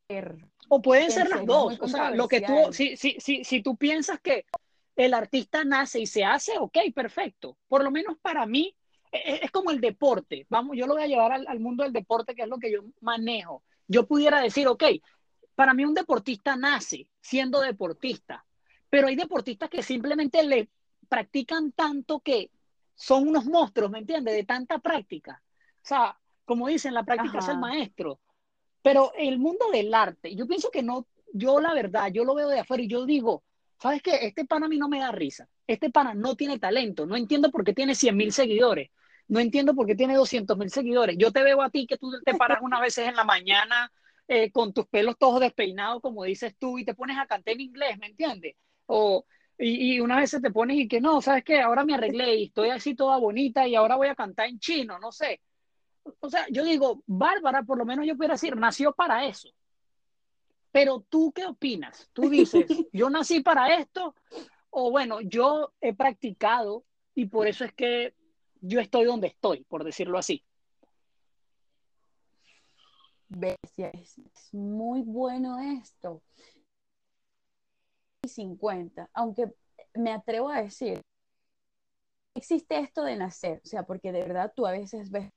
Er, 0.08 0.36
O 0.68 0.80
pueden 0.80 1.04
En 1.06 1.12
ser 1.12 1.28
las 1.28 1.46
dos. 1.46 1.78
O 1.80 1.88
sea, 1.88 2.10
lo 2.10 2.28
que 2.28 2.40
tú, 2.40 2.72
si, 2.72 2.96
si, 2.96 3.16
si, 3.18 3.44
si 3.44 3.62
tú 3.62 3.76
piensas 3.76 4.20
que 4.20 4.46
el 4.96 5.12
artista 5.14 5.64
nace 5.64 6.00
y 6.00 6.06
se 6.06 6.24
hace, 6.24 6.52
ok, 6.58 6.78
perfecto. 6.94 7.58
Por 7.68 7.82
lo 7.82 7.90
menos 7.90 8.16
para 8.22 8.46
mí, 8.46 8.76
e- 9.10 9.18
e- 9.34 9.40
es 9.44 9.50
como 9.50 9.70
el 9.70 9.80
deporte. 9.80 10.46
Vamos, 10.48 10.76
yo 10.76 10.86
lo 10.86 10.94
voy 10.94 11.02
a 11.02 11.08
llevar 11.08 11.32
al, 11.32 11.46
al 11.46 11.60
mundo 11.60 11.82
del 11.84 11.92
deporte, 11.92 12.34
que 12.34 12.42
es 12.42 12.48
lo 12.48 12.58
que 12.58 12.70
yo 12.72 12.84
manejo. 13.00 13.64
Yo 13.88 14.06
pudiera 14.06 14.40
decir, 14.40 14.68
ok, 14.68 14.84
para 15.54 15.74
mí 15.74 15.84
un 15.84 15.94
deportista 15.94 16.56
nace 16.56 17.08
siendo 17.20 17.60
deportista, 17.60 18.44
pero 18.88 19.08
hay 19.08 19.16
deportistas 19.16 19.68
que 19.70 19.82
simplemente 19.82 20.42
le 20.42 20.70
practican 21.08 21.72
tanto 21.72 22.20
que 22.20 22.50
son 22.94 23.28
unos 23.28 23.46
monstruos, 23.46 23.90
¿me 23.90 23.98
entiendes? 23.98 24.34
De 24.34 24.44
tanta 24.44 24.78
práctica. 24.78 25.42
O 25.76 25.86
sea, 25.86 26.18
como 26.44 26.68
dicen, 26.68 26.94
la 26.94 27.04
práctica 27.04 27.38
es 27.38 27.48
el 27.48 27.58
maestro. 27.58 28.20
Pero 28.84 29.12
el 29.16 29.38
mundo 29.38 29.70
del 29.72 29.94
arte, 29.94 30.36
yo 30.36 30.46
pienso 30.46 30.70
que 30.70 30.82
no, 30.82 31.08
yo 31.32 31.60
la 31.60 31.74
verdad, 31.74 32.12
yo 32.12 32.24
lo 32.24 32.34
veo 32.34 32.48
de 32.50 32.60
afuera 32.60 32.82
y 32.82 32.88
yo 32.88 33.06
digo, 33.06 33.42
¿sabes 33.80 34.02
qué? 34.02 34.18
Este 34.26 34.44
pana 34.44 34.66
a 34.66 34.68
mí 34.68 34.78
no 34.78 34.88
me 34.90 35.00
da 35.00 35.10
risa. 35.10 35.48
Este 35.66 35.90
pana 35.90 36.14
no 36.14 36.36
tiene 36.36 36.58
talento. 36.58 37.06
No 37.06 37.16
entiendo 37.16 37.50
por 37.50 37.64
qué 37.64 37.72
tiene 37.72 37.94
100 37.94 38.16
mil 38.16 38.32
seguidores. 38.32 38.90
No 39.28 39.40
entiendo 39.40 39.74
por 39.74 39.86
qué 39.86 39.94
tiene 39.94 40.14
200 40.16 40.58
mil 40.58 40.70
seguidores. 40.70 41.16
Yo 41.18 41.32
te 41.32 41.42
veo 41.42 41.62
a 41.62 41.70
ti 41.70 41.86
que 41.86 41.96
tú 41.96 42.12
te 42.24 42.34
paras 42.34 42.60
unas 42.62 42.80
veces 42.82 43.08
en 43.08 43.16
la 43.16 43.24
mañana 43.24 43.90
eh, 44.28 44.50
con 44.52 44.74
tus 44.74 44.86
pelos 44.86 45.16
todos 45.18 45.40
despeinados, 45.40 46.02
como 46.02 46.24
dices 46.24 46.54
tú, 46.58 46.78
y 46.78 46.84
te 46.84 46.94
pones 46.94 47.18
a 47.18 47.26
cantar 47.26 47.54
en 47.54 47.62
inglés, 47.62 47.98
¿me 47.98 48.06
entiendes? 48.08 48.54
O, 48.86 49.24
y, 49.58 49.96
y 49.96 50.00
unas 50.00 50.18
veces 50.18 50.42
te 50.42 50.50
pones 50.50 50.76
y 50.78 50.88
que 50.88 51.00
no, 51.00 51.22
¿sabes 51.22 51.44
qué? 51.44 51.60
Ahora 51.60 51.84
me 51.84 51.94
arreglé 51.94 52.36
y 52.36 52.44
estoy 52.46 52.70
así 52.70 52.94
toda 52.94 53.18
bonita 53.18 53.66
y 53.66 53.74
ahora 53.74 53.96
voy 53.96 54.08
a 54.08 54.14
cantar 54.14 54.48
en 54.48 54.58
chino, 54.58 54.98
no 54.98 55.12
sé. 55.12 55.40
O 56.20 56.30
sea, 56.30 56.46
yo 56.50 56.64
digo, 56.64 57.02
Bárbara, 57.06 57.62
por 57.62 57.78
lo 57.78 57.84
menos 57.84 58.06
yo 58.06 58.16
pudiera 58.16 58.34
decir, 58.34 58.56
nació 58.56 58.92
para 58.92 59.26
eso. 59.26 59.48
Pero 60.70 61.00
tú, 61.08 61.32
¿qué 61.32 61.46
opinas? 61.46 62.10
Tú 62.12 62.28
dices, 62.28 62.66
yo 62.92 63.08
nací 63.10 63.40
para 63.40 63.76
esto, 63.76 64.14
o 64.70 64.90
bueno, 64.90 65.20
yo 65.20 65.72
he 65.80 65.94
practicado 65.94 66.84
y 67.14 67.26
por 67.26 67.46
eso 67.46 67.64
es 67.64 67.72
que 67.72 68.14
yo 68.60 68.80
estoy 68.80 69.04
donde 69.04 69.28
estoy, 69.28 69.64
por 69.64 69.84
decirlo 69.84 70.18
así. 70.18 70.44
bestia, 73.28 73.90
es, 73.90 74.18
es 74.18 74.54
muy 74.54 75.02
bueno 75.02 75.58
esto. 75.58 76.22
Y 78.22 78.28
50, 78.28 79.10
aunque 79.12 79.52
me 79.94 80.12
atrevo 80.12 80.48
a 80.48 80.62
decir, 80.62 81.00
existe 82.34 82.78
esto 82.78 83.04
de 83.04 83.16
nacer, 83.16 83.60
o 83.64 83.66
sea, 83.66 83.84
porque 83.84 84.12
de 84.12 84.22
verdad 84.22 84.52
tú 84.54 84.66
a 84.66 84.72
veces 84.72 85.10
ves 85.10 85.30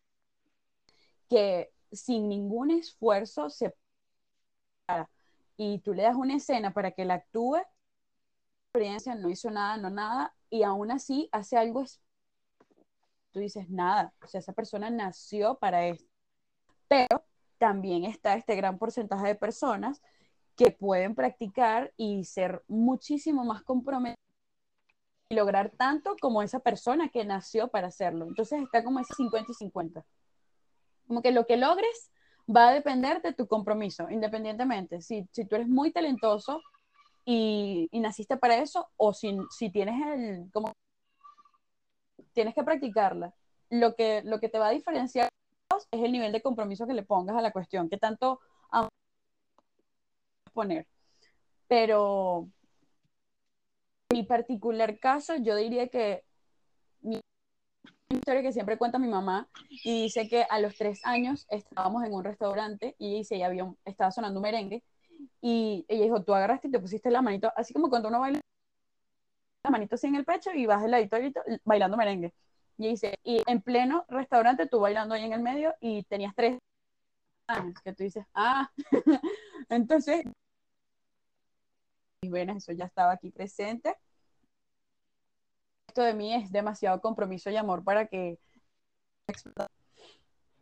que 1.29 1.71
sin 1.91 2.29
ningún 2.29 2.71
esfuerzo 2.71 3.49
se 3.49 3.73
para 4.85 5.09
y 5.57 5.79
tú 5.79 5.93
le 5.93 6.03
das 6.03 6.15
una 6.15 6.35
escena 6.35 6.71
para 6.71 6.91
que 6.91 7.03
la 7.03 7.15
actúe, 7.15 7.57
experiencia 8.67 9.15
no 9.15 9.29
hizo 9.29 9.49
nada, 9.49 9.77
no 9.77 9.89
nada, 9.89 10.35
y 10.49 10.63
aún 10.63 10.91
así 10.91 11.29
hace 11.31 11.57
algo, 11.57 11.83
tú 13.31 13.39
dices 13.39 13.69
nada, 13.69 14.13
o 14.23 14.27
sea, 14.27 14.39
esa 14.39 14.53
persona 14.53 14.89
nació 14.91 15.55
para 15.57 15.87
esto. 15.87 16.05
Pero 16.87 17.23
también 17.57 18.05
está 18.05 18.35
este 18.35 18.55
gran 18.55 18.77
porcentaje 18.77 19.27
de 19.27 19.35
personas 19.35 20.01
que 20.55 20.71
pueden 20.71 21.15
practicar 21.15 21.93
y 21.97 22.23
ser 22.25 22.63
muchísimo 22.67 23.43
más 23.43 23.63
comprometidos 23.63 24.17
y 25.29 25.35
lograr 25.35 25.71
tanto 25.71 26.15
como 26.21 26.41
esa 26.41 26.59
persona 26.59 27.09
que 27.09 27.25
nació 27.25 27.67
para 27.67 27.87
hacerlo. 27.87 28.27
Entonces 28.27 28.61
está 28.61 28.83
como 28.83 28.99
ese 28.99 29.13
50 29.15 29.51
y 29.51 29.55
50. 29.55 30.05
Como 31.07 31.21
que 31.21 31.31
lo 31.31 31.45
que 31.45 31.57
logres 31.57 32.11
va 32.53 32.69
a 32.69 32.73
depender 32.73 33.21
de 33.21 33.33
tu 33.33 33.47
compromiso, 33.47 34.09
independientemente. 34.09 35.01
Si, 35.01 35.27
si 35.31 35.45
tú 35.45 35.55
eres 35.55 35.67
muy 35.67 35.91
talentoso 35.91 36.61
y, 37.25 37.89
y 37.91 37.99
naciste 38.01 38.37
para 38.37 38.57
eso, 38.57 38.89
o 38.97 39.13
si, 39.13 39.37
si 39.51 39.71
tienes 39.71 39.95
el, 40.07 40.49
como 40.53 40.73
tienes 42.33 42.53
que 42.55 42.63
practicarla. 42.63 43.33
Lo 43.69 43.95
que, 43.95 44.21
lo 44.23 44.39
que 44.39 44.49
te 44.49 44.59
va 44.59 44.67
a 44.67 44.71
diferenciar 44.71 45.29
es 45.91 46.03
el 46.03 46.11
nivel 46.11 46.31
de 46.31 46.41
compromiso 46.41 46.87
que 46.87 46.93
le 46.93 47.03
pongas 47.03 47.35
a 47.37 47.41
la 47.41 47.51
cuestión, 47.51 47.89
que 47.89 47.97
tanto 47.97 48.39
am- 48.71 48.89
poner. 50.53 50.87
Pero 51.67 52.49
en 54.09 54.17
mi 54.17 54.23
particular 54.23 54.99
caso, 54.99 55.35
yo 55.37 55.55
diría 55.55 55.87
que 55.89 56.23
una 58.09 58.19
historia 58.19 58.41
que 58.41 58.51
siempre 58.53 58.77
cuenta 58.77 58.99
mi 58.99 59.07
mamá 59.07 59.49
y 59.83 60.03
dice 60.03 60.27
que 60.29 60.45
a 60.49 60.59
los 60.59 60.75
tres 60.77 61.01
años 61.05 61.45
estábamos 61.49 62.03
en 62.03 62.13
un 62.13 62.23
restaurante 62.23 62.95
y 62.99 63.17
dice, 63.17 63.35
ella 63.35 63.47
había 63.47 63.63
un- 63.65 63.77
estaba 63.85 64.11
sonando 64.11 64.39
un 64.39 64.43
merengue 64.43 64.83
y 65.41 65.85
ella 65.89 66.03
dijo, 66.05 66.23
tú 66.23 66.33
agarraste 66.35 66.67
y 66.69 66.71
te 66.71 66.79
pusiste 66.79 67.11
la 67.11 67.21
manito, 67.21 67.51
así 67.55 67.73
como 67.73 67.89
cuando 67.89 68.09
uno 68.09 68.19
baila, 68.21 68.41
la 69.63 69.69
manito 69.71 69.95
así 69.95 70.07
en 70.07 70.15
el 70.15 70.25
pecho 70.25 70.51
y 70.53 70.65
vas 70.65 70.81
de 70.81 70.87
ladito 70.89 71.17
bailando 71.65 71.97
merengue. 71.97 72.33
Y 72.77 72.89
dice, 72.89 73.15
y 73.23 73.41
en 73.47 73.61
pleno 73.61 74.05
restaurante 74.07 74.67
tú 74.67 74.79
bailando 74.79 75.15
ahí 75.15 75.23
en 75.25 75.33
el 75.33 75.41
medio 75.41 75.73
y 75.81 76.03
tenías 76.03 76.33
tres 76.35 76.59
años, 77.47 77.75
que 77.83 77.93
tú 77.93 78.03
dices, 78.03 78.25
ah, 78.33 78.71
entonces, 79.69 80.25
y 82.21 82.29
bueno, 82.29 82.53
eso 82.53 82.71
ya 82.73 82.85
estaba 82.85 83.13
aquí 83.13 83.31
presente. 83.31 83.95
De 86.03 86.13
mí 86.13 86.33
es 86.33 86.51
demasiado 86.51 87.01
compromiso 87.01 87.49
y 87.49 87.57
amor 87.57 87.83
para 87.83 88.07
que... 88.07 88.39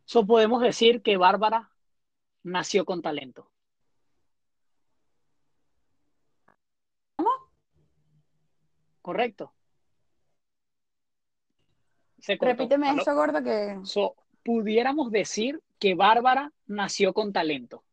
So 0.05 0.25
podemos 0.25 0.61
decir 0.61 1.01
que 1.01 1.17
Bárbara 1.17 1.71
nació 2.43 2.86
con 2.86 3.01
talento. 3.01 3.51
¿Cómo? 7.15 7.29
Correcto. 9.01 9.53
Repíteme 12.27 12.89
eso, 12.91 13.13
gordo, 13.13 13.43
que... 13.43 13.79
pudiéramos 14.43 15.11
decir 15.11 15.61
que 15.79 15.95
Bárbara 15.95 16.51
nació 16.65 17.13
con 17.13 17.33
talento. 17.33 17.83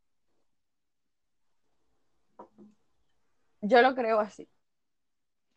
Yo 3.60 3.80
lo 3.80 3.94
creo 3.94 4.20
así. 4.20 4.48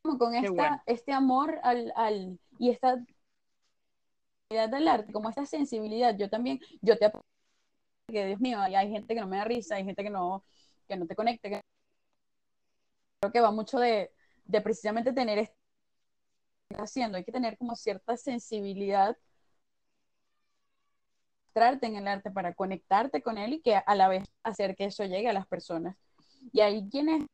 Como 0.06 0.18
con 0.20 0.36
esta, 0.36 0.84
este 0.86 1.12
amor 1.14 1.60
al, 1.64 1.92
al, 1.96 2.40
y 2.60 2.70
esta 2.70 3.04
del 4.50 4.88
arte, 4.88 5.12
como 5.12 5.30
esta 5.30 5.46
sensibilidad, 5.46 6.16
yo 6.16 6.30
también, 6.30 6.60
yo 6.82 6.98
te 6.98 7.12
que 8.08 8.28
Dios 8.28 8.40
mío, 8.40 8.62
hay 8.62 8.92
gente 8.92 9.16
que 9.16 9.22
no 9.22 9.28
me 9.28 9.38
da 9.38 9.46
risa, 9.46 9.76
hay 9.76 9.84
gente 9.84 10.04
que 10.04 10.12
no, 10.12 10.44
que 10.88 10.96
no 10.96 11.08
te 11.08 11.16
conecte. 11.16 11.60
Creo 13.20 13.32
que 13.32 13.42
va 13.42 13.50
mucho 13.50 13.80
de, 13.80 14.12
de 14.46 14.62
precisamente 14.62 15.12
tener 15.12 15.40
esto 15.40 15.56
haciendo, 16.78 17.18
hay 17.18 17.24
que 17.24 17.32
tener 17.32 17.58
como 17.58 17.76
cierta 17.76 18.16
sensibilidad 18.16 19.18
en 21.56 21.96
el 21.96 22.08
arte 22.08 22.32
para 22.32 22.54
conectarte 22.54 23.22
con 23.22 23.38
él 23.38 23.54
y 23.54 23.62
que 23.62 23.76
a 23.76 23.96
la 23.96 24.10
vez 24.10 24.26
hacer 24.44 24.76
que 24.76 24.86
eso 24.86 25.06
llegue 25.06 25.30
a 25.30 25.34
las 25.34 25.48
personas. 25.48 25.96
Y 26.52 26.60
ahí 26.60 26.88
tienes 26.90 27.26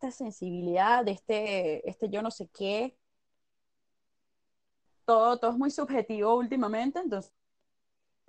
esta 0.00 0.10
sensibilidad, 0.10 1.04
de 1.04 1.12
este, 1.12 1.88
este 1.88 2.08
yo 2.08 2.22
no 2.22 2.30
sé 2.30 2.48
qué. 2.56 2.96
Todo, 5.04 5.38
todo 5.38 5.50
es 5.50 5.58
muy 5.58 5.70
subjetivo 5.70 6.36
últimamente, 6.36 7.00
entonces. 7.00 7.32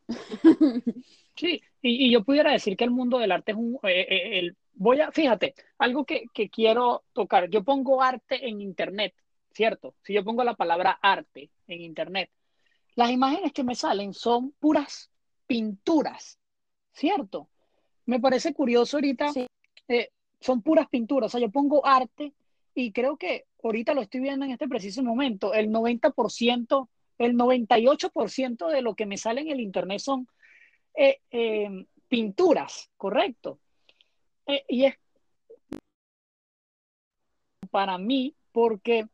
Sí, 1.34 1.62
y, 1.82 2.12
yo 2.12 2.26
pudiera 2.26 2.52
decir 2.52 2.76
que 2.76 2.84
el 2.84 2.92
mundo 2.92 3.18
del 3.18 3.32
arte 3.32 3.54
es 3.54 3.58
un, 3.58 3.80
eh, 3.84 4.02
eh, 4.02 4.40
el, 4.40 4.58
voy 4.74 5.00
a, 5.00 5.12
fíjate, 5.14 5.56
algo 5.78 6.06
que, 6.06 6.26
que, 6.34 6.50
quiero 6.50 7.06
tocar, 7.14 7.50
yo 7.50 7.64
pongo 7.64 8.04
arte 8.04 8.48
en 8.48 8.60
internet, 8.62 9.16
¿cierto? 9.52 9.96
Si 10.04 10.14
yo 10.14 10.26
pongo 10.26 10.44
la 10.44 10.56
palabra 10.56 11.00
arte 11.02 11.50
en 11.68 11.82
internet, 11.82 12.30
las 12.96 13.10
imágenes 13.12 13.54
que 13.54 13.64
me 13.64 13.76
salen 13.76 14.14
son 14.14 14.52
puras 14.60 15.10
pinturas, 15.48 16.38
¿cierto? 16.92 17.50
Me 18.06 18.20
parece 18.20 18.54
curioso 18.54 18.98
ahorita, 18.98 19.32
eh, 19.88 20.10
son 20.42 20.62
puras 20.62 20.88
pinturas, 20.90 21.28
o 21.28 21.32
sea, 21.32 21.40
yo 21.40 21.52
pongo 21.52 21.86
arte 21.86 22.34
y 22.76 22.92
creo 22.92 23.16
que 23.16 23.46
ahorita 23.64 23.94
lo 23.94 24.02
estoy 24.02 24.20
viendo 24.22 24.46
en 24.46 24.52
este 24.52 24.68
preciso 24.68 25.04
momento, 25.04 25.54
el 25.54 25.70
90%, 25.70 26.90
el 27.20 27.38
98% 27.38 28.68
de 28.68 28.82
lo 28.82 28.96
que 28.96 29.06
me 29.06 29.18
sale 29.18 29.42
en 29.42 29.50
el 29.50 29.62
internet 29.62 30.00
son 30.00 30.28
eh, 30.96 31.20
eh, 31.32 31.86
pinturas, 32.08 32.90
correcto. 32.98 33.60
y 34.68 34.86
es 34.86 34.96
para 37.70 37.98
mí 37.98 38.36
porque 38.52 39.08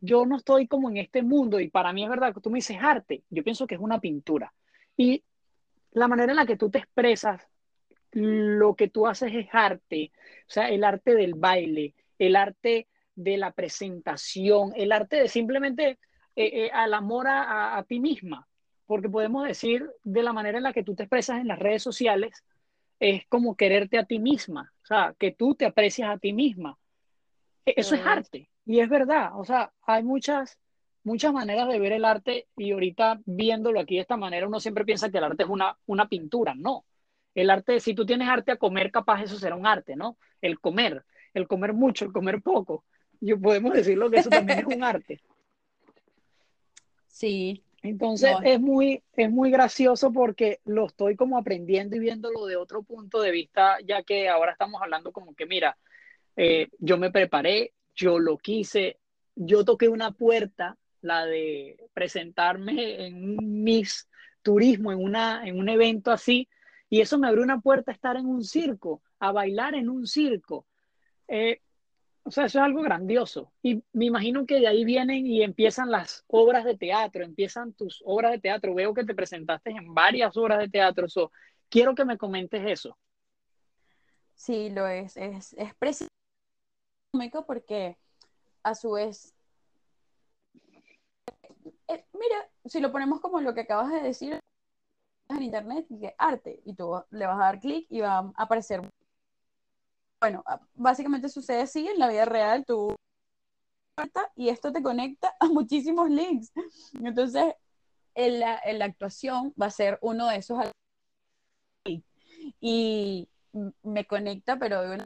yo 0.00 0.24
no 0.24 0.36
estoy 0.36 0.68
como 0.68 0.88
en 0.90 0.98
este 0.98 1.22
mundo 1.22 1.58
y 1.58 1.68
para 1.68 1.92
mí 1.92 2.04
es 2.04 2.10
verdad 2.10 2.32
que 2.32 2.40
tú 2.40 2.50
me 2.50 2.58
dices 2.58 2.78
arte, 2.80 3.24
yo 3.30 3.42
pienso 3.42 3.66
que 3.66 3.74
es 3.74 3.80
una 3.80 4.00
pintura. 4.00 4.52
Y 4.96 5.24
la 5.92 6.08
manera 6.08 6.32
en 6.32 6.36
la 6.36 6.46
que 6.46 6.56
tú 6.56 6.70
te 6.70 6.78
expresas, 6.78 7.42
lo 8.12 8.74
que 8.74 8.88
tú 8.88 9.06
haces 9.06 9.32
es 9.34 9.48
arte, 9.52 10.12
o 10.46 10.50
sea, 10.50 10.68
el 10.70 10.84
arte 10.84 11.14
del 11.14 11.34
baile, 11.34 11.94
el 12.18 12.36
arte 12.36 12.88
de 13.14 13.36
la 13.36 13.52
presentación, 13.52 14.72
el 14.76 14.92
arte 14.92 15.16
de 15.16 15.28
simplemente 15.28 15.98
eh, 16.36 16.64
eh, 16.66 16.70
al 16.72 16.94
amor 16.94 17.28
a, 17.28 17.76
a 17.76 17.82
ti 17.84 18.00
misma, 18.00 18.48
porque 18.86 19.08
podemos 19.08 19.46
decir 19.46 19.90
de 20.04 20.22
la 20.22 20.32
manera 20.32 20.58
en 20.58 20.64
la 20.64 20.72
que 20.72 20.84
tú 20.84 20.94
te 20.94 21.02
expresas 21.02 21.40
en 21.40 21.48
las 21.48 21.58
redes 21.58 21.82
sociales, 21.82 22.44
es 23.00 23.26
como 23.28 23.56
quererte 23.56 23.98
a 23.98 24.04
ti 24.04 24.18
misma, 24.18 24.72
o 24.82 24.86
sea, 24.86 25.14
que 25.18 25.32
tú 25.32 25.54
te 25.54 25.66
aprecias 25.66 26.10
a 26.10 26.18
ti 26.18 26.32
misma. 26.32 26.78
E, 27.64 27.74
eso 27.76 27.94
es 27.94 28.04
arte. 28.04 28.50
Y 28.64 28.80
es 28.80 28.88
verdad, 28.88 29.30
o 29.34 29.44
sea, 29.44 29.72
hay 29.82 30.02
muchas, 30.02 30.58
muchas 31.04 31.32
maneras 31.32 31.68
de 31.68 31.78
ver 31.78 31.92
el 31.92 32.04
arte 32.04 32.48
y 32.56 32.72
ahorita 32.72 33.20
viéndolo 33.24 33.80
aquí 33.80 33.94
de 33.96 34.02
esta 34.02 34.16
manera, 34.16 34.46
uno 34.46 34.60
siempre 34.60 34.84
piensa 34.84 35.10
que 35.10 35.18
el 35.18 35.24
arte 35.24 35.44
es 35.44 35.48
una, 35.48 35.76
una 35.86 36.08
pintura, 36.08 36.54
no. 36.54 36.84
El 37.40 37.50
arte, 37.50 37.78
si 37.78 37.94
tú 37.94 38.04
tienes 38.04 38.28
arte 38.28 38.52
a 38.52 38.56
comer, 38.56 38.90
capaz 38.90 39.22
eso 39.22 39.38
será 39.38 39.54
un 39.54 39.66
arte, 39.66 39.94
¿no? 39.94 40.18
El 40.40 40.58
comer, 40.58 41.04
el 41.34 41.46
comer 41.46 41.72
mucho, 41.72 42.04
el 42.04 42.12
comer 42.12 42.42
poco. 42.42 42.84
Yo 43.20 43.40
podemos 43.40 43.72
decirlo 43.72 44.10
que 44.10 44.18
eso 44.18 44.30
también 44.30 44.58
es 44.60 44.66
un 44.66 44.82
arte. 44.82 45.20
Sí. 47.06 47.62
Entonces 47.82 48.34
es, 48.42 48.60
muy, 48.60 49.02
es 49.16 49.30
muy 49.30 49.52
gracioso 49.52 50.12
porque 50.12 50.58
lo 50.64 50.86
estoy 50.86 51.14
como 51.14 51.38
aprendiendo 51.38 51.94
y 51.94 52.00
viéndolo 52.00 52.46
de 52.46 52.56
otro 52.56 52.82
punto 52.82 53.20
de 53.20 53.30
vista, 53.30 53.78
ya 53.86 54.02
que 54.02 54.28
ahora 54.28 54.52
estamos 54.52 54.82
hablando 54.82 55.12
como 55.12 55.34
que, 55.34 55.46
mira, 55.46 55.78
eh, 56.36 56.68
yo 56.80 56.98
me 56.98 57.12
preparé, 57.12 57.72
yo 57.94 58.18
lo 58.18 58.36
quise, 58.36 58.98
yo 59.36 59.64
toqué 59.64 59.88
una 59.88 60.10
puerta, 60.10 60.76
la 61.02 61.24
de 61.24 61.76
presentarme 61.94 63.06
en 63.06 63.38
un 63.38 63.62
Miss 63.62 64.08
Turismo, 64.42 64.90
en, 64.90 64.98
una, 64.98 65.46
en 65.46 65.56
un 65.56 65.68
evento 65.68 66.10
así, 66.10 66.48
y 66.90 67.00
eso 67.00 67.18
me 67.18 67.28
abrió 67.28 67.42
una 67.42 67.60
puerta 67.60 67.90
a 67.90 67.94
estar 67.94 68.16
en 68.16 68.26
un 68.26 68.44
circo, 68.44 69.02
a 69.18 69.32
bailar 69.32 69.74
en 69.74 69.88
un 69.88 70.06
circo. 70.06 70.66
Eh, 71.26 71.60
o 72.22 72.30
sea, 72.30 72.44
eso 72.46 72.58
es 72.58 72.64
algo 72.64 72.82
grandioso. 72.82 73.52
Y 73.62 73.82
me 73.92 74.06
imagino 74.06 74.46
que 74.46 74.60
de 74.60 74.68
ahí 74.68 74.84
vienen 74.84 75.26
y 75.26 75.42
empiezan 75.42 75.90
las 75.90 76.24
obras 76.26 76.64
de 76.64 76.76
teatro, 76.76 77.24
empiezan 77.24 77.72
tus 77.72 78.02
obras 78.04 78.32
de 78.32 78.38
teatro. 78.38 78.74
Veo 78.74 78.94
que 78.94 79.04
te 79.04 79.14
presentaste 79.14 79.70
en 79.70 79.94
varias 79.94 80.36
obras 80.36 80.58
de 80.58 80.68
teatro. 80.68 81.08
So, 81.08 81.32
quiero 81.68 81.94
que 81.94 82.04
me 82.04 82.18
comentes 82.18 82.62
eso. 82.66 82.98
Sí, 84.34 84.70
lo 84.70 84.86
es. 84.86 85.16
Es, 85.16 85.54
es 85.54 85.74
porque 87.46 87.96
a 88.62 88.74
su 88.74 88.92
vez, 88.92 89.34
eh, 91.88 92.04
mira, 92.12 92.50
si 92.66 92.80
lo 92.80 92.92
ponemos 92.92 93.20
como 93.20 93.40
lo 93.40 93.54
que 93.54 93.62
acabas 93.62 93.90
de 93.90 94.02
decir 94.02 94.38
en 95.28 95.42
internet, 95.42 95.86
que 95.88 96.14
arte, 96.18 96.62
y 96.64 96.74
tú 96.74 97.02
le 97.10 97.26
vas 97.26 97.36
a 97.36 97.44
dar 97.44 97.60
clic 97.60 97.86
y 97.90 98.00
va 98.00 98.18
a 98.18 98.32
aparecer. 98.36 98.80
Bueno, 100.20 100.42
básicamente 100.74 101.28
sucede 101.28 101.62
así 101.62 101.86
en 101.86 101.98
la 101.98 102.08
vida 102.08 102.24
real, 102.24 102.64
tú 102.66 102.94
y 104.36 104.48
esto 104.48 104.72
te 104.72 104.82
conecta 104.82 105.34
a 105.40 105.46
muchísimos 105.46 106.10
links. 106.10 106.52
Entonces, 106.94 107.54
en 108.14 108.40
la, 108.40 108.60
en 108.64 108.78
la 108.78 108.86
actuación 108.86 109.52
va 109.60 109.66
a 109.66 109.70
ser 109.70 109.98
uno 110.00 110.28
de 110.28 110.36
esos 110.36 110.58
y 112.60 113.28
me 113.82 114.06
conecta, 114.06 114.58
pero 114.58 114.82
de 114.82 115.04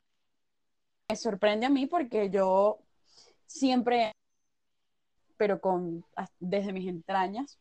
me 1.08 1.16
sorprende 1.16 1.66
a 1.66 1.70
mí 1.70 1.86
porque 1.86 2.30
yo 2.30 2.78
siempre, 3.46 4.12
pero 5.36 5.60
con 5.60 6.04
desde 6.38 6.72
mis 6.72 6.88
entrañas, 6.88 7.58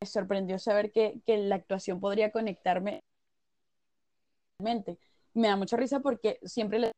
me 0.00 0.06
sorprendió 0.06 0.58
saber 0.58 0.92
que, 0.92 1.20
que 1.26 1.36
la 1.36 1.56
actuación 1.56 2.00
podría 2.00 2.32
conectarme. 2.32 3.00
Me 5.34 5.48
da 5.48 5.56
mucha 5.56 5.76
risa 5.76 6.00
porque 6.00 6.38
siempre 6.42 6.78
le 6.78 6.92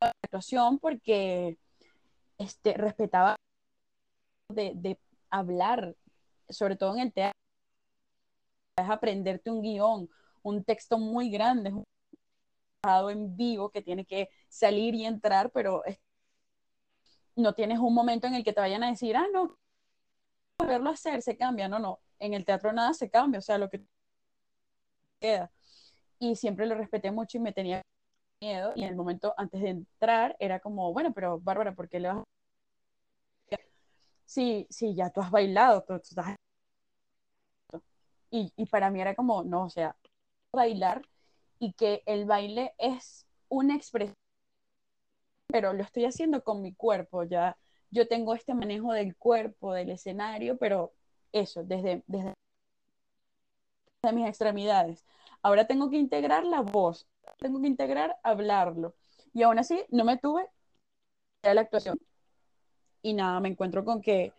la 0.00 0.12
actuación 0.24 0.78
porque 0.78 1.58
este, 2.38 2.74
respetaba 2.74 3.36
de, 4.52 4.72
de 4.74 4.98
hablar, 5.30 5.96
sobre 6.48 6.76
todo 6.76 6.94
en 6.94 7.00
el 7.00 7.12
teatro, 7.12 7.38
es 8.78 8.90
aprenderte 8.90 9.50
un 9.50 9.62
guion, 9.62 10.10
un 10.42 10.64
texto 10.64 10.98
muy 10.98 11.30
grande, 11.30 11.72
en 13.10 13.36
vivo 13.36 13.70
que 13.70 13.82
tiene 13.82 14.04
que 14.04 14.28
salir 14.48 14.94
y 14.94 15.06
entrar, 15.06 15.50
pero 15.50 15.82
no 17.34 17.54
tienes 17.54 17.78
un 17.78 17.94
momento 17.94 18.26
en 18.26 18.34
el 18.34 18.44
que 18.44 18.52
te 18.52 18.60
vayan 18.60 18.84
a 18.84 18.90
decir, 18.90 19.16
ah, 19.16 19.26
no, 19.32 19.58
verlo 20.64 20.90
hacer, 20.90 21.22
se 21.22 21.36
cambia. 21.36 21.68
No, 21.68 21.78
no, 21.78 22.00
en 22.18 22.34
el 22.34 22.44
teatro 22.44 22.72
nada 22.72 22.94
se 22.94 23.10
cambia, 23.10 23.38
o 23.38 23.42
sea, 23.42 23.58
lo 23.58 23.70
que 23.70 23.82
queda. 25.20 25.50
Y 26.18 26.36
siempre 26.36 26.66
lo 26.66 26.74
respeté 26.74 27.10
mucho 27.10 27.38
y 27.38 27.40
me 27.40 27.52
tenía 27.52 27.82
miedo. 28.40 28.72
Y 28.76 28.84
en 28.84 28.90
el 28.90 28.96
momento 28.96 29.34
antes 29.36 29.60
de 29.62 29.70
entrar 29.70 30.36
era 30.38 30.60
como, 30.60 30.92
bueno, 30.92 31.12
pero 31.12 31.40
Bárbara, 31.40 31.74
¿por 31.74 31.88
qué 31.88 32.00
le 32.00 32.08
vas 32.08 32.18
a... 32.18 32.24
Sí, 34.24 34.66
sí, 34.70 34.94
ya 34.94 35.10
tú 35.10 35.20
has 35.20 35.30
bailado, 35.30 35.82
tú, 35.84 35.94
estás... 35.94 36.36
Y, 38.30 38.52
y 38.56 38.66
para 38.66 38.90
mí 38.90 39.00
era 39.00 39.14
como, 39.14 39.44
no, 39.44 39.64
o 39.64 39.70
sea, 39.70 39.96
bailar 40.52 41.02
y 41.58 41.72
que 41.74 42.02
el 42.06 42.26
baile 42.26 42.74
es 42.78 43.26
una 43.48 43.76
expresión 43.76 44.16
pero 45.46 45.72
lo 45.72 45.82
estoy 45.82 46.04
haciendo 46.04 46.42
con 46.44 46.62
mi 46.62 46.74
cuerpo, 46.74 47.24
ya 47.24 47.56
yo 47.90 48.08
tengo 48.08 48.34
este 48.34 48.54
manejo 48.54 48.92
del 48.92 49.16
cuerpo, 49.16 49.72
del 49.72 49.90
escenario, 49.90 50.58
pero 50.58 50.92
eso, 51.40 51.62
desde, 51.64 52.02
desde, 52.06 52.34
mis 54.12 54.26
extremidades. 54.26 55.04
Ahora 55.42 55.66
tengo 55.66 55.90
que 55.90 55.96
integrar 55.96 56.44
la 56.44 56.60
voz, 56.60 57.06
tengo 57.38 57.60
que 57.60 57.66
integrar 57.66 58.16
hablarlo. 58.22 58.94
Y 59.32 59.42
aún 59.42 59.58
así, 59.58 59.84
no 59.90 60.04
me 60.04 60.16
tuve 60.16 60.48
la 61.42 61.60
actuación. 61.60 61.98
Y 63.02 63.14
nada, 63.14 63.40
me 63.40 63.48
encuentro 63.48 63.84
con 63.84 64.00
que 64.00 64.32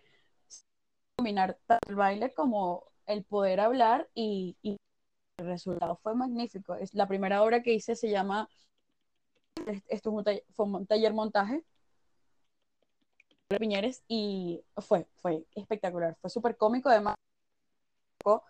combinar 1.16 1.58
tanto 1.66 1.90
el 1.90 1.96
baile 1.96 2.34
como 2.34 2.86
el 3.06 3.24
poder 3.24 3.60
hablar 3.60 4.10
y, 4.14 4.58
y 4.62 4.78
el 5.38 5.46
resultado 5.46 5.98
fue 5.98 6.16
magnífico. 6.16 6.76
Es 6.76 6.94
la 6.94 7.08
primera 7.08 7.44
obra 7.44 7.62
que 7.62 7.74
hice 7.74 7.96
se 7.96 8.10
llama 8.10 8.50
esto 9.88 10.12
un 10.12 10.24
fue 10.52 10.66
un 10.66 10.86
taller 10.86 11.14
montaje 11.14 11.64
Piñeres 13.50 14.04
y 14.10 14.62
fue, 14.78 15.08
fue 15.22 15.46
espectacular, 15.56 16.18
fue 16.20 16.30
súper 16.30 16.58
cómico, 16.58 16.90
además 16.90 17.16
fue 18.22 18.42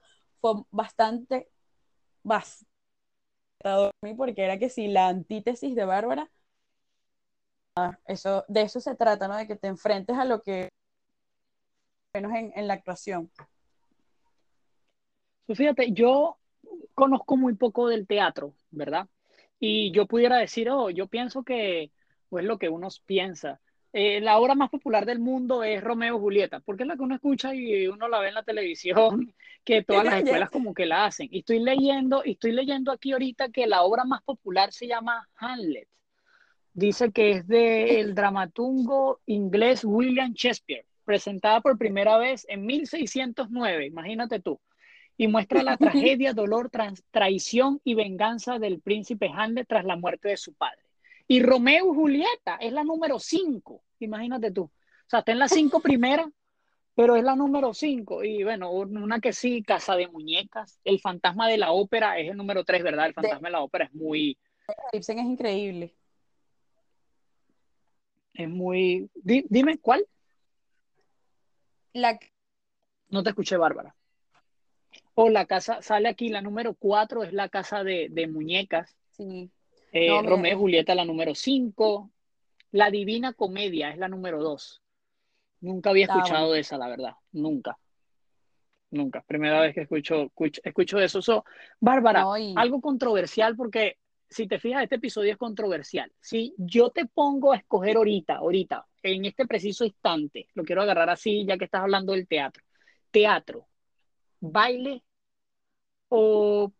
bastante, 0.71 1.49
bastante 2.23 2.67
porque 4.15 4.43
era 4.43 4.57
que 4.57 4.69
si 4.69 4.87
la 4.87 5.07
antítesis 5.07 5.75
de 5.75 5.85
Bárbara, 5.85 6.29
ah, 7.75 7.97
eso, 8.07 8.45
de 8.47 8.61
eso 8.63 8.79
se 8.79 8.95
trata, 8.95 9.27
¿no? 9.27 9.35
De 9.35 9.47
que 9.47 9.55
te 9.55 9.67
enfrentes 9.67 10.17
a 10.17 10.25
lo 10.25 10.41
que 10.41 10.69
menos 12.13 12.33
en, 12.33 12.51
en 12.55 12.67
la 12.67 12.73
actuación. 12.73 13.31
Pues 15.45 15.57
fíjate, 15.57 15.91
yo 15.93 16.37
conozco 16.93 17.37
muy 17.37 17.55
poco 17.55 17.87
del 17.87 18.07
teatro, 18.07 18.53
¿verdad? 18.71 19.07
Y 19.59 19.91
yo 19.91 20.05
pudiera 20.05 20.37
decir, 20.37 20.69
oh, 20.69 20.89
yo 20.89 21.07
pienso 21.07 21.43
que, 21.43 21.91
pues 22.29 22.45
lo 22.45 22.57
que 22.57 22.69
uno 22.69 22.89
piensa. 23.05 23.59
Eh, 23.99 24.21
la 24.21 24.37
obra 24.37 24.53
más 24.53 24.69
popular 24.69 25.07
del 25.07 25.17
mundo 25.17 25.63
es 25.63 25.83
Romeo 25.83 26.17
y 26.17 26.19
Julieta, 26.19 26.59
porque 26.59 26.83
es 26.83 26.87
la 26.87 26.95
que 26.95 27.01
uno 27.01 27.15
escucha 27.15 27.55
y 27.55 27.87
uno 27.87 28.07
la 28.07 28.19
ve 28.19 28.27
en 28.27 28.35
la 28.35 28.43
televisión, 28.43 29.33
que 29.65 29.83
todas 29.83 30.05
las 30.05 30.21
escuelas 30.21 30.51
como 30.51 30.75
que 30.75 30.85
la 30.85 31.05
hacen. 31.05 31.29
Y 31.31 31.39
estoy 31.39 31.57
leyendo, 31.57 32.21
y 32.23 32.33
estoy 32.33 32.51
leyendo 32.51 32.91
aquí 32.91 33.13
ahorita 33.13 33.49
que 33.49 33.65
la 33.65 33.81
obra 33.81 34.03
más 34.03 34.21
popular 34.21 34.71
se 34.71 34.85
llama 34.85 35.27
Hamlet. 35.37 35.87
Dice 36.73 37.11
que 37.11 37.31
es 37.31 37.47
del 37.47 38.13
dramaturgo 38.13 39.19
inglés 39.25 39.83
William 39.83 40.31
Shakespeare, 40.33 40.85
presentada 41.03 41.61
por 41.61 41.75
primera 41.79 42.19
vez 42.19 42.45
en 42.49 42.67
1609, 42.67 43.87
imagínate 43.87 44.39
tú 44.39 44.59
y 45.17 45.27
muestra 45.27 45.63
la 45.63 45.75
tragedia, 45.77 46.33
dolor, 46.33 46.69
traición 47.09 47.81
y 47.83 47.95
venganza 47.95 48.59
del 48.59 48.79
príncipe 48.79 49.31
Hamlet 49.33 49.67
tras 49.67 49.85
la 49.85 49.95
muerte 49.95 50.29
de 50.29 50.37
su 50.37 50.53
padre. 50.53 50.86
Y 51.27 51.41
Romeo 51.41 51.91
y 51.91 51.95
Julieta 51.95 52.55
es 52.59 52.71
la 52.71 52.83
número 52.83 53.19
5, 53.19 53.83
imagínate 53.99 54.51
tú. 54.51 54.63
O 54.63 55.09
sea, 55.09 55.19
está 55.19 55.31
en 55.31 55.39
la 55.39 55.49
5 55.49 55.81
primera, 55.81 56.29
pero 56.95 57.15
es 57.15 57.23
la 57.23 57.35
número 57.35 57.73
5. 57.73 58.23
Y 58.23 58.43
bueno, 58.43 58.71
una 58.71 59.19
que 59.19 59.33
sí, 59.33 59.61
Casa 59.61 59.95
de 59.95 60.07
Muñecas, 60.07 60.79
El 60.83 60.99
Fantasma 60.99 61.47
de 61.47 61.57
la 61.57 61.71
Ópera 61.71 62.17
es 62.17 62.29
el 62.31 62.37
número 62.37 62.63
3, 62.63 62.83
¿verdad? 62.83 63.07
El 63.07 63.13
Fantasma 63.13 63.49
de, 63.49 63.51
la 63.51 63.61
Ópera 63.61 63.85
es 63.85 63.93
muy... 63.93 64.37
Ibsen 64.93 65.19
es 65.19 65.25
increíble. 65.25 65.95
Es 68.33 68.49
muy... 68.49 69.09
dime, 69.13 69.77
¿cuál? 69.79 70.05
La... 71.93 72.19
No 73.09 73.23
te 73.23 73.29
escuché, 73.29 73.57
Bárbara. 73.57 73.95
O 75.13 75.29
la 75.29 75.45
casa, 75.45 75.81
sale 75.81 76.09
aquí 76.09 76.29
la 76.29 76.41
número 76.41 76.75
4, 76.75 77.23
es 77.23 77.33
la 77.33 77.49
casa 77.49 77.83
de, 77.83 78.29
muñecas. 78.31 78.95
Sí. 79.11 79.51
Eh, 79.97 80.21
Romeo 80.23 80.53
y 80.53 80.59
Julieta, 80.59 80.95
la 80.95 81.05
número 81.05 81.33
5. 81.33 82.11
La 82.71 82.91
Divina 82.91 83.33
Comedia 83.33 83.89
es 83.89 83.97
la 83.97 84.07
número 84.07 84.41
2. 84.43 84.81
Nunca 85.61 85.89
había 85.89 86.05
escuchado 86.05 86.51
de 86.51 86.59
esa, 86.59 86.77
la 86.77 86.87
verdad. 86.87 87.13
Nunca. 87.31 87.77
Nunca. 88.91 89.21
Primera 89.21 89.59
vez 89.61 89.73
que 89.73 89.81
escucho, 89.81 90.31
escucho, 90.63 90.97
de 90.97 91.05
eso. 91.05 91.21
So, 91.21 91.43
Bárbara, 91.79 92.25
algo 92.55 92.79
controversial 92.79 93.55
porque 93.55 93.97
si 94.29 94.47
te 94.47 94.59
fijas, 94.59 94.83
este 94.83 94.95
episodio 94.95 95.31
es 95.31 95.37
controversial. 95.37 96.11
Si 96.19 96.53
yo 96.57 96.89
te 96.89 97.05
pongo 97.05 97.53
a 97.53 97.57
escoger 97.57 97.97
ahorita, 97.97 98.35
ahorita, 98.37 98.85
en 99.01 99.25
este 99.25 99.47
preciso 99.47 99.85
instante, 99.85 100.49
lo 100.53 100.63
quiero 100.63 100.81
agarrar 100.81 101.09
así 101.09 101.45
ya 101.45 101.57
que 101.57 101.65
estás 101.65 101.81
hablando 101.81 102.13
del 102.13 102.27
teatro. 102.27 102.63
Teatro, 103.09 103.67
baile 104.39 105.03
o, 106.09 106.71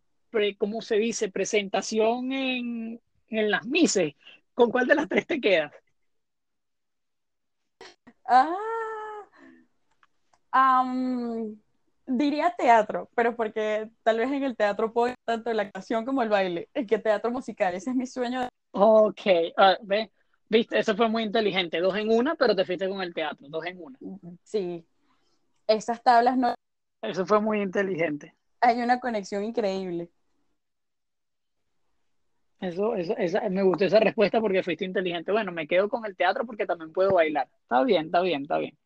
¿cómo 0.57 0.81
se 0.81 0.97
dice? 0.97 1.29
Presentación 1.29 2.31
en, 2.31 3.01
en 3.29 3.51
las 3.51 3.65
mises. 3.65 4.13
¿Con 4.53 4.71
cuál 4.71 4.87
de 4.87 4.95
las 4.95 5.07
tres 5.07 5.27
te 5.27 5.39
quedas? 5.39 5.71
Ah, 8.25 8.55
diría 12.05 12.53
teatro, 12.57 13.09
pero 13.15 13.35
porque 13.35 13.89
tal 14.03 14.17
vez 14.17 14.31
en 14.31 14.43
el 14.43 14.55
teatro 14.55 14.91
puedo 14.91 15.13
tanto 15.25 15.53
la 15.53 15.63
actuación 15.63 16.05
como 16.05 16.23
el 16.23 16.29
baile. 16.29 16.69
Es 16.73 16.87
que 16.87 16.97
teatro 16.97 17.31
musical, 17.31 17.73
ese 17.75 17.91
es 17.91 17.95
mi 17.95 18.07
sueño. 18.07 18.47
Ok, 18.71 19.21
ah, 19.57 19.77
ve, 19.81 20.11
viste, 20.49 20.79
eso 20.79 20.95
fue 20.95 21.09
muy 21.09 21.23
inteligente. 21.23 21.79
Dos 21.79 21.95
en 21.95 22.09
una, 22.09 22.35
pero 22.35 22.55
te 22.55 22.65
fuiste 22.65 22.89
con 22.89 23.01
el 23.01 23.13
teatro, 23.13 23.47
dos 23.49 23.65
en 23.65 23.81
una. 23.81 23.97
Sí, 24.43 24.85
esas 25.67 26.01
tablas 26.01 26.37
no 26.37 26.53
eso 27.01 27.25
fue 27.25 27.39
muy 27.39 27.61
inteligente. 27.61 28.33
Hay 28.61 28.81
una 28.81 28.99
conexión 28.99 29.43
increíble. 29.43 30.09
Eso, 32.59 32.95
eso 32.95 33.15
esa, 33.17 33.47
me 33.49 33.61
gustó 33.61 33.85
esa 33.85 33.99
respuesta 33.99 34.41
porque 34.41 34.63
fuiste 34.63 34.85
inteligente. 34.85 35.31
Bueno, 35.31 35.51
me 35.51 35.67
quedo 35.67 35.89
con 35.89 36.05
el 36.05 36.15
teatro 36.15 36.45
porque 36.45 36.65
también 36.65 36.91
puedo 36.91 37.13
bailar. 37.13 37.47
Está 37.61 37.83
bien, 37.83 38.07
está 38.07 38.21
bien, 38.21 38.41
está 38.43 38.57
bien. 38.57 38.77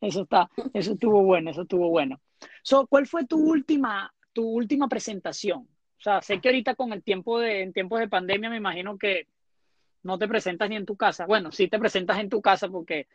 Eso 0.00 0.22
está, 0.22 0.48
eso 0.74 0.92
estuvo 0.92 1.22
bueno, 1.22 1.50
eso 1.50 1.62
estuvo 1.62 1.88
bueno. 1.88 2.20
So, 2.62 2.86
¿Cuál 2.86 3.06
fue 3.06 3.24
tu 3.26 3.38
última, 3.38 4.12
tu 4.32 4.46
última 4.48 4.88
presentación? 4.88 5.60
O 5.60 6.00
sea, 6.00 6.20
sé 6.20 6.40
que 6.40 6.48
ahorita 6.48 6.74
con 6.74 6.92
el 6.92 7.02
tiempo 7.02 7.38
de, 7.38 7.62
en 7.62 7.72
tiempos 7.72 7.98
de 7.98 8.08
pandemia 8.08 8.50
me 8.50 8.58
imagino 8.58 8.98
que 8.98 9.26
no 10.02 10.18
te 10.18 10.28
presentas 10.28 10.68
ni 10.68 10.76
en 10.76 10.86
tu 10.86 10.96
casa. 10.96 11.26
Bueno, 11.26 11.50
sí 11.50 11.68
te 11.68 11.78
presentas 11.78 12.18
en 12.20 12.28
tu 12.28 12.40
casa 12.40 12.68
porque 12.68 13.08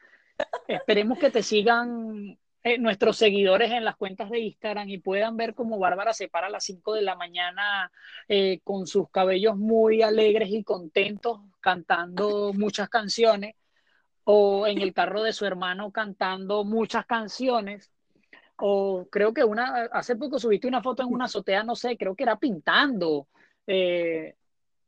esperemos 0.67 1.19
que 1.19 1.29
te 1.29 1.43
sigan 1.43 2.37
eh, 2.63 2.77
nuestros 2.77 3.17
seguidores 3.17 3.71
en 3.71 3.83
las 3.83 3.95
cuentas 3.95 4.29
de 4.29 4.39
Instagram 4.39 4.89
y 4.89 4.99
puedan 4.99 5.35
ver 5.37 5.55
cómo 5.55 5.79
Bárbara 5.79 6.13
se 6.13 6.27
para 6.27 6.47
a 6.47 6.49
las 6.49 6.63
5 6.65 6.93
de 6.93 7.01
la 7.01 7.15
mañana 7.15 7.91
eh, 8.27 8.59
con 8.63 8.85
sus 8.87 9.09
cabellos 9.09 9.57
muy 9.57 10.01
alegres 10.03 10.49
y 10.51 10.63
contentos 10.63 11.39
cantando 11.59 12.53
muchas 12.53 12.89
canciones 12.89 13.55
o 14.23 14.67
en 14.67 14.79
el 14.79 14.93
carro 14.93 15.23
de 15.23 15.33
su 15.33 15.45
hermano 15.45 15.91
cantando 15.91 16.63
muchas 16.63 17.05
canciones. 17.05 17.91
O 18.57 19.07
creo 19.09 19.33
que 19.33 19.43
una 19.43 19.85
hace 19.91 20.15
poco 20.15 20.37
subiste 20.37 20.67
una 20.67 20.83
foto 20.83 21.01
en 21.03 21.09
una 21.09 21.25
azotea 21.25 21.63
no 21.63 21.75
sé 21.75 21.97
creo 21.97 22.15
que 22.15 22.23
era 22.23 22.37
pintando 22.37 23.27
eh, 23.65 24.35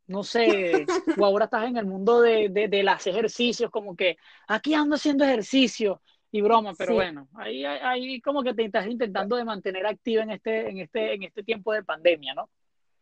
no 0.08 0.24
sé, 0.24 0.86
o 1.18 1.26
ahora 1.26 1.46
estás 1.46 1.66
en 1.66 1.78
el 1.78 1.86
mundo 1.86 2.22
de, 2.22 2.50
de, 2.50 2.68
de 2.68 2.80
ejercicios, 3.06 3.72
como 3.72 3.96
que 3.96 4.18
aquí 4.48 4.74
ando 4.74 4.96
haciendo 4.96 5.24
ejercicio, 5.24 6.02
y 6.34 6.42
broma, 6.42 6.74
pero 6.76 6.96
bueno, 6.96 7.28
ahí, 7.36 7.64
ahí 7.64 8.20
como 8.20 8.42
que 8.42 8.56
te 8.56 8.66
estás 8.66 8.88
intentando 8.88 9.36
de 9.36 9.46
mantener 9.46 9.86
activa 9.86 10.24
en 10.24 10.32
este, 10.32 10.68
en 10.68 10.80
este, 10.80 11.14
en 11.14 11.22
este 11.22 11.44
tiempo 11.44 11.72
de 11.74 11.84
pandemia, 11.84 12.34
¿no? 12.34 12.50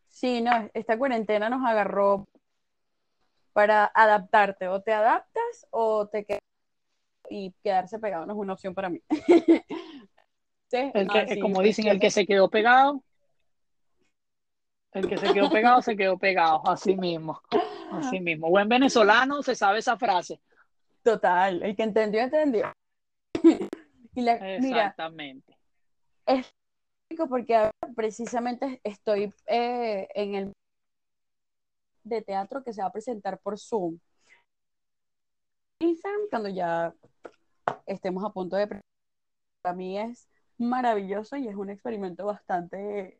Sí, 0.09 0.41
no, 0.41 0.69
esta 0.73 0.97
cuarentena 0.97 1.49
nos 1.49 1.65
agarró 1.65 2.27
para 3.53 3.89
adaptarte, 3.95 4.67
o 4.67 4.81
te 4.81 4.91
adaptas 4.91 5.65
o 5.69 6.07
te 6.07 6.25
quedas 6.25 6.41
y 7.29 7.53
quedarse 7.63 7.99
pegado 7.99 8.25
no 8.25 8.33
es 8.33 8.39
una 8.39 8.51
opción 8.51 8.75
para 8.75 8.89
mí. 8.89 9.01
como 11.41 11.61
dicen, 11.61 11.87
el 11.87 12.01
que 12.01 12.11
se 12.11 12.25
quedó 12.25 12.49
pegado, 12.49 13.01
el 14.91 15.07
que 15.07 15.17
se 15.17 15.33
quedó 15.33 15.49
pegado, 15.49 15.81
se 15.81 15.95
quedó 15.95 16.17
pegado, 16.17 16.67
así 16.67 16.97
mismo, 16.97 17.41
así 17.93 18.19
mismo. 18.19 18.49
Buen 18.49 18.67
venezolano 18.67 19.41
se 19.41 19.55
sabe 19.55 19.79
esa 19.79 19.95
frase. 19.95 20.41
Total, 21.01 21.63
el 21.63 21.77
que 21.77 21.83
entendió, 21.83 22.19
entendió. 22.19 22.73
Exactamente. 24.15 25.57
es 26.25 26.53
porque 27.29 27.69
precisamente 27.95 28.79
estoy 28.83 29.33
eh, 29.47 30.07
en 30.15 30.35
el 30.35 30.53
de 32.03 32.21
teatro 32.21 32.63
que 32.63 32.73
se 32.73 32.81
va 32.81 32.87
a 32.87 32.91
presentar 32.91 33.39
por 33.39 33.59
Zoom. 33.59 33.99
Instagram, 35.79 36.21
cuando 36.29 36.49
ya 36.49 36.93
estemos 37.85 38.23
a 38.23 38.29
punto 38.29 38.55
de 38.55 38.81
para 39.61 39.75
mí 39.75 39.97
es 39.97 40.27
maravilloso 40.57 41.35
y 41.37 41.47
es 41.47 41.55
un 41.55 41.69
experimento 41.69 42.25
bastante 42.25 43.19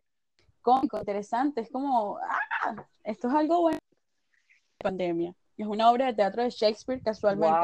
cómico, 0.62 0.98
interesante. 0.98 1.62
Es 1.62 1.72
como, 1.72 2.18
ah, 2.18 2.88
esto 3.04 3.28
es 3.28 3.34
algo 3.34 3.62
bueno. 3.62 3.80
Pandemia. 4.78 5.34
Es 5.58 5.68
una 5.68 5.92
obra 5.92 6.08
de 6.08 6.14
teatro 6.14 6.44
de 6.44 6.50
Shakespeare, 6.50 7.02
casualmente 7.02 7.58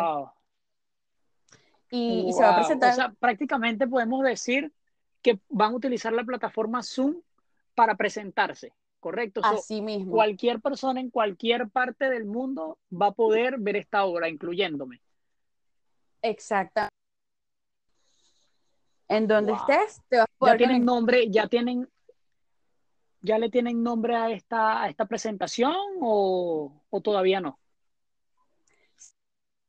y, 1.90 2.32
se 2.34 2.42
va 2.42 2.54
a 2.54 2.56
presentar. 2.58 2.92
O 2.92 2.96
sea, 2.96 3.14
prácticamente 3.20 3.88
podemos 3.88 4.24
decir 4.24 4.72
que 5.22 5.40
van 5.50 5.74
a 5.74 5.76
utilizar 5.76 6.14
la 6.14 6.24
plataforma 6.24 6.84
Zoom 6.84 7.22
para 7.76 7.96
presentarse. 7.96 8.74
¿correcto? 9.00 9.42
Así 9.44 9.82
mismo. 9.82 10.12
Cualquier 10.12 10.60
persona 10.60 11.00
en 11.00 11.10
cualquier 11.10 11.70
parte 11.70 12.10
del 12.10 12.26
mundo 12.26 12.78
va 12.92 13.08
a 13.08 13.12
poder 13.12 13.58
ver 13.58 13.78
esta 13.78 14.04
obra, 14.06 14.30
incluyéndome. 14.30 15.02
Exacto. 16.22 16.82
En 19.08 19.28
donde 19.28 19.54
estés, 19.54 20.02
te 20.10 20.18
vas 20.18 20.26
a 20.26 20.38
poder 20.38 20.56
Ya 20.56 20.58
tienen 20.58 20.86
nombre, 20.86 21.30
ya 21.30 21.48
tienen, 21.48 21.90
ya 23.22 23.40
le 23.40 23.50
tienen 23.50 23.82
nombre 23.82 24.18
a 24.18 24.32
esta, 24.32 24.84
a 24.84 24.90
esta 24.90 25.06
presentación 25.06 25.74
o, 26.02 26.84
o 26.90 27.02
todavía 27.02 27.40
no. 27.40 27.58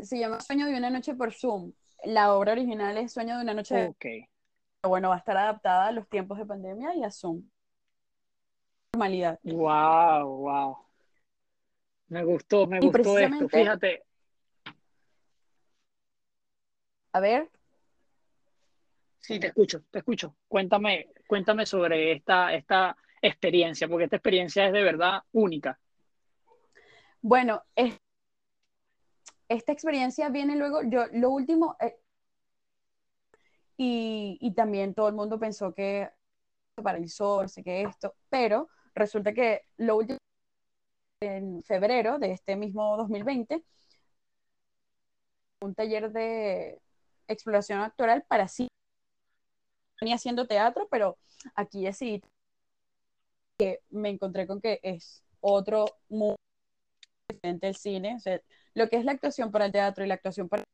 Se 0.00 0.18
llama 0.18 0.40
Sueño 0.40 0.66
de 0.66 0.76
una 0.76 0.90
noche 0.90 1.14
por 1.14 1.32
Zoom. 1.32 1.72
La 2.04 2.34
obra 2.34 2.52
original 2.52 2.96
es 2.96 3.12
Sueño 3.12 3.36
de 3.36 3.42
una 3.42 3.54
noche. 3.54 3.88
Ok. 3.88 4.06
Bueno, 4.82 5.08
va 5.08 5.16
a 5.16 5.18
estar 5.18 5.36
adaptada 5.36 5.88
a 5.88 5.92
los 5.92 6.08
tiempos 6.08 6.38
de 6.38 6.46
pandemia 6.46 6.94
y 6.94 7.04
a 7.04 7.10
Zoom. 7.10 7.42
Normalidad. 8.92 9.38
Wow, 9.42 10.36
wow. 10.38 10.76
Me 12.08 12.24
gustó, 12.24 12.66
me 12.66 12.80
gustó 12.80 13.18
esto. 13.18 13.48
Fíjate. 13.48 14.04
A 17.12 17.20
ver. 17.20 17.50
Sí, 19.20 19.38
te 19.38 19.48
escucho, 19.48 19.82
te 19.90 19.98
escucho. 19.98 20.36
Cuéntame, 20.46 21.08
cuéntame 21.26 21.66
sobre 21.66 22.12
esta, 22.12 22.54
esta 22.54 22.96
experiencia, 23.20 23.88
porque 23.88 24.04
esta 24.04 24.16
experiencia 24.16 24.66
es 24.66 24.72
de 24.72 24.82
verdad 24.82 25.22
única. 25.32 25.78
Bueno, 27.20 27.62
es, 27.74 28.00
esta 29.48 29.72
experiencia 29.72 30.28
viene 30.28 30.56
luego, 30.56 30.82
yo 30.82 31.06
lo 31.12 31.30
último, 31.30 31.76
eh, 31.80 31.98
y, 33.76 34.38
y, 34.40 34.54
también 34.54 34.94
todo 34.94 35.08
el 35.08 35.14
mundo 35.14 35.38
pensó 35.38 35.72
que 35.74 36.10
para 36.82 36.98
el 36.98 37.08
sol, 37.08 37.48
sé 37.48 37.62
que 37.62 37.82
esto, 37.82 38.14
pero 38.28 38.68
resulta 38.94 39.32
que 39.32 39.62
lo 39.76 39.96
último, 39.96 40.18
en 41.20 41.62
febrero 41.62 42.18
de 42.18 42.32
este 42.32 42.56
mismo 42.56 42.96
2020, 42.96 43.64
un 45.60 45.74
taller 45.74 46.10
de 46.12 46.80
exploración 47.26 47.80
actoral 47.80 48.24
para 48.28 48.48
sí. 48.48 48.68
Venía 50.00 50.14
haciendo 50.16 50.46
teatro, 50.46 50.88
pero 50.90 51.18
aquí 51.54 51.84
decidí 51.84 52.22
que 53.58 53.80
me 53.90 54.10
encontré 54.10 54.46
con 54.46 54.60
que 54.60 54.80
es 54.82 55.24
otro 55.40 55.86
mundo 56.08 56.36
diferente 57.28 57.68
el 57.68 57.76
cine. 57.76 58.16
O 58.16 58.20
sea, 58.20 58.40
lo 58.78 58.88
que 58.88 58.96
es 58.96 59.04
la 59.04 59.12
actuación 59.12 59.50
para 59.50 59.66
el 59.66 59.72
teatro 59.72 60.04
y 60.04 60.08
la 60.08 60.14
actuación 60.14 60.48
para 60.48 60.64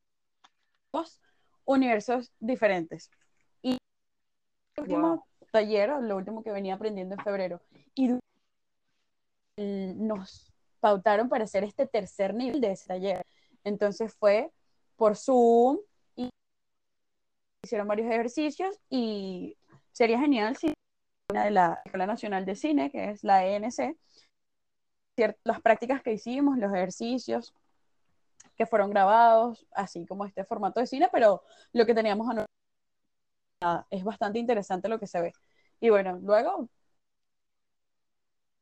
dos 0.92 1.20
universos 1.64 2.32
diferentes. 2.38 3.11
Y 3.62 3.78
el 4.76 4.82
último 4.82 5.26
taller, 5.50 5.90
lo 6.02 6.16
último 6.16 6.44
que 6.44 6.52
venía 6.52 6.74
aprendiendo 6.74 7.14
en 7.14 7.24
febrero, 7.24 7.61
y 7.94 8.18
nos 9.57 10.52
pautaron 10.80 11.28
para 11.28 11.44
hacer 11.44 11.64
este 11.64 11.86
tercer 11.86 12.34
nivel 12.34 12.61
de 12.61 12.72
ese 12.72 12.86
taller. 12.86 13.26
Entonces 13.64 14.14
fue 14.14 14.50
por 14.96 15.16
Zoom 15.16 15.78
y 16.16 16.28
hicieron 17.64 17.88
varios 17.88 18.11
ejercicios 18.11 18.78
y 18.90 19.57
sería 19.92 20.18
genial 20.18 20.57
si 20.57 20.74
una 21.30 21.44
de 21.44 21.50
la 21.52 21.80
Escuela 21.84 22.07
Nacional 22.07 22.44
de 22.44 22.55
Cine, 22.55 22.90
que 22.90 23.11
es 23.11 23.24
la 23.24 23.46
ENC, 23.46 23.96
las 25.44 25.62
prácticas 25.62 26.02
que 26.02 26.12
hicimos, 26.12 26.59
los 26.59 26.72
ejercicios 26.72 27.55
que 28.57 28.66
fueron 28.66 28.90
grabados, 28.90 29.66
así 29.72 30.07
como 30.07 30.24
este 30.24 30.44
formato 30.44 30.80
de 30.80 30.86
cine, 30.86 31.09
pero 31.12 31.42
lo 31.72 31.86
que 31.86 31.94
teníamos 31.94 32.28
a 32.28 32.46
es 33.90 34.05
bastante 34.05 34.38
interesante 34.38 34.88
lo 34.88 34.98
que 34.98 35.07
se 35.07 35.20
ve. 35.20 35.32
Y 35.80 35.90
bueno, 35.90 36.18
luego 36.22 36.68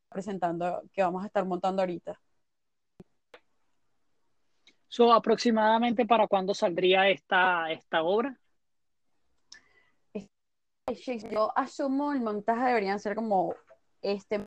presentando 0.09 0.83
que 0.93 1.03
vamos 1.03 1.23
a 1.25 1.27
estar 1.27 1.45
montando 1.45 1.83
ahorita. 1.83 2.21
So, 4.89 5.13
aproximadamente 5.13 6.05
para 6.05 6.27
cuándo 6.27 6.53
saldría 6.53 7.09
esta, 7.09 7.71
esta 7.73 8.03
obra? 8.03 8.39
Yo 11.31 11.51
asumo 11.57 12.13
el 12.13 12.21
montaje 12.21 12.67
deberían 12.67 13.01
ser 13.01 13.15
como 13.15 13.55
este 14.03 14.45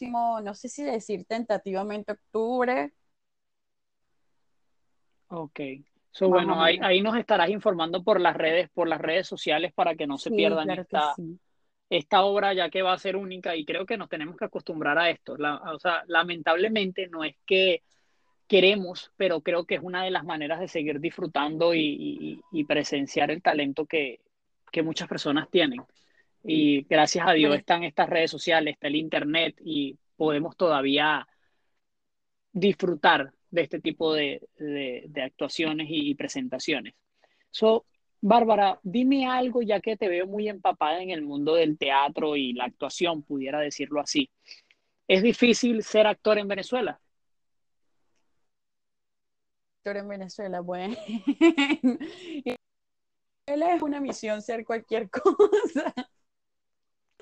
no 0.00 0.54
sé 0.54 0.68
si 0.68 0.82
decir 0.82 1.24
tentativamente 1.24 2.12
octubre. 2.12 2.92
Ok. 5.28 5.60
So, 6.10 6.28
bueno, 6.28 6.62
ahí, 6.62 6.78
ahí, 6.80 7.02
nos 7.02 7.16
estarás 7.16 7.50
informando 7.50 8.04
por 8.04 8.20
las 8.20 8.36
redes, 8.36 8.70
por 8.72 8.86
las 8.86 9.00
redes 9.00 9.26
sociales 9.26 9.72
para 9.72 9.96
que 9.96 10.06
no 10.06 10.16
se 10.16 10.30
pierdan 10.30 10.70
esta, 10.70 11.12
esta 11.90 12.22
obra, 12.22 12.54
ya 12.54 12.70
que 12.70 12.82
va 12.82 12.92
a 12.92 12.98
ser 12.98 13.16
única, 13.16 13.56
y 13.56 13.64
creo 13.64 13.84
que 13.84 13.96
nos 13.96 14.08
tenemos 14.08 14.36
que 14.36 14.44
acostumbrar 14.44 14.96
a 14.96 15.10
esto. 15.10 15.34
o 15.34 15.78
sea, 15.80 16.04
lamentablemente 16.06 17.08
no 17.08 17.24
es 17.24 17.34
que 17.44 17.82
queremos, 18.46 19.10
pero 19.16 19.40
creo 19.40 19.64
que 19.64 19.74
es 19.74 19.80
una 19.82 20.04
de 20.04 20.12
las 20.12 20.22
maneras 20.24 20.60
de 20.60 20.68
seguir 20.68 21.00
disfrutando 21.00 21.74
y, 21.74 22.40
y, 22.52 22.64
presenciar 22.64 23.32
el 23.32 23.42
talento 23.42 23.86
que, 23.86 24.20
que 24.70 24.82
muchas 24.82 25.08
personas 25.08 25.50
tienen. 25.50 25.82
Y 26.44 26.82
gracias 26.82 27.26
a 27.26 27.32
Dios 27.32 27.56
están 27.56 27.84
estas 27.84 28.08
redes 28.08 28.30
sociales, 28.30 28.74
está 28.74 28.86
el 28.86 28.96
Internet 28.96 29.56
y 29.64 29.98
podemos 30.16 30.56
todavía 30.56 31.26
disfrutar 32.52 33.32
de 33.54 33.62
este 33.62 33.80
tipo 33.80 34.12
de, 34.12 34.46
de, 34.58 35.22
actuaciones 35.22 35.86
y, 35.88 36.14
presentaciones. 36.16 36.94
So, 37.50 37.86
Bárbara, 38.20 38.80
dime 38.82 39.26
algo 39.26 39.62
ya 39.62 39.80
que 39.80 39.96
te 39.96 40.08
veo 40.08 40.26
muy 40.26 40.48
empapada 40.48 41.00
en 41.00 41.10
el 41.10 41.22
mundo 41.22 41.54
del 41.54 41.78
teatro 41.78 42.36
y 42.36 42.52
la 42.52 42.64
actuación, 42.64 43.22
pudiera 43.22 43.60
decirlo 43.60 44.00
así. 44.00 44.28
¿Es 45.06 45.22
difícil 45.22 45.84
ser 45.84 46.08
actor 46.08 46.38
en 46.38 46.48
Venezuela? 46.48 47.00
Actor 49.78 49.98
en 49.98 50.08
Venezuela, 50.08 50.60
bueno. 50.60 50.96
es 53.46 53.82
una 53.82 54.00
misión 54.00 54.42
ser 54.42 54.64
cualquier 54.64 55.08
cosa. 55.10 55.94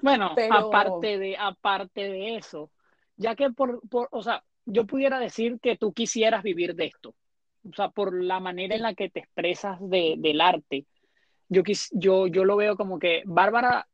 Bueno, 0.00 0.34
aparte, 0.50 1.18
de, 1.18 1.36
aparte 1.36 2.08
de 2.08 2.36
eso, 2.36 2.70
ya 3.16 3.36
que 3.36 3.50
por, 3.50 3.86
por, 3.88 4.08
o 4.12 4.22
sea, 4.22 4.42
yo 4.64 4.86
pudiera 4.86 5.18
decir 5.18 5.58
que 5.60 5.76
tú 5.76 5.92
quisieras 5.92 6.42
vivir 6.42 6.74
de 6.74 6.86
esto, 6.86 7.14
o 7.68 7.74
sea, 7.74 7.90
por 7.90 8.22
la 8.22 8.40
manera 8.40 8.74
en 8.74 8.82
la 8.82 8.94
que 8.94 9.10
te 9.10 9.20
expresas 9.20 9.78
de, 9.80 10.16
del 10.18 10.40
arte, 10.40 10.86
yo, 11.48 11.62
yo, 11.92 12.26
yo 12.26 12.44
lo 12.44 12.56
veo 12.56 12.76
como 12.76 12.98
que 12.98 13.22
Bárbara 13.26 13.86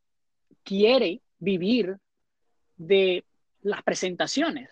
quiere 0.63 1.21
vivir 1.39 1.97
de 2.77 3.25
las 3.63 3.83
presentaciones. 3.83 4.71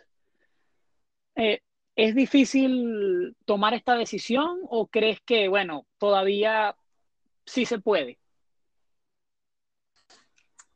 Eh, 1.34 1.60
¿Es 1.96 2.14
difícil 2.14 3.34
tomar 3.46 3.74
esta 3.74 3.96
decisión 3.96 4.60
o 4.68 4.86
crees 4.86 5.20
que, 5.22 5.48
bueno, 5.48 5.86
todavía 5.98 6.76
sí 7.46 7.64
se 7.64 7.78
puede? 7.78 8.18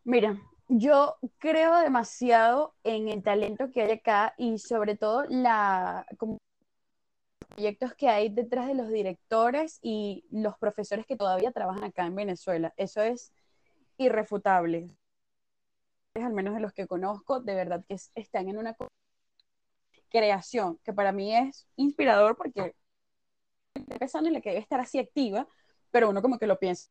Mira, 0.03 0.41
yo 0.71 1.19
creo 1.39 1.77
demasiado 1.81 2.75
en 2.85 3.09
el 3.09 3.23
talento 3.25 3.71
que 3.73 3.83
hay 3.83 3.91
acá 3.91 4.35
y 4.39 4.59
sobre 4.59 4.97
todo 4.97 5.25
la 5.29 6.07
como 6.17 6.39
proyectos 7.49 7.95
que 7.95 8.09
hay 8.09 8.29
detrás 8.29 8.69
de 8.69 8.75
los 8.75 8.89
directores 8.89 9.81
y 9.83 10.25
los 10.31 10.57
profesores 10.59 11.07
que 11.07 11.17
todavía 11.17 11.51
trabajan 11.51 11.85
acá 11.85 12.07
en 12.07 12.15
Venezuela. 12.15 12.73
Eso 12.77 13.03
es 13.03 13.33
irrefutable. 13.99 14.87
Al 16.15 16.33
menos 16.33 16.55
de 16.55 16.61
los 16.61 16.73
que 16.73 16.87
conozco, 16.87 17.41
de 17.41 17.55
verdad 17.55 17.85
que 17.89 17.97
están 18.15 18.49
en 18.49 18.57
una 18.57 18.77
creación 20.09 20.79
que 20.85 20.93
para 20.93 21.11
mí 21.11 21.35
es 21.35 21.67
inspirador 21.75 22.37
porque 22.37 22.77
empezando 23.75 24.29
en 24.29 24.35
la 24.35 24.41
que 24.41 24.51
debe 24.51 24.63
estar 24.63 24.79
así 24.79 25.01
activa, 25.01 25.49
pero 25.91 26.11
uno 26.11 26.23
como 26.23 26.39
que 26.39 26.47
lo 26.47 26.61
piensa, 26.61 26.91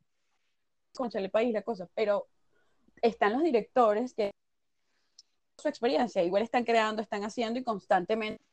con 0.93 1.09
el 1.13 1.31
país 1.31 1.53
la 1.53 1.61
cosa, 1.61 1.87
pero 1.95 2.27
están 3.01 3.33
los 3.33 3.43
directores 3.43 4.13
que 4.13 4.31
su 5.57 5.67
experiencia, 5.67 6.23
igual 6.23 6.43
están 6.43 6.63
creando, 6.63 7.01
están 7.01 7.23
haciendo 7.23 7.59
y 7.59 7.63
constantemente 7.63 8.43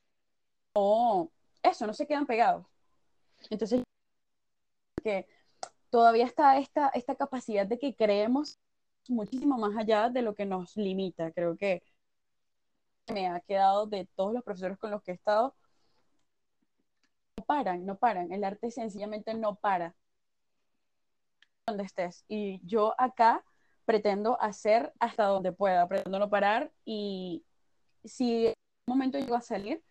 no, 0.74 1.30
eso, 1.62 1.86
no 1.86 1.94
se 1.94 2.06
quedan 2.06 2.26
pegados. 2.26 2.66
Entonces, 3.50 3.82
que 5.02 5.26
todavía 5.90 6.26
está 6.26 6.58
esta, 6.58 6.88
esta 6.88 7.14
capacidad 7.14 7.66
de 7.66 7.78
que 7.78 7.94
creemos 7.94 8.58
muchísimo 9.08 9.56
más 9.58 9.76
allá 9.76 10.10
de 10.10 10.22
lo 10.22 10.34
que 10.34 10.46
nos 10.46 10.76
limita. 10.76 11.32
Creo 11.32 11.56
que 11.56 11.82
me 13.12 13.28
ha 13.28 13.40
quedado 13.40 13.86
de 13.86 14.06
todos 14.16 14.34
los 14.34 14.42
profesores 14.42 14.78
con 14.78 14.90
los 14.90 15.02
que 15.02 15.12
he 15.12 15.14
estado, 15.14 15.54
no 17.36 17.44
paran, 17.44 17.86
no 17.86 17.96
paran. 17.96 18.32
El 18.32 18.44
arte 18.44 18.70
sencillamente 18.70 19.34
no 19.34 19.54
para 19.56 19.94
donde 21.66 21.84
estés. 21.84 22.24
Y 22.28 22.60
yo 22.66 22.94
acá 22.98 23.44
pretendo 23.86 24.40
hacer 24.40 24.92
hasta 24.98 25.24
donde 25.24 25.52
pueda, 25.52 25.88
pretendo 25.88 26.18
no 26.18 26.28
parar 26.28 26.70
y 26.84 27.44
si 28.04 28.48
en 28.48 28.54
un 28.86 28.96
momento 28.96 29.18
llego 29.18 29.36
a 29.36 29.40
salir, 29.40 29.82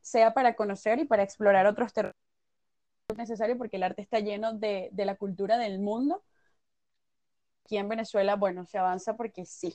sea 0.00 0.34
para 0.34 0.56
conocer 0.56 0.98
y 0.98 1.04
para 1.04 1.22
explorar 1.22 1.66
otros 1.66 1.92
territorios 1.92 2.16
necesario 3.16 3.58
porque 3.58 3.76
el 3.76 3.82
arte 3.82 4.02
está 4.02 4.20
lleno 4.20 4.54
de, 4.54 4.88
de 4.92 5.04
la 5.04 5.16
cultura 5.16 5.58
del 5.58 5.78
mundo. 5.78 6.22
Aquí 7.64 7.76
en 7.76 7.88
Venezuela, 7.88 8.36
bueno, 8.36 8.64
se 8.64 8.78
avanza 8.78 9.16
porque 9.16 9.44
sí. 9.44 9.74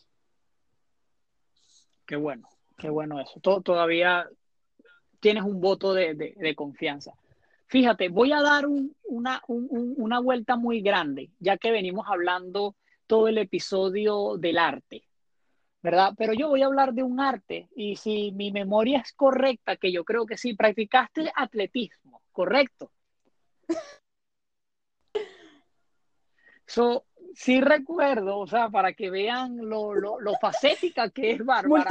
Qué 2.06 2.16
bueno, 2.16 2.48
qué 2.78 2.90
bueno 2.90 3.20
eso. 3.20 3.40
todavía 3.40 4.28
tienes 5.20 5.44
un 5.44 5.60
voto 5.60 5.94
de, 5.94 6.56
confianza. 6.56 7.14
Fíjate, 7.68 8.10
voy 8.10 8.32
a 8.32 8.42
dar 8.42 8.66
una, 9.04 9.42
una 9.48 10.20
vuelta 10.20 10.56
muy 10.56 10.82
grande, 10.82 11.30
ya 11.40 11.58
que 11.58 11.72
venimos 11.72 12.08
hablando 12.08 12.76
todo 13.08 13.28
el 13.28 13.38
episodio 13.38 14.38
del 14.38 14.58
arte, 14.58 15.04
¿verdad? 15.82 16.14
Pero 16.18 16.34
yo 16.34 16.50
voy 16.50 16.62
a 16.62 16.68
hablar 16.68 16.94
de 16.94 17.04
un 17.04 17.20
arte 17.20 17.70
y 17.76 17.96
si 17.96 18.32
mi 18.34 18.52
memoria 18.52 19.00
es 19.00 19.14
correcta, 19.14 19.78
que 19.78 19.92
yo 19.92 20.04
creo 20.04 20.26
que 20.26 20.38
sí, 20.38 20.54
practicaste 20.54 21.32
atletismo, 21.36 22.22
¿correcto? 22.32 22.92
So, 26.70 27.06
sí 27.34 27.62
recuerdo, 27.62 28.40
o 28.40 28.46
sea, 28.46 28.70
para 28.70 28.92
que 28.92 29.10
vean 29.10 29.56
lo, 29.56 29.94
lo, 29.94 30.20
lo 30.20 30.34
facética 30.36 31.10
que 31.10 31.32
es 31.32 31.46
Bárbara. 31.46 31.90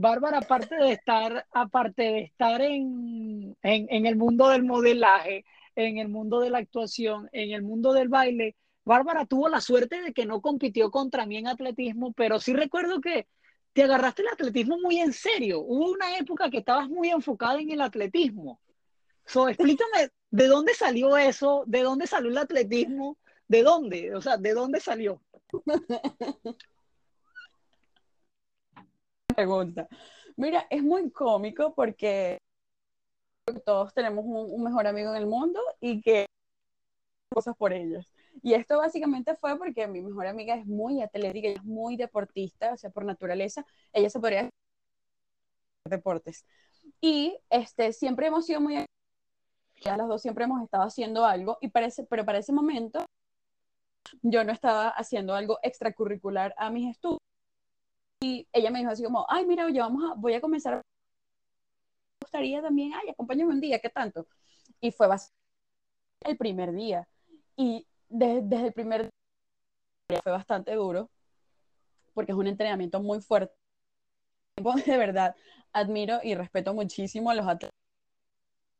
Bárbara, 0.00 0.38
aparte 0.38 0.76
de 0.76 0.92
estar, 0.92 1.44
aparte 1.50 2.02
de 2.02 2.20
estar 2.20 2.60
en, 2.60 3.56
en, 3.62 4.06
el 4.06 4.14
mundo 4.14 4.48
del 4.48 4.62
modelaje, 4.62 5.44
en 5.74 5.98
el 5.98 6.08
mundo 6.08 6.38
de 6.38 6.50
la 6.50 6.58
actuación, 6.58 7.28
en 7.32 7.50
el 7.50 7.62
mundo 7.62 7.92
del 7.92 8.08
baile, 8.08 8.54
Bárbara 8.88 9.26
tuvo 9.26 9.48
la 9.48 9.60
suerte 9.60 10.00
de 10.00 10.12
que 10.12 10.26
no 10.26 10.40
compitió 10.40 10.90
contra 10.90 11.26
mí 11.26 11.36
en 11.36 11.46
atletismo, 11.46 12.12
pero 12.14 12.40
sí 12.40 12.54
recuerdo 12.54 13.00
que 13.00 13.28
te 13.74 13.82
agarraste 13.84 14.22
el 14.22 14.28
atletismo 14.28 14.78
muy 14.78 14.98
en 14.98 15.12
serio. 15.12 15.60
Hubo 15.60 15.92
una 15.92 16.16
época 16.16 16.50
que 16.50 16.58
estabas 16.58 16.88
muy 16.88 17.10
enfocada 17.10 17.60
en 17.60 17.70
el 17.70 17.82
atletismo. 17.82 18.60
So, 19.26 19.48
explícame, 19.48 20.08
¿de 20.30 20.46
dónde 20.46 20.74
salió 20.74 21.16
eso? 21.18 21.64
¿De 21.66 21.82
dónde 21.82 22.06
salió 22.06 22.30
el 22.30 22.38
atletismo? 22.38 23.18
¿De 23.46 23.62
dónde? 23.62 24.14
O 24.14 24.22
sea, 24.22 24.38
¿de 24.38 24.54
dónde 24.54 24.80
salió? 24.80 25.22
Pregunta. 29.36 29.86
Mira, 30.36 30.66
es 30.70 30.82
muy 30.82 31.10
cómico 31.10 31.74
porque 31.74 32.38
todos 33.66 33.92
tenemos 33.92 34.24
un, 34.26 34.62
mejor 34.62 34.86
amigo 34.86 35.10
en 35.10 35.16
el 35.16 35.26
mundo 35.26 35.60
y 35.78 36.00
que 36.00 36.26
cosas 37.30 37.54
por 37.56 37.74
ellos. 37.74 38.10
Y 38.42 38.54
esto 38.54 38.78
básicamente 38.78 39.34
fue 39.36 39.58
porque 39.58 39.86
mi 39.86 40.00
mejor 40.00 40.26
amiga 40.26 40.54
es 40.54 40.66
muy 40.66 41.02
atlética, 41.02 41.48
es 41.48 41.64
muy 41.64 41.96
deportista, 41.96 42.72
o 42.74 42.76
sea, 42.76 42.90
por 42.90 43.04
naturaleza, 43.04 43.64
ella 43.92 44.10
se 44.10 44.20
podría 44.20 44.50
deportes. 45.84 46.44
Y 47.00 47.38
este, 47.50 47.92
siempre 47.92 48.26
hemos 48.28 48.46
sido 48.46 48.60
muy 48.60 48.84
ya 49.80 49.96
las 49.96 50.08
dos 50.08 50.22
siempre 50.22 50.44
hemos 50.44 50.62
estado 50.62 50.84
haciendo 50.84 51.24
algo 51.24 51.58
y 51.60 51.68
parece, 51.68 52.04
pero 52.04 52.24
para 52.24 52.38
ese 52.38 52.52
momento 52.52 53.04
yo 54.22 54.44
no 54.44 54.52
estaba 54.52 54.88
haciendo 54.88 55.34
algo 55.34 55.58
extracurricular 55.62 56.54
a 56.56 56.70
mis 56.70 56.90
estudios. 56.90 57.18
Y 58.20 58.48
ella 58.52 58.70
me 58.70 58.80
dijo 58.80 58.90
así 58.90 59.04
como, 59.04 59.26
ay, 59.28 59.46
mira, 59.46 59.64
oye, 59.66 59.80
vamos 59.80 60.10
a, 60.10 60.14
voy 60.14 60.34
a 60.34 60.40
comenzar. 60.40 60.74
Me 60.74 60.82
gustaría 62.20 62.62
también, 62.62 62.92
ay, 62.94 63.10
acompáñame 63.10 63.52
un 63.52 63.60
día, 63.60 63.78
¿qué 63.80 63.90
tanto? 63.90 64.26
Y 64.80 64.90
fue 64.92 65.08
el 66.22 66.36
primer 66.36 66.72
día. 66.72 67.08
Y 67.56 67.86
desde 68.08 68.66
el 68.66 68.72
primer 68.72 69.10
día 70.08 70.20
fue 70.22 70.32
bastante 70.32 70.74
duro, 70.74 71.10
porque 72.14 72.32
es 72.32 72.38
un 72.38 72.46
entrenamiento 72.46 73.00
muy 73.00 73.20
fuerte. 73.20 73.54
De 74.86 74.96
verdad, 74.96 75.36
admiro 75.72 76.18
y 76.22 76.34
respeto 76.34 76.74
muchísimo 76.74 77.30
a 77.30 77.34
los 77.34 77.46
atletas. 77.46 77.74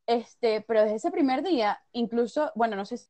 Este, 0.07 0.63
pero 0.63 0.83
desde 0.83 0.97
ese 0.97 1.11
primer 1.11 1.43
día, 1.43 1.83
incluso, 1.93 2.51
bueno, 2.55 2.77
no 2.77 2.85
sé 2.85 2.97
si 2.97 3.07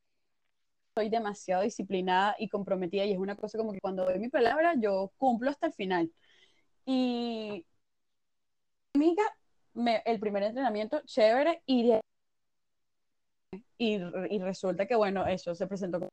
soy 0.95 1.09
demasiado 1.09 1.63
disciplinada 1.63 2.35
y 2.37 2.49
comprometida 2.49 3.05
y 3.05 3.13
es 3.13 3.17
una 3.17 3.37
cosa 3.37 3.57
como 3.57 3.71
que 3.71 3.79
cuando 3.79 4.03
doy 4.03 4.19
mi 4.19 4.27
palabra 4.27 4.73
yo 4.77 5.13
cumplo 5.17 5.49
hasta 5.49 5.67
el 5.67 5.73
final. 5.73 6.11
Y 6.85 7.65
amiga, 8.93 9.23
el 10.05 10.19
primer 10.19 10.43
entrenamiento, 10.43 11.01
chévere, 11.05 11.61
y, 11.65 11.93
y, 13.79 13.95
y, 14.29 14.39
resulta 14.39 14.85
que, 14.85 14.95
bueno, 14.95 15.25
eso 15.25 15.55
se 15.55 15.65
presentó 15.65 15.99
con 15.99 16.09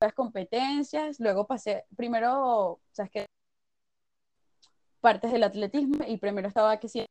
las 0.00 0.14
competencias, 0.14 1.18
luego 1.18 1.46
pasé, 1.46 1.84
primero, 1.96 2.80
¿sabes 2.92 3.10
qué? 3.10 3.26
Partes 5.00 5.32
del 5.32 5.42
atletismo 5.42 6.04
y 6.06 6.16
primero 6.16 6.46
estaba 6.46 6.78
que 6.78 6.88
sí, 6.88 7.04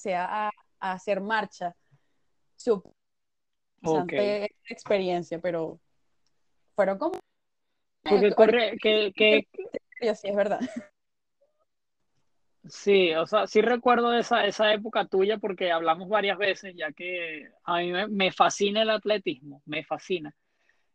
sea 0.00 0.46
a, 0.46 0.50
a, 0.80 0.92
hacer 0.92 1.20
marcha. 1.20 1.76
Super 2.56 2.92
okay. 3.82 4.48
experiencia, 4.68 5.38
pero 5.38 5.78
fueron 6.74 6.98
como... 6.98 7.18
Porque 8.02 8.34
corre, 8.34 8.78
que, 8.80 9.12
que... 9.14 9.46
Sí, 10.14 10.28
es 10.28 10.34
verdad. 10.34 10.60
Sí, 12.68 13.14
o 13.14 13.26
sea, 13.26 13.46
sí 13.46 13.62
recuerdo 13.62 14.12
esa, 14.12 14.44
esa 14.44 14.72
época 14.74 15.06
tuya 15.06 15.38
porque 15.38 15.72
hablamos 15.72 16.08
varias 16.08 16.36
veces, 16.36 16.74
ya 16.76 16.92
que 16.92 17.48
a 17.64 17.78
mí 17.78 17.92
me, 18.10 18.32
fascina 18.32 18.82
el 18.82 18.90
atletismo, 18.90 19.62
me 19.64 19.82
fascina. 19.84 20.34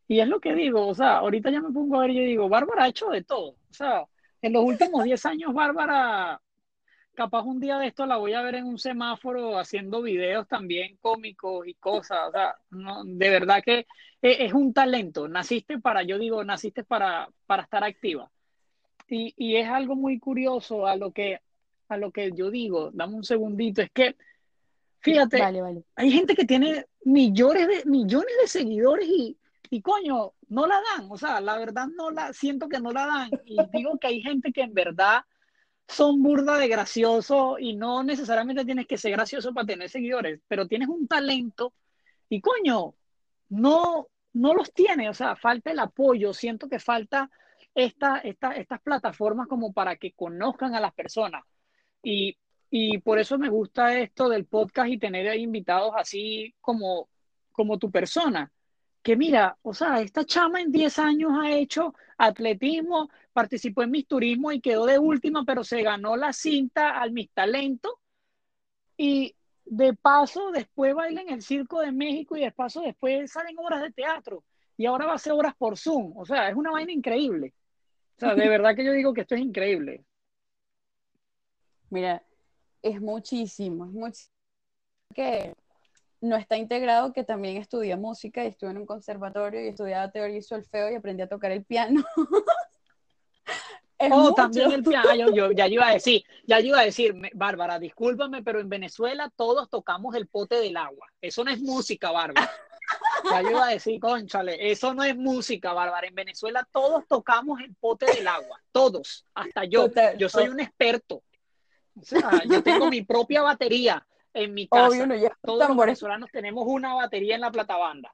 Y 0.07 0.19
es 0.19 0.27
lo 0.27 0.39
que 0.39 0.53
digo, 0.53 0.87
o 0.87 0.93
sea, 0.95 1.17
ahorita 1.17 1.49
ya 1.51 1.61
me 1.61 1.71
pongo 1.73 1.97
a 1.97 2.01
ver 2.01 2.11
y 2.11 2.25
digo, 2.25 2.49
Bárbara 2.49 2.83
ha 2.83 2.87
hecho 2.89 3.09
de 3.09 3.23
todo. 3.23 3.51
O 3.69 3.73
sea, 3.73 4.05
en 4.41 4.53
los 4.53 4.63
últimos 4.63 5.03
10 5.03 5.25
años, 5.25 5.53
Bárbara 5.53 6.39
capaz 7.15 7.43
un 7.43 7.59
día 7.59 7.79
de 7.79 7.87
esto 7.87 8.05
la 8.05 8.17
voy 8.17 8.33
a 8.33 8.41
ver 8.41 8.55
en 8.55 8.65
un 8.65 8.77
semáforo 8.77 9.57
haciendo 9.57 10.01
videos 10.01 10.47
también 10.47 10.97
cómicos 10.97 11.67
y 11.67 11.73
cosas. 11.75 12.19
O 12.29 12.31
sea, 12.31 12.55
no, 12.69 13.03
de 13.05 13.29
verdad 13.29 13.63
que 13.63 13.87
e, 14.21 14.45
es, 14.45 14.53
un 14.53 14.73
talento. 14.73 15.27
Naciste 15.27 15.79
para, 15.79 16.03
yo 16.03 16.19
digo, 16.19 16.43
naciste 16.43 16.83
para, 16.83 17.29
para 17.47 17.63
estar 17.63 17.83
activa. 17.83 18.29
Y, 19.07 19.33
y, 19.37 19.55
es 19.57 19.67
algo 19.69 19.95
muy 19.95 20.19
curioso 20.19 20.87
a 20.87 20.95
lo 20.95 21.11
que, 21.11 21.39
a 21.87 21.97
lo 21.97 22.11
que 22.11 22.31
yo 22.33 22.51
digo. 22.51 22.91
Dame 22.91 23.15
un 23.15 23.23
segundito. 23.23 23.81
Es 23.81 23.91
que, 23.91 24.15
fíjate, 24.99 25.41
hay 25.95 26.11
gente 26.11 26.35
que 26.35 26.45
tiene 26.45 26.85
millones 27.03 27.67
de, 27.67 27.85
millones 27.85 28.33
de 28.41 28.47
seguidores 28.47 29.07
y, 29.07 29.37
y 29.69 29.81
coño, 29.81 30.33
no 30.49 30.67
la 30.67 30.81
dan. 30.95 31.07
O 31.09 31.17
sea, 31.17 31.41
la 31.41 31.57
verdad 31.57 31.87
no 31.95 32.11
la, 32.11 32.33
siento 32.33 32.69
que 32.69 32.79
no 32.79 32.91
la 32.91 33.05
dan. 33.05 33.29
Y 33.45 33.57
digo 33.73 33.97
que 33.99 34.07
hay 34.07 34.21
gente 34.21 34.51
que 34.51 34.61
en 34.61 34.73
verdad 34.73 35.23
son 35.87 36.23
burda 36.23 36.57
de 36.57 36.67
gracioso 36.67 37.57
y 37.59 37.75
no 37.75 38.03
necesariamente 38.03 38.65
tienes 38.65 38.87
que 38.87 38.97
ser 38.97 39.11
gracioso 39.11 39.53
para 39.53 39.67
tener 39.67 39.89
seguidores, 39.89 40.39
pero 40.47 40.67
tienes 40.67 40.87
un 40.87 41.07
talento 41.07 41.73
y 42.29 42.41
coño, 42.41 42.95
no, 43.49 44.07
no 44.33 44.53
los 44.53 44.73
tiene, 44.73 45.09
o 45.09 45.13
sea, 45.13 45.35
falta 45.35 45.71
el 45.71 45.79
apoyo, 45.79 46.33
siento 46.33 46.67
que 46.67 46.79
falta 46.79 47.29
esta, 47.75 48.17
esta, 48.19 48.53
estas 48.53 48.81
plataformas 48.81 49.47
como 49.47 49.73
para 49.73 49.95
que 49.97 50.13
conozcan 50.13 50.75
a 50.75 50.79
las 50.79 50.93
personas. 50.93 51.43
Y, 52.05 52.37
y 52.69 52.99
por 52.99 53.17
eso 53.17 53.37
me 53.39 53.49
gusta 53.49 53.97
esto 53.99 54.29
del 54.29 54.45
podcast 54.45 54.89
y 54.89 54.99
tener 54.99 55.35
invitados 55.37 55.93
así 55.97 56.53
como, 56.61 57.09
como 57.51 57.79
tu 57.79 57.89
persona, 57.89 58.51
que 59.01 59.15
mira, 59.15 59.57
o 59.63 59.73
sea, 59.73 60.01
esta 60.01 60.23
chama 60.23 60.61
en 60.61 60.71
10 60.71 60.99
años 60.99 61.31
ha 61.39 61.51
hecho 61.51 61.95
atletismo, 62.17 63.09
participó 63.33 63.83
en 63.83 63.91
Miss 63.91 64.07
Turismo 64.07 64.51
y 64.51 64.61
quedó 64.61 64.85
de 64.85 64.99
última, 64.99 65.43
pero 65.45 65.63
se 65.63 65.81
ganó 65.81 66.15
la 66.15 66.31
cinta 66.31 66.99
al 66.99 67.11
Miss 67.11 67.29
Talento. 67.33 67.99
Y 68.97 69.35
de 69.65 69.93
paso, 69.93 70.51
después 70.51 70.93
baila 70.93 71.21
en 71.21 71.29
el 71.29 71.41
Circo 71.41 71.81
de 71.81 71.91
México 71.91 72.37
y 72.37 72.41
de 72.41 72.51
paso 72.51 72.81
después 72.81 73.31
salen 73.31 73.57
obras 73.57 73.81
de 73.81 73.91
teatro. 73.91 74.43
Y 74.77 74.85
ahora 74.85 75.05
va 75.07 75.13
a 75.13 75.15
hacer 75.15 75.33
obras 75.33 75.55
por 75.55 75.77
Zoom. 75.77 76.17
O 76.17 76.25
sea, 76.25 76.49
es 76.49 76.55
una 76.55 76.71
vaina 76.71 76.91
increíble. 76.91 77.53
O 78.17 78.19
sea, 78.19 78.35
de 78.35 78.47
verdad 78.49 78.75
que 78.75 78.85
yo 78.85 78.91
digo 78.91 79.13
que 79.13 79.21
esto 79.21 79.35
es 79.35 79.41
increíble. 79.41 80.03
Mira, 81.95 82.21
es 82.81 82.99
muchísimo, 82.99 83.85
es 83.85 83.91
muchísimo 83.91 84.35
que 85.13 85.55
no 86.19 86.35
está 86.35 86.57
integrado 86.57 87.13
que 87.13 87.23
también 87.23 87.55
estudié 87.55 87.95
música 87.95 88.43
y 88.43 88.47
estuve 88.47 88.71
en 88.71 88.79
un 88.79 88.85
conservatorio 88.85 89.63
y 89.63 89.69
estudiaba 89.69 90.11
teoría 90.11 90.39
y 90.39 90.41
solfeo 90.41 90.91
y 90.91 90.95
aprendí 90.95 91.23
a 91.23 91.29
tocar 91.29 91.53
el 91.53 91.63
piano. 91.63 92.03
oh, 94.11 94.33
también 94.33 94.73
el 94.73 94.83
piano. 94.83 95.31
Yo, 95.33 95.53
ya 95.53 95.69
iba 95.69 95.87
a 95.87 95.93
decir, 95.93 96.25
ya 96.45 96.59
iba 96.59 96.81
a 96.81 96.83
decir, 96.83 97.15
Bárbara, 97.33 97.79
discúlpame, 97.79 98.43
pero 98.43 98.59
en 98.59 98.67
Venezuela 98.67 99.31
todos 99.33 99.69
tocamos 99.69 100.15
el 100.15 100.27
pote 100.27 100.55
del 100.55 100.75
agua. 100.75 101.07
Eso 101.21 101.45
no 101.45 101.51
es 101.51 101.61
música, 101.61 102.11
Bárbara. 102.11 102.51
Ya 103.31 103.41
yo 103.41 103.51
iba 103.51 103.67
a 103.67 103.71
decir, 103.71 104.01
conchale, 104.01 104.69
eso 104.69 104.93
no 104.93 105.01
es 105.05 105.15
música, 105.15 105.71
Bárbara. 105.71 106.07
En 106.07 106.15
Venezuela 106.15 106.67
todos 106.73 107.07
tocamos 107.07 107.61
el 107.61 107.73
pote 107.75 108.05
del 108.07 108.27
agua, 108.27 108.61
todos, 108.73 109.25
hasta 109.33 109.63
yo. 109.63 109.87
Yo 110.17 110.27
soy 110.27 110.49
un 110.49 110.59
experto. 110.59 111.23
O 111.99 112.03
sea, 112.03 112.41
yo 112.49 112.61
tengo 112.61 112.89
mi 112.89 113.01
propia 113.03 113.41
batería 113.41 114.05
en 114.33 114.53
mi 114.53 114.67
casa. 114.67 115.07
Todos 115.41 115.67
los 115.69 115.77
venezolanos 115.77 116.29
tenemos 116.31 116.65
una 116.67 116.93
batería 116.93 117.35
en 117.35 117.41
la 117.41 117.51
platabanda. 117.51 118.13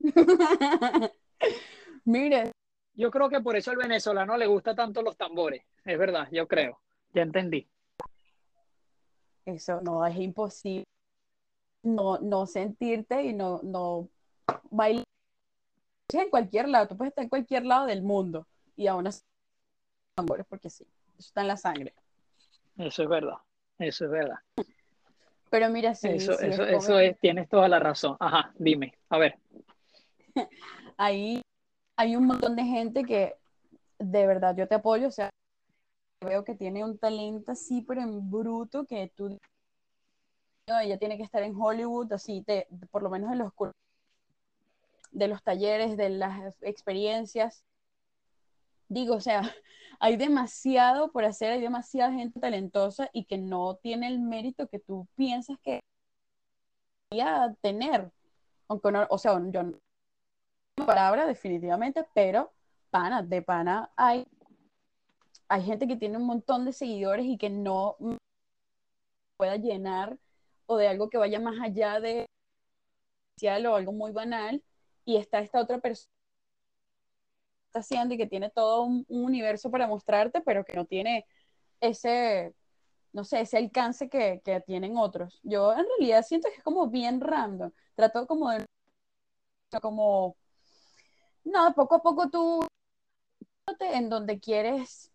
Mire. 2.04 2.52
Yo 2.94 3.10
creo 3.10 3.30
que 3.30 3.40
por 3.40 3.56
eso 3.56 3.70
al 3.70 3.78
venezolano 3.78 4.36
le 4.36 4.46
gusta 4.46 4.74
tanto 4.74 5.00
los 5.00 5.16
tambores. 5.16 5.62
Es 5.84 5.98
verdad, 5.98 6.28
yo 6.30 6.46
creo. 6.46 6.80
Ya 7.14 7.22
entendí. 7.22 7.66
Eso 9.46 9.80
no 9.80 10.04
es 10.04 10.16
imposible. 10.16 10.84
No, 11.82 12.18
no 12.18 12.46
sentirte 12.46 13.22
y 13.22 13.32
no, 13.32 13.60
no 13.62 14.10
bailar 14.70 15.04
en 16.12 16.30
cualquier 16.30 16.68
lado. 16.68 16.88
Tú 16.88 16.96
puedes 16.96 17.12
estar 17.12 17.22
en 17.22 17.30
cualquier 17.30 17.64
lado 17.64 17.86
del 17.86 18.02
mundo 18.02 18.46
y 18.76 18.86
aún 18.86 19.06
así 19.06 19.22
tambores 20.14 20.44
porque 20.46 20.68
sí. 20.68 20.84
Eso 21.18 21.28
está 21.28 21.40
en 21.40 21.48
la 21.48 21.56
sangre. 21.56 21.94
Eso 22.80 23.02
es 23.02 23.08
verdad, 23.08 23.36
eso 23.78 24.04
es 24.06 24.10
verdad. 24.10 24.38
Pero 25.50 25.68
mira, 25.68 25.94
sí, 25.94 26.08
eso, 26.08 26.32
eso, 26.32 26.64
es 26.64 26.84
eso 26.84 26.98
es, 26.98 27.18
tienes 27.18 27.48
toda 27.48 27.68
la 27.68 27.78
razón. 27.78 28.16
Ajá, 28.18 28.52
dime, 28.56 28.94
a 29.10 29.18
ver. 29.18 29.38
Ahí 30.96 31.42
hay 31.96 32.16
un 32.16 32.26
montón 32.26 32.56
de 32.56 32.64
gente 32.64 33.04
que 33.04 33.36
de 33.98 34.26
verdad 34.26 34.56
yo 34.56 34.66
te 34.66 34.76
apoyo, 34.76 35.08
o 35.08 35.10
sea, 35.10 35.28
veo 36.24 36.44
que 36.44 36.54
tiene 36.54 36.82
un 36.84 36.96
talento 36.96 37.52
así, 37.52 37.82
pero 37.82 38.00
en 38.00 38.30
bruto, 38.30 38.86
que 38.86 39.12
tú, 39.14 39.38
no, 40.66 40.78
ella 40.78 40.98
tiene 40.98 41.18
que 41.18 41.24
estar 41.24 41.42
en 41.42 41.54
Hollywood, 41.54 42.10
así, 42.14 42.42
te, 42.42 42.66
por 42.90 43.02
lo 43.02 43.10
menos 43.10 43.30
en 43.32 43.38
los 43.38 43.52
de 45.10 45.28
los 45.28 45.42
talleres, 45.42 45.96
de 45.96 46.08
las 46.08 46.56
experiencias. 46.62 47.64
Digo, 48.88 49.16
o 49.16 49.20
sea, 49.20 49.42
hay 50.00 50.16
demasiado 50.16 51.12
por 51.12 51.24
hacer, 51.24 51.52
hay 51.52 51.60
demasiada 51.60 52.12
gente 52.12 52.40
talentosa 52.40 53.10
y 53.12 53.26
que 53.26 53.38
no 53.38 53.76
tiene 53.76 54.08
el 54.08 54.18
mérito 54.18 54.66
que 54.66 54.78
tú 54.78 55.06
piensas 55.14 55.58
que 55.62 55.80
debería 57.10 57.54
tener. 57.60 58.10
Aunque 58.68 58.90
no, 58.92 59.06
o 59.10 59.18
sea, 59.18 59.40
yo 59.50 59.62
no 59.62 59.78
palabra 60.86 61.26
definitivamente, 61.26 62.06
pero 62.14 62.52
pana, 62.90 63.22
de 63.22 63.42
pana 63.42 63.90
hay 63.96 64.26
hay 65.48 65.62
gente 65.64 65.86
que 65.86 65.96
tiene 65.96 66.16
un 66.16 66.26
montón 66.26 66.64
de 66.64 66.72
seguidores 66.72 67.26
y 67.26 67.36
que 67.36 67.50
no 67.50 67.96
pueda 69.36 69.56
llenar 69.56 70.16
o 70.66 70.76
de 70.76 70.88
algo 70.88 71.10
que 71.10 71.18
vaya 71.18 71.40
más 71.40 71.60
allá 71.60 72.00
de 72.00 72.26
o 73.42 73.74
algo 73.74 73.92
muy 73.92 74.12
banal 74.12 74.62
y 75.04 75.16
está 75.16 75.40
esta 75.40 75.60
otra 75.60 75.78
persona 75.78 76.19
está 77.70 77.80
haciendo 77.80 78.14
y 78.14 78.18
que 78.18 78.26
tiene 78.26 78.50
todo 78.50 78.82
un, 78.82 79.06
universo 79.08 79.70
para 79.70 79.86
mostrarte, 79.86 80.40
pero 80.40 80.64
que 80.64 80.74
no 80.74 80.84
tiene 80.86 81.26
ese, 81.80 82.54
no 83.12 83.24
sé, 83.24 83.40
ese 83.40 83.58
alcance 83.58 84.08
que, 84.08 84.42
tienen 84.66 84.96
otros. 84.96 85.40
Yo 85.42 85.72
en 85.72 85.86
realidad 85.86 86.24
siento 86.26 86.48
que 86.48 86.56
es 86.56 86.64
como 86.64 86.88
bien 86.88 87.20
random. 87.20 87.70
Trato 87.94 88.26
como 88.26 88.50
de, 88.50 88.66
como, 89.80 90.36
no, 91.44 91.72
poco 91.74 91.96
a 91.96 92.02
poco 92.02 92.28
tú 92.28 92.60
en 93.80 94.08
donde 94.10 94.40
quieres 94.40 95.12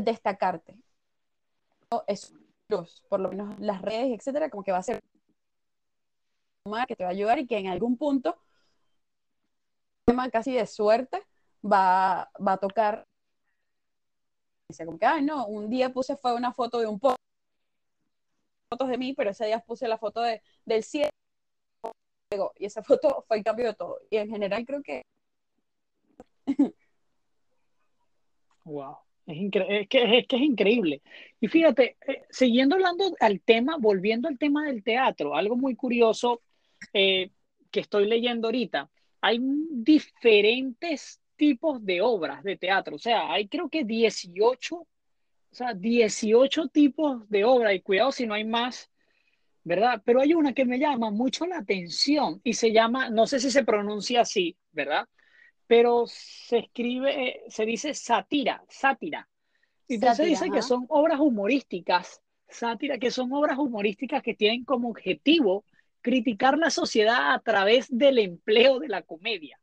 destacarte. 0.00 0.74
Es 2.06 2.34
por 3.08 3.20
lo 3.20 3.28
menos 3.28 3.58
las 3.60 3.82
redes, 3.82 4.18
etcétera, 4.18 4.50
como 4.50 4.64
que 4.64 4.72
va 4.72 4.78
a 4.78 4.82
ser 4.82 5.00
que 6.88 6.96
te 6.96 7.04
va 7.04 7.10
a 7.10 7.12
ayudar 7.12 7.38
y 7.38 7.46
que 7.46 7.58
en 7.58 7.68
algún 7.68 7.96
punto, 7.96 8.36
tema 10.04 10.30
casi 10.30 10.52
de 10.52 10.66
suerte, 10.66 11.22
va, 11.70 12.30
va 12.46 12.52
a 12.52 12.58
tocar. 12.58 13.04
Como 14.84 14.98
que, 14.98 15.06
ay, 15.06 15.22
no, 15.22 15.46
un 15.46 15.70
día 15.70 15.92
puse 15.92 16.16
fue 16.16 16.34
una 16.34 16.52
foto 16.52 16.80
de 16.80 16.86
un 16.86 16.98
poco 16.98 17.16
fotos 18.68 18.88
de 18.88 18.98
mí, 18.98 19.14
pero 19.14 19.30
ese 19.30 19.46
día 19.46 19.60
puse 19.60 19.86
la 19.86 19.98
foto 19.98 20.20
de, 20.22 20.42
del 20.64 20.82
cielo 20.82 21.10
y 22.58 22.64
esa 22.64 22.82
foto 22.82 23.24
fue 23.26 23.38
el 23.38 23.44
cambio 23.44 23.66
de 23.66 23.74
todo. 23.74 24.00
Y 24.10 24.16
en 24.16 24.28
general 24.28 24.64
creo 24.66 24.82
que... 24.82 25.02
wow. 28.64 28.96
Es, 29.26 29.38
es, 29.38 29.50
que, 29.88 30.18
es, 30.18 30.26
que, 30.28 30.36
es 30.36 30.42
increíble. 30.42 31.02
Y 31.40 31.48
fíjate, 31.48 31.96
eh, 32.06 32.24
siguiendo 32.30 32.76
hablando 32.76 33.12
al 33.20 33.40
tema, 33.40 33.76
volviendo 33.78 34.28
al 34.28 34.38
tema 34.38 34.66
del 34.66 34.84
teatro, 34.84 35.34
algo 35.34 35.56
muy 35.56 35.74
curioso 35.74 36.42
eh, 36.92 37.30
que 37.70 37.80
estoy 37.80 38.06
leyendo 38.06 38.48
ahorita, 38.48 38.88
hay 39.20 39.40
diferentes 39.40 41.20
tipos 41.36 41.84
de 41.84 42.00
obras 42.00 42.42
de 42.42 42.56
teatro, 42.56 42.96
o 42.96 42.98
sea, 42.98 43.32
hay 43.32 43.48
creo 43.48 43.68
que 43.68 43.84
18, 43.84 44.76
o 44.76 44.86
sea, 45.50 45.74
18 45.74 46.68
tipos 46.68 47.28
de 47.28 47.44
obra, 47.44 47.74
y 47.74 47.80
cuidado 47.80 48.12
si 48.12 48.26
no 48.26 48.34
hay 48.34 48.44
más, 48.44 48.90
¿verdad? 49.64 50.02
Pero 50.04 50.20
hay 50.20 50.34
una 50.34 50.52
que 50.54 50.64
me 50.64 50.78
llama 50.78 51.10
mucho 51.10 51.46
la 51.46 51.58
atención 51.58 52.40
y 52.44 52.54
se 52.54 52.72
llama, 52.72 53.10
no 53.10 53.26
sé 53.26 53.40
si 53.40 53.50
se 53.50 53.64
pronuncia 53.64 54.22
así, 54.22 54.56
¿verdad? 54.72 55.08
pero 55.66 56.04
se 56.06 56.58
escribe, 56.58 57.42
se 57.48 57.66
dice 57.66 57.94
sátira, 57.94 58.62
sátira. 58.68 59.28
Entonces 59.88 60.26
dice 60.26 60.50
que 60.50 60.62
son 60.62 60.86
obras 60.88 61.20
humorísticas, 61.20 62.20
sátira, 62.48 62.98
que 62.98 63.10
son 63.10 63.32
obras 63.32 63.58
humorísticas 63.58 64.22
que 64.22 64.34
tienen 64.34 64.64
como 64.64 64.88
objetivo 64.88 65.64
criticar 66.00 66.56
la 66.58 66.70
sociedad 66.70 67.34
a 67.34 67.40
través 67.40 67.86
del 67.90 68.18
empleo 68.18 68.78
de 68.78 68.88
la 68.88 69.02
comedia. 69.02 69.58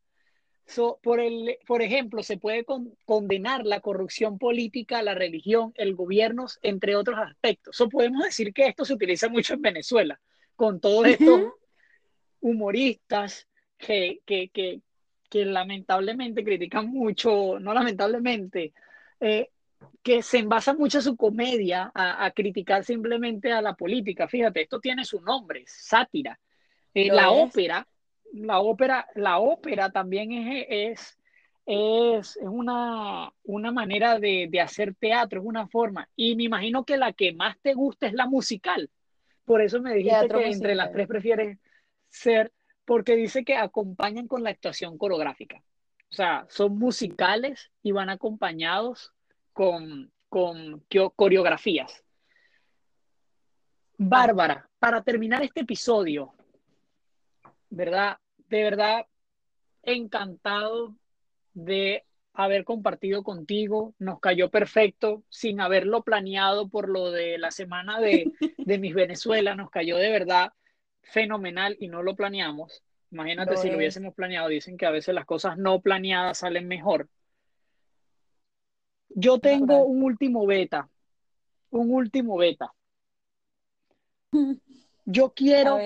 Por, 1.01 1.19
el, 1.19 1.57
por 1.67 1.81
ejemplo, 1.81 2.23
se 2.23 2.37
puede 2.37 2.65
condenar 3.05 3.65
la 3.65 3.79
corrupción 3.79 4.37
política, 4.37 5.01
la 5.01 5.13
religión, 5.13 5.73
el 5.75 5.95
gobierno, 5.95 6.45
entre 6.61 6.95
otros 6.95 7.19
aspectos. 7.19 7.75
So, 7.75 7.89
podemos 7.89 8.23
decir 8.23 8.53
que 8.53 8.67
esto 8.67 8.85
se 8.85 8.93
utiliza 8.93 9.29
mucho 9.29 9.53
en 9.53 9.61
Venezuela, 9.61 10.19
con 10.55 10.79
todos 10.79 11.07
estos 11.07 11.53
humoristas 12.39 13.47
que, 13.77 14.21
que, 14.25 14.49
que, 14.49 14.81
que 15.29 15.45
lamentablemente 15.45 16.43
critican 16.43 16.87
mucho, 16.87 17.59
no 17.59 17.73
lamentablemente, 17.73 18.73
eh, 19.19 19.49
que 20.01 20.21
se 20.21 20.39
envasa 20.39 20.73
mucho 20.73 21.01
su 21.01 21.15
comedia 21.15 21.91
a, 21.93 22.29
criticar 22.31 22.83
simplemente 22.83 23.51
a 23.51 23.61
la 23.61 23.73
política. 23.73 24.27
Fíjate, 24.27 24.61
esto 24.61 24.79
tiene 24.79 25.05
su 25.05 25.21
nombre, 25.21 25.63
sátira. 25.65 26.39
Eh, 26.93 27.07
la 27.07 27.31
ópera, 27.31 27.87
la 28.33 28.59
ópera, 28.59 29.07
la 29.15 29.39
ópera 29.39 29.91
también 29.91 30.31
es, 30.31 30.65
es, 30.69 31.19
es, 31.65 32.39
una, 32.41 33.31
una 33.43 33.71
manera 33.71 34.19
de, 34.19 34.47
de, 34.49 34.59
hacer 34.59 34.95
teatro, 34.95 35.39
es 35.39 35.45
una 35.45 35.67
forma. 35.67 36.09
Y 36.15 36.35
me 36.35 36.43
imagino 36.43 36.83
que 36.83 36.97
la 36.97 37.13
que 37.13 37.33
más 37.33 37.57
te 37.61 37.73
gusta 37.73 38.07
es 38.07 38.13
la 38.13 38.25
musical. 38.25 38.89
Por 39.45 39.61
eso 39.61 39.81
me 39.81 39.93
dijiste 39.93 40.27
que 40.27 40.47
entre 40.47 40.75
las 40.75 40.91
tres 40.91 41.07
prefieres 41.07 41.57
ser 42.09 42.51
porque 42.85 43.15
dice 43.15 43.45
que 43.45 43.55
acompañan 43.55 44.27
con 44.27 44.43
la 44.43 44.49
actuación 44.49 44.97
coreográfica. 44.97 45.63
O 46.11 46.15
sea, 46.15 46.45
son 46.49 46.77
musicales 46.77 47.71
y 47.81 47.91
van 47.91 48.09
acompañados 48.09 49.13
con, 49.53 50.11
con 50.29 50.83
coreografías. 51.15 52.03
Bárbara, 53.97 54.69
para 54.79 55.01
terminar 55.01 55.43
este 55.43 55.61
episodio, 55.61 56.33
¿verdad? 57.69 58.17
De 58.53 58.61
verdad, 58.61 59.07
encantado 59.81 60.95
de 61.55 62.05
haber 62.33 62.65
compartido 62.65 63.23
contigo. 63.23 63.95
Nos 63.97 64.19
cayó 64.19 64.51
perfecto, 64.51 65.23
sin 65.27 65.59
haberlo 65.59 66.03
planeado 66.03 66.69
por 66.69 66.87
lo 66.87 67.09
de 67.09 67.39
la 67.39 67.49
semana 67.49 67.99
de, 67.99 68.31
de 68.59 68.77
Mis 68.77 68.93
Venezuela. 68.93 69.55
Nos 69.55 69.71
cayó 69.71 69.97
de 69.97 70.11
verdad 70.11 70.53
fenomenal 71.01 71.77
y 71.79 71.87
no 71.87 72.03
lo 72.03 72.15
planeamos. 72.15 72.83
Imagínate 73.09 73.57
si 73.57 73.71
lo 73.71 73.77
hubiésemos 73.77 74.13
planeado. 74.13 74.49
Dicen 74.49 74.77
que 74.77 74.85
a 74.85 74.91
veces 74.91 75.15
las 75.15 75.25
cosas 75.25 75.57
no 75.57 75.81
planeadas 75.81 76.37
salen 76.37 76.67
mejor. 76.67 77.09
Yo 79.09 79.39
tengo 79.39 79.83
un 79.83 80.03
último 80.03 80.45
beta. 80.45 80.91
Un 81.71 81.91
último 81.91 82.37
beta. 82.37 82.71
Yo 85.05 85.33
quiero 85.33 85.79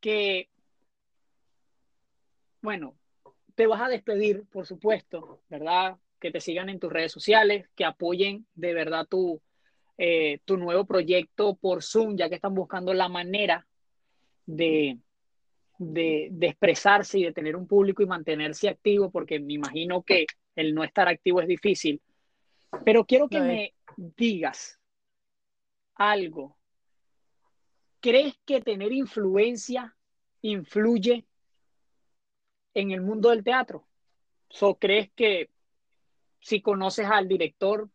que, 0.00 0.48
bueno, 2.60 2.96
te 3.54 3.66
vas 3.66 3.80
a 3.80 3.88
despedir, 3.88 4.44
por 4.50 4.66
supuesto, 4.66 5.42
¿verdad? 5.48 5.96
Que 6.20 6.30
te 6.30 6.40
sigan 6.40 6.68
en 6.68 6.78
tus 6.78 6.92
redes 6.92 7.12
sociales, 7.12 7.68
que 7.74 7.84
apoyen 7.84 8.46
de 8.54 8.74
verdad 8.74 9.06
tu, 9.06 9.40
eh, 9.96 10.40
tu 10.44 10.56
nuevo 10.56 10.84
proyecto 10.84 11.56
por 11.56 11.82
Zoom, 11.82 12.16
ya 12.16 12.28
que 12.28 12.36
están 12.36 12.54
buscando 12.54 12.94
la 12.94 13.08
manera 13.08 13.66
de, 14.46 14.98
de, 15.78 16.30
expresarse 16.40 17.18
y 17.18 17.24
de 17.24 17.32
tener 17.32 17.56
un 17.56 17.66
público 17.66 18.02
y 18.02 18.06
mantenerse 18.06 18.68
activo, 18.68 19.10
porque 19.10 19.38
me 19.40 19.54
imagino 19.54 20.02
que 20.02 20.26
el 20.56 20.74
no 20.74 20.84
estar 20.84 21.08
activo 21.08 21.40
es 21.40 21.48
difícil. 21.48 22.00
Pero 22.84 23.04
quiero 23.04 23.28
que 23.28 23.40
me 23.40 23.74
digas 23.96 24.80
algo. 25.94 26.56
¿Crees 28.00 28.38
que 28.44 28.60
tener 28.60 28.92
influencia 28.92 29.96
influye 30.42 31.26
en 32.80 32.92
el 32.92 33.00
mundo 33.00 33.30
del 33.30 33.42
teatro? 33.42 33.84
¿O 34.60 34.78
crees 34.78 35.10
que 35.12 35.50
si 36.40 36.62
conoces 36.62 37.06
al 37.06 37.26
director 37.26 37.88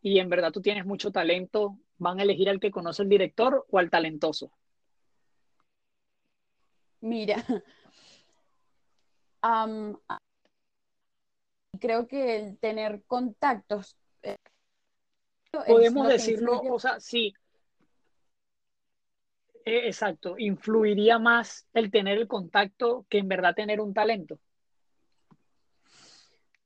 y 0.00 0.18
en 0.18 0.28
verdad 0.28 0.52
tú 0.52 0.60
tienes 0.60 0.86
mucho 0.86 1.10
talento, 1.10 1.78
van 1.98 2.20
a 2.20 2.22
elegir 2.22 2.48
al 2.48 2.60
que 2.60 2.70
conoce 2.70 3.02
el 3.02 3.08
director 3.08 3.66
o 3.68 3.78
al 3.78 3.90
talentoso? 3.90 4.52
Mira, 7.00 7.36
creo 11.80 12.06
que 12.06 12.36
el 12.36 12.58
tener 12.58 13.02
contactos. 13.06 13.96
Eh, 14.22 14.36
Podemos 15.66 16.08
decirlo, 16.08 16.60
o 16.62 16.78
sea, 16.78 17.00
sí. 17.00 17.34
Eh, 19.64 19.86
exacto, 19.86 20.36
influiría 20.38 21.18
más 21.18 21.66
el 21.72 21.90
tener 21.90 22.18
el 22.18 22.28
contacto 22.28 23.06
que 23.08 23.18
en 23.18 23.28
verdad 23.28 23.54
tener 23.54 23.80
un 23.80 23.94
talento. 23.94 24.38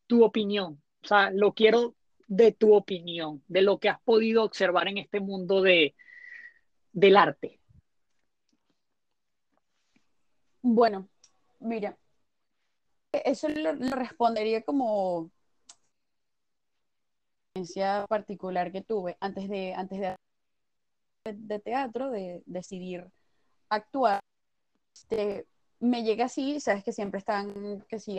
Tu 0.06 0.24
opinión, 0.24 0.82
o 1.02 1.06
sea, 1.06 1.30
lo 1.30 1.52
quiero 1.52 1.94
de 2.28 2.52
tu 2.52 2.74
opinión, 2.74 3.42
de 3.48 3.62
lo 3.62 3.78
que 3.78 3.88
has 3.88 4.00
podido 4.02 4.44
observar 4.44 4.88
en 4.88 4.98
este 4.98 5.20
mundo 5.20 5.62
de, 5.62 5.94
del 6.92 7.16
arte? 7.16 7.60
Bueno, 10.62 11.08
mira, 11.60 11.96
eso 13.12 13.48
lo, 13.48 13.72
respondería 13.94 14.62
como 14.62 15.30
experiencia 17.54 18.06
particular 18.08 18.72
que 18.72 18.82
tuve 18.82 19.16
antes 19.20 19.48
de, 19.48 19.74
antes 19.74 20.00
de, 20.00 20.16
de 21.34 21.58
teatro, 21.58 22.10
de 22.10 22.42
decidir 22.46 23.06
actuar. 23.68 24.20
Este, 24.94 25.46
me 25.80 26.02
llega 26.02 26.26
así, 26.26 26.60
sabes 26.60 26.84
que 26.84 26.92
siempre 26.92 27.18
están, 27.18 27.84
que 27.88 27.98
si 27.98 28.18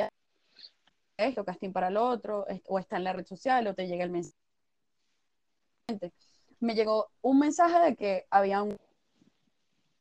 esto, 1.17 1.45
casting 1.45 1.71
para 1.71 1.89
el 1.89 1.97
otro, 1.97 2.45
o 2.67 2.79
está 2.79 2.97
en 2.97 3.03
la 3.03 3.13
red 3.13 3.25
social, 3.25 3.67
o 3.67 3.75
te 3.75 3.87
llega 3.87 4.03
el 4.03 4.11
mensaje. 4.11 4.35
Me 6.59 6.75
llegó 6.75 7.11
un 7.21 7.39
mensaje 7.39 7.79
de 7.79 7.95
que 7.95 8.27
había 8.29 8.63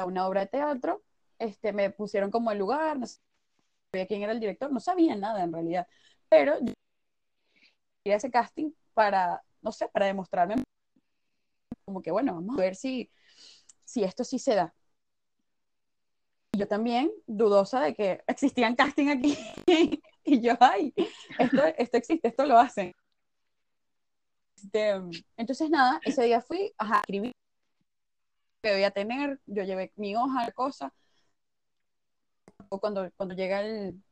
una 0.05 0.27
obra 0.27 0.43
de 0.43 0.47
teatro, 0.47 1.03
este, 1.39 1.73
me 1.73 1.91
pusieron 1.91 2.31
como 2.31 2.51
el 2.51 2.59
lugar, 2.59 2.99
no 2.99 3.07
sabía 3.07 4.07
quién 4.07 4.23
era 4.23 4.33
el 4.33 4.41
director, 4.41 4.71
no 4.71 4.81
sabía 4.81 5.17
nada 5.17 5.43
en 5.43 5.53
realidad, 5.53 5.87
pero 6.29 6.59
yo 6.61 6.75
ese 8.05 8.31
casting 8.31 8.73
para, 8.95 9.43
no 9.63 9.73
sé, 9.73 9.89
para 9.89 10.07
demostrarme 10.07 10.63
como 11.89 12.03
que, 12.03 12.11
bueno, 12.11 12.35
vamos 12.35 12.59
a 12.59 12.61
ver 12.61 12.77
si, 12.77 13.11
si 13.85 14.05
esto 14.05 14.23
sí 14.23 14.39
se 14.39 14.55
da 14.55 14.75
yo 16.53 16.67
también, 16.69 17.11
dudosa 17.27 17.81
de 17.81 17.95
que 17.95 18.23
existían 18.27 18.75
casting 18.75 19.09
aquí. 19.09 19.39
y 20.25 20.41
yo, 20.41 20.55
ay, 20.61 20.93
esto, 21.39 21.65
esto 21.79 21.97
existe, 21.97 22.29
esto 22.29 22.45
lo 22.47 22.59
hacen. 22.59 22.93
Este, 24.57 25.01
entonces, 25.37 25.71
nada, 25.71 26.01
ese 26.05 26.25
día 26.25 26.43
fui, 26.43 26.75
a 26.79 26.99
escribir 26.99 27.33
que 28.61 28.71
debía 28.71 28.91
tener, 28.91 29.41
yo 29.47 29.63
llevé 29.63 29.93
mi 29.97 30.17
hoja, 30.17 30.45
la 30.45 30.53
cosa. 30.53 30.93
Cuando, 32.69 33.11
cuando 33.17 33.35
llega 33.35 33.61
el, 33.61 34.03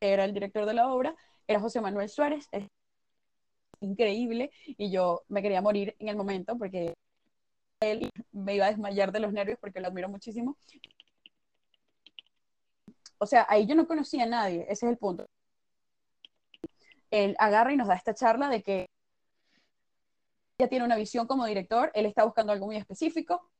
era 0.00 0.24
el 0.24 0.32
director 0.32 0.64
de 0.64 0.74
la 0.74 0.88
obra, 0.88 1.14
era 1.46 1.60
José 1.60 1.80
Manuel 1.80 2.08
Suárez, 2.08 2.48
increíble, 3.80 4.50
y 4.66 4.90
yo 4.90 5.22
me 5.28 5.42
quería 5.42 5.62
morir 5.62 5.96
en 5.98 6.08
el 6.08 6.16
momento 6.16 6.56
porque 6.58 6.94
él 7.80 8.10
me 8.32 8.54
iba 8.54 8.66
a 8.66 8.70
desmayar 8.70 9.12
de 9.12 9.20
los 9.20 9.32
nervios 9.32 9.58
porque 9.60 9.80
lo 9.80 9.88
admiro 9.88 10.08
muchísimo. 10.08 10.56
O 13.18 13.26
sea, 13.26 13.46
ahí 13.48 13.66
yo 13.66 13.74
no 13.74 13.86
conocía 13.86 14.24
a 14.24 14.26
nadie, 14.26 14.62
ese 14.68 14.86
es 14.86 14.92
el 14.92 14.98
punto. 14.98 15.26
Él 17.10 17.36
agarra 17.38 17.72
y 17.72 17.76
nos 17.76 17.88
da 17.88 17.94
esta 17.94 18.14
charla 18.14 18.48
de 18.48 18.62
que 18.62 18.86
ya 20.58 20.68
tiene 20.68 20.84
una 20.84 20.96
visión 20.96 21.26
como 21.26 21.46
director, 21.46 21.90
él 21.94 22.06
está 22.06 22.24
buscando 22.24 22.52
algo 22.52 22.66
muy 22.66 22.76
específico. 22.76 23.50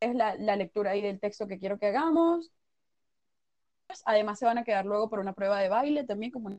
Es 0.00 0.14
la, 0.14 0.34
lectura 0.56 0.92
ahí 0.92 1.02
del 1.02 1.20
texto 1.20 1.46
que 1.46 1.58
quiero 1.58 1.78
que 1.78 1.86
hagamos. 1.86 2.50
Además 4.04 4.38
se 4.38 4.44
van 4.46 4.58
a 4.58 4.64
quedar 4.64 4.86
luego 4.86 5.08
por 5.08 5.18
una 5.20 5.32
prueba 5.32 5.60
de 5.60 5.68
baile 5.68 6.04
también, 6.04 6.32
como 6.32 6.50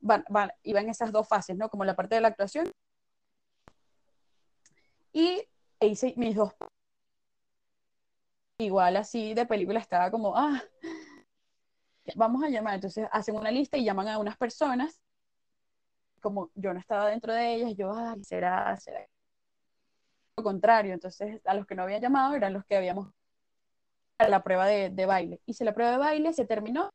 van, 0.00 0.24
van, 0.28 0.50
esas 0.88 1.12
dos 1.12 1.28
fases, 1.28 1.56
¿no? 1.56 1.68
Como 1.68 1.84
la 1.84 1.96
parte 1.96 2.14
de 2.14 2.20
la 2.20 2.28
actuación 2.28 2.70
y 5.12 5.42
hice 5.80 6.14
mis 6.16 6.36
dos. 6.36 6.52
Igual 8.58 8.96
así 8.96 9.34
de 9.34 9.46
película 9.46 9.78
estaba 9.80 10.10
como, 10.10 10.36
ah, 10.36 10.62
vamos 12.16 12.42
a 12.42 12.48
llamar. 12.48 12.74
Entonces 12.74 13.08
hacen 13.12 13.36
una 13.36 13.50
lista 13.50 13.76
y 13.76 13.84
llaman 13.84 14.08
a 14.08 14.18
unas 14.18 14.36
personas. 14.36 15.00
Como 16.20 16.50
yo 16.54 16.72
no 16.74 16.80
estaba 16.80 17.10
dentro 17.10 17.32
de 17.32 17.54
ellas, 17.54 17.74
yo, 17.76 17.92
ay, 17.92 18.22
será, 18.24 18.76
será. 18.76 19.06
Lo 20.36 20.44
contrario, 20.44 20.94
entonces 20.94 21.40
a 21.44 21.54
los 21.54 21.66
que 21.66 21.74
no 21.74 21.82
había 21.82 21.98
llamado 21.98 22.34
eran 22.34 22.52
los 22.52 22.64
que 22.64 22.76
habíamos 22.76 23.12
la 24.18 24.42
prueba 24.42 24.66
de, 24.66 24.90
de 24.90 25.06
baile. 25.06 25.40
Hice 25.46 25.64
la 25.64 25.74
prueba 25.74 25.92
de 25.92 25.98
baile, 25.98 26.32
se 26.32 26.44
terminó. 26.44 26.90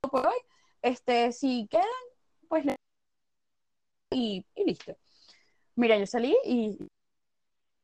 Por 0.00 0.26
hoy, 0.26 0.36
este, 0.82 1.32
si 1.32 1.66
quedan, 1.68 1.86
pues 2.48 2.64
y, 4.10 4.44
y 4.54 4.64
listo. 4.64 4.96
Mira, 5.76 5.98
yo 5.98 6.06
salí 6.06 6.36
y 6.44 6.78
no 6.80 6.88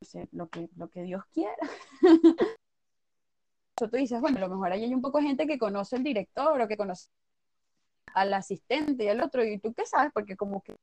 sé, 0.03 0.29
lo 0.33 0.49
que, 0.49 0.69
lo 0.77 0.89
que 0.91 1.03
Dios 1.03 1.25
quiera. 1.33 1.57
Tú 3.77 3.87
dices, 3.93 4.21
bueno, 4.21 4.39
a 4.39 4.41
lo 4.41 4.49
mejor 4.49 4.73
ahí 4.73 4.85
hay 4.85 4.95
un 4.95 5.01
poco 5.01 5.19
de 5.19 5.25
gente 5.25 5.47
que 5.47 5.59
conoce 5.59 5.97
al 5.97 6.03
director 6.05 6.61
o 6.61 6.69
que 6.69 6.77
conoce 6.77 7.09
al 8.15 8.35
asistente 8.35 9.05
y 9.05 9.09
al 9.09 9.21
otro, 9.23 9.45
y 9.45 9.59
tú 9.59 9.73
qué 9.73 9.87
sabes, 9.87 10.13
porque 10.13 10.37
como 10.37 10.63
que 10.63 10.75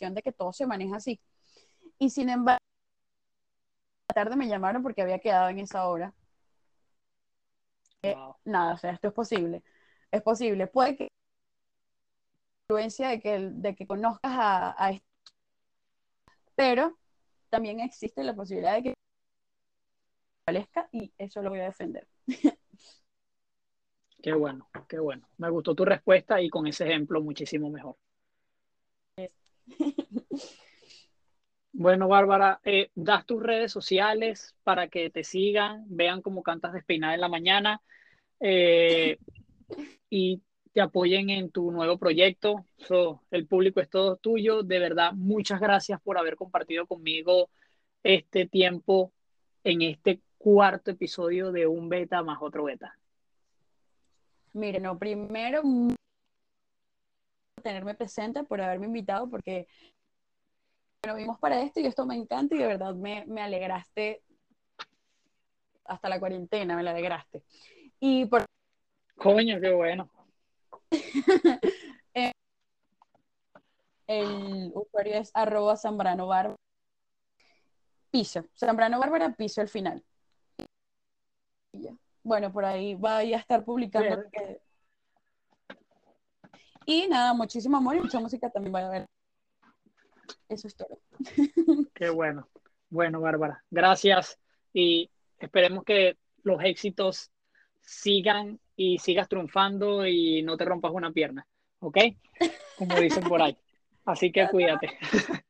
de 0.00 0.22
que 0.22 0.32
todo 0.32 0.52
se 0.52 0.66
maneja 0.66 0.96
así. 0.96 1.20
Y 1.98 2.10
sin 2.10 2.28
embargo, 2.30 2.60
la 4.08 4.14
tarde 4.14 4.36
me 4.36 4.48
llamaron 4.48 4.82
porque 4.82 5.02
había 5.02 5.18
quedado 5.20 5.48
en 5.48 5.60
esa 5.60 5.86
hora. 5.86 6.12
Eh, 8.02 8.16
nada, 8.44 8.74
o 8.74 8.78
sea, 8.78 8.92
esto 8.92 9.08
es 9.08 9.14
posible. 9.14 9.62
Es 10.10 10.22
posible. 10.22 10.66
Puede 10.66 10.96
que 10.96 11.08
influencia 12.68 13.08
de 13.08 13.20
que, 13.20 13.38
de 13.52 13.76
que 13.76 13.86
conozcas 13.86 14.32
a, 14.32 14.84
a 14.84 14.90
este 14.90 15.06
pero 16.56 16.98
también 17.50 17.80
existe 17.80 18.24
la 18.24 18.34
posibilidad 18.34 18.76
de 18.76 18.82
que 18.82 18.94
prevalezca 20.44 20.88
y 20.90 21.12
eso 21.18 21.42
lo 21.42 21.50
voy 21.50 21.60
a 21.60 21.64
defender. 21.64 22.08
Qué 24.22 24.32
bueno, 24.32 24.68
qué 24.88 24.98
bueno. 24.98 25.28
Me 25.36 25.48
gustó 25.50 25.76
tu 25.76 25.84
respuesta 25.84 26.40
y 26.40 26.48
con 26.48 26.66
ese 26.66 26.84
ejemplo 26.84 27.22
muchísimo 27.22 27.70
mejor. 27.70 27.96
Bueno, 31.78 32.08
Bárbara, 32.08 32.58
eh, 32.64 32.90
das 32.94 33.26
tus 33.26 33.42
redes 33.42 33.70
sociales 33.70 34.56
para 34.64 34.88
que 34.88 35.10
te 35.10 35.22
sigan, 35.22 35.84
vean 35.88 36.22
cómo 36.22 36.42
cantas 36.42 36.72
despeinada 36.72 37.14
en 37.14 37.20
la 37.20 37.28
mañana 37.28 37.82
eh, 38.40 39.18
y 40.10 40.42
te 40.72 40.80
apoyen 40.80 41.30
en 41.30 41.50
tu 41.50 41.70
nuevo 41.70 41.98
proyecto. 41.98 42.66
el 43.30 43.46
público 43.46 43.80
es 43.80 43.88
todo 43.88 44.16
tuyo. 44.16 44.62
De 44.62 44.78
verdad, 44.78 45.12
muchas 45.12 45.60
gracias 45.60 46.00
por 46.02 46.18
haber 46.18 46.36
compartido 46.36 46.86
conmigo 46.86 47.50
este 48.02 48.46
tiempo 48.46 49.12
en 49.64 49.82
este 49.82 50.20
cuarto 50.38 50.90
episodio 50.90 51.50
de 51.50 51.66
Un 51.66 51.88
Beta 51.88 52.22
más 52.22 52.38
otro 52.40 52.64
Beta. 52.64 52.96
Miren, 54.52 54.84
no, 54.84 54.98
primero 54.98 55.62
tenerme 57.62 57.94
presente 57.94 58.44
por 58.44 58.60
haberme 58.60 58.86
invitado 58.86 59.28
porque 59.28 59.66
nos 61.04 61.16
vimos 61.16 61.38
para 61.38 61.62
esto 61.62 61.80
y 61.80 61.86
esto 61.86 62.06
me 62.06 62.14
encanta 62.14 62.54
y 62.54 62.58
de 62.58 62.66
verdad 62.66 62.94
me, 62.94 63.24
me 63.26 63.40
alegraste 63.40 64.22
hasta 65.84 66.08
la 66.08 66.18
cuarentena, 66.18 66.76
me 66.76 66.82
la 66.82 66.90
alegraste. 66.90 67.42
Y 68.00 68.26
por... 68.26 68.44
Coño, 69.16 69.60
qué 69.60 69.72
bueno. 69.72 70.10
Eh, 72.18 72.32
el 74.06 74.72
usuario 74.74 75.16
es 75.16 75.30
arroba 75.34 75.76
Zambrano 75.76 76.26
Bárbara. 76.26 76.56
Piso. 78.10 78.46
Zambrano 78.58 78.98
Bárbara, 78.98 79.34
piso 79.34 79.60
al 79.60 79.68
final. 79.68 80.02
Bueno, 82.22 82.50
por 82.50 82.64
ahí 82.64 82.94
va 82.94 83.18
a 83.18 83.22
estar 83.22 83.64
publicando. 83.64 84.24
Y 86.86 87.06
nada, 87.08 87.34
muchísimo 87.34 87.76
amor 87.76 87.96
y 87.96 88.00
mucha 88.00 88.18
música 88.18 88.48
también 88.48 88.74
va 88.74 88.86
a 88.86 88.90
ver. 88.90 89.06
Eso 90.48 90.68
es 90.68 90.76
todo. 90.76 91.00
Qué 91.94 92.08
bueno. 92.08 92.48
Bueno, 92.88 93.20
Bárbara, 93.20 93.62
gracias 93.70 94.38
y 94.72 95.10
esperemos 95.38 95.84
que 95.84 96.16
los 96.44 96.62
éxitos 96.62 97.30
sigan 97.86 98.58
y 98.76 98.98
sigas 98.98 99.28
triunfando 99.28 100.06
y 100.06 100.42
no 100.42 100.56
te 100.56 100.64
rompas 100.64 100.92
una 100.92 101.12
pierna, 101.12 101.46
¿ok? 101.78 101.98
Como 102.76 103.00
dicen 103.00 103.24
por 103.24 103.40
ahí. 103.40 103.56
Así 104.04 104.30
que 104.30 104.48
cuídate. 104.48 104.98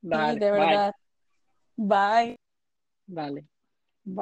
Dale, 0.00 0.40
de 0.40 0.50
verdad. 0.50 0.94
Bye. 1.76 2.36
Dale. 3.06 3.51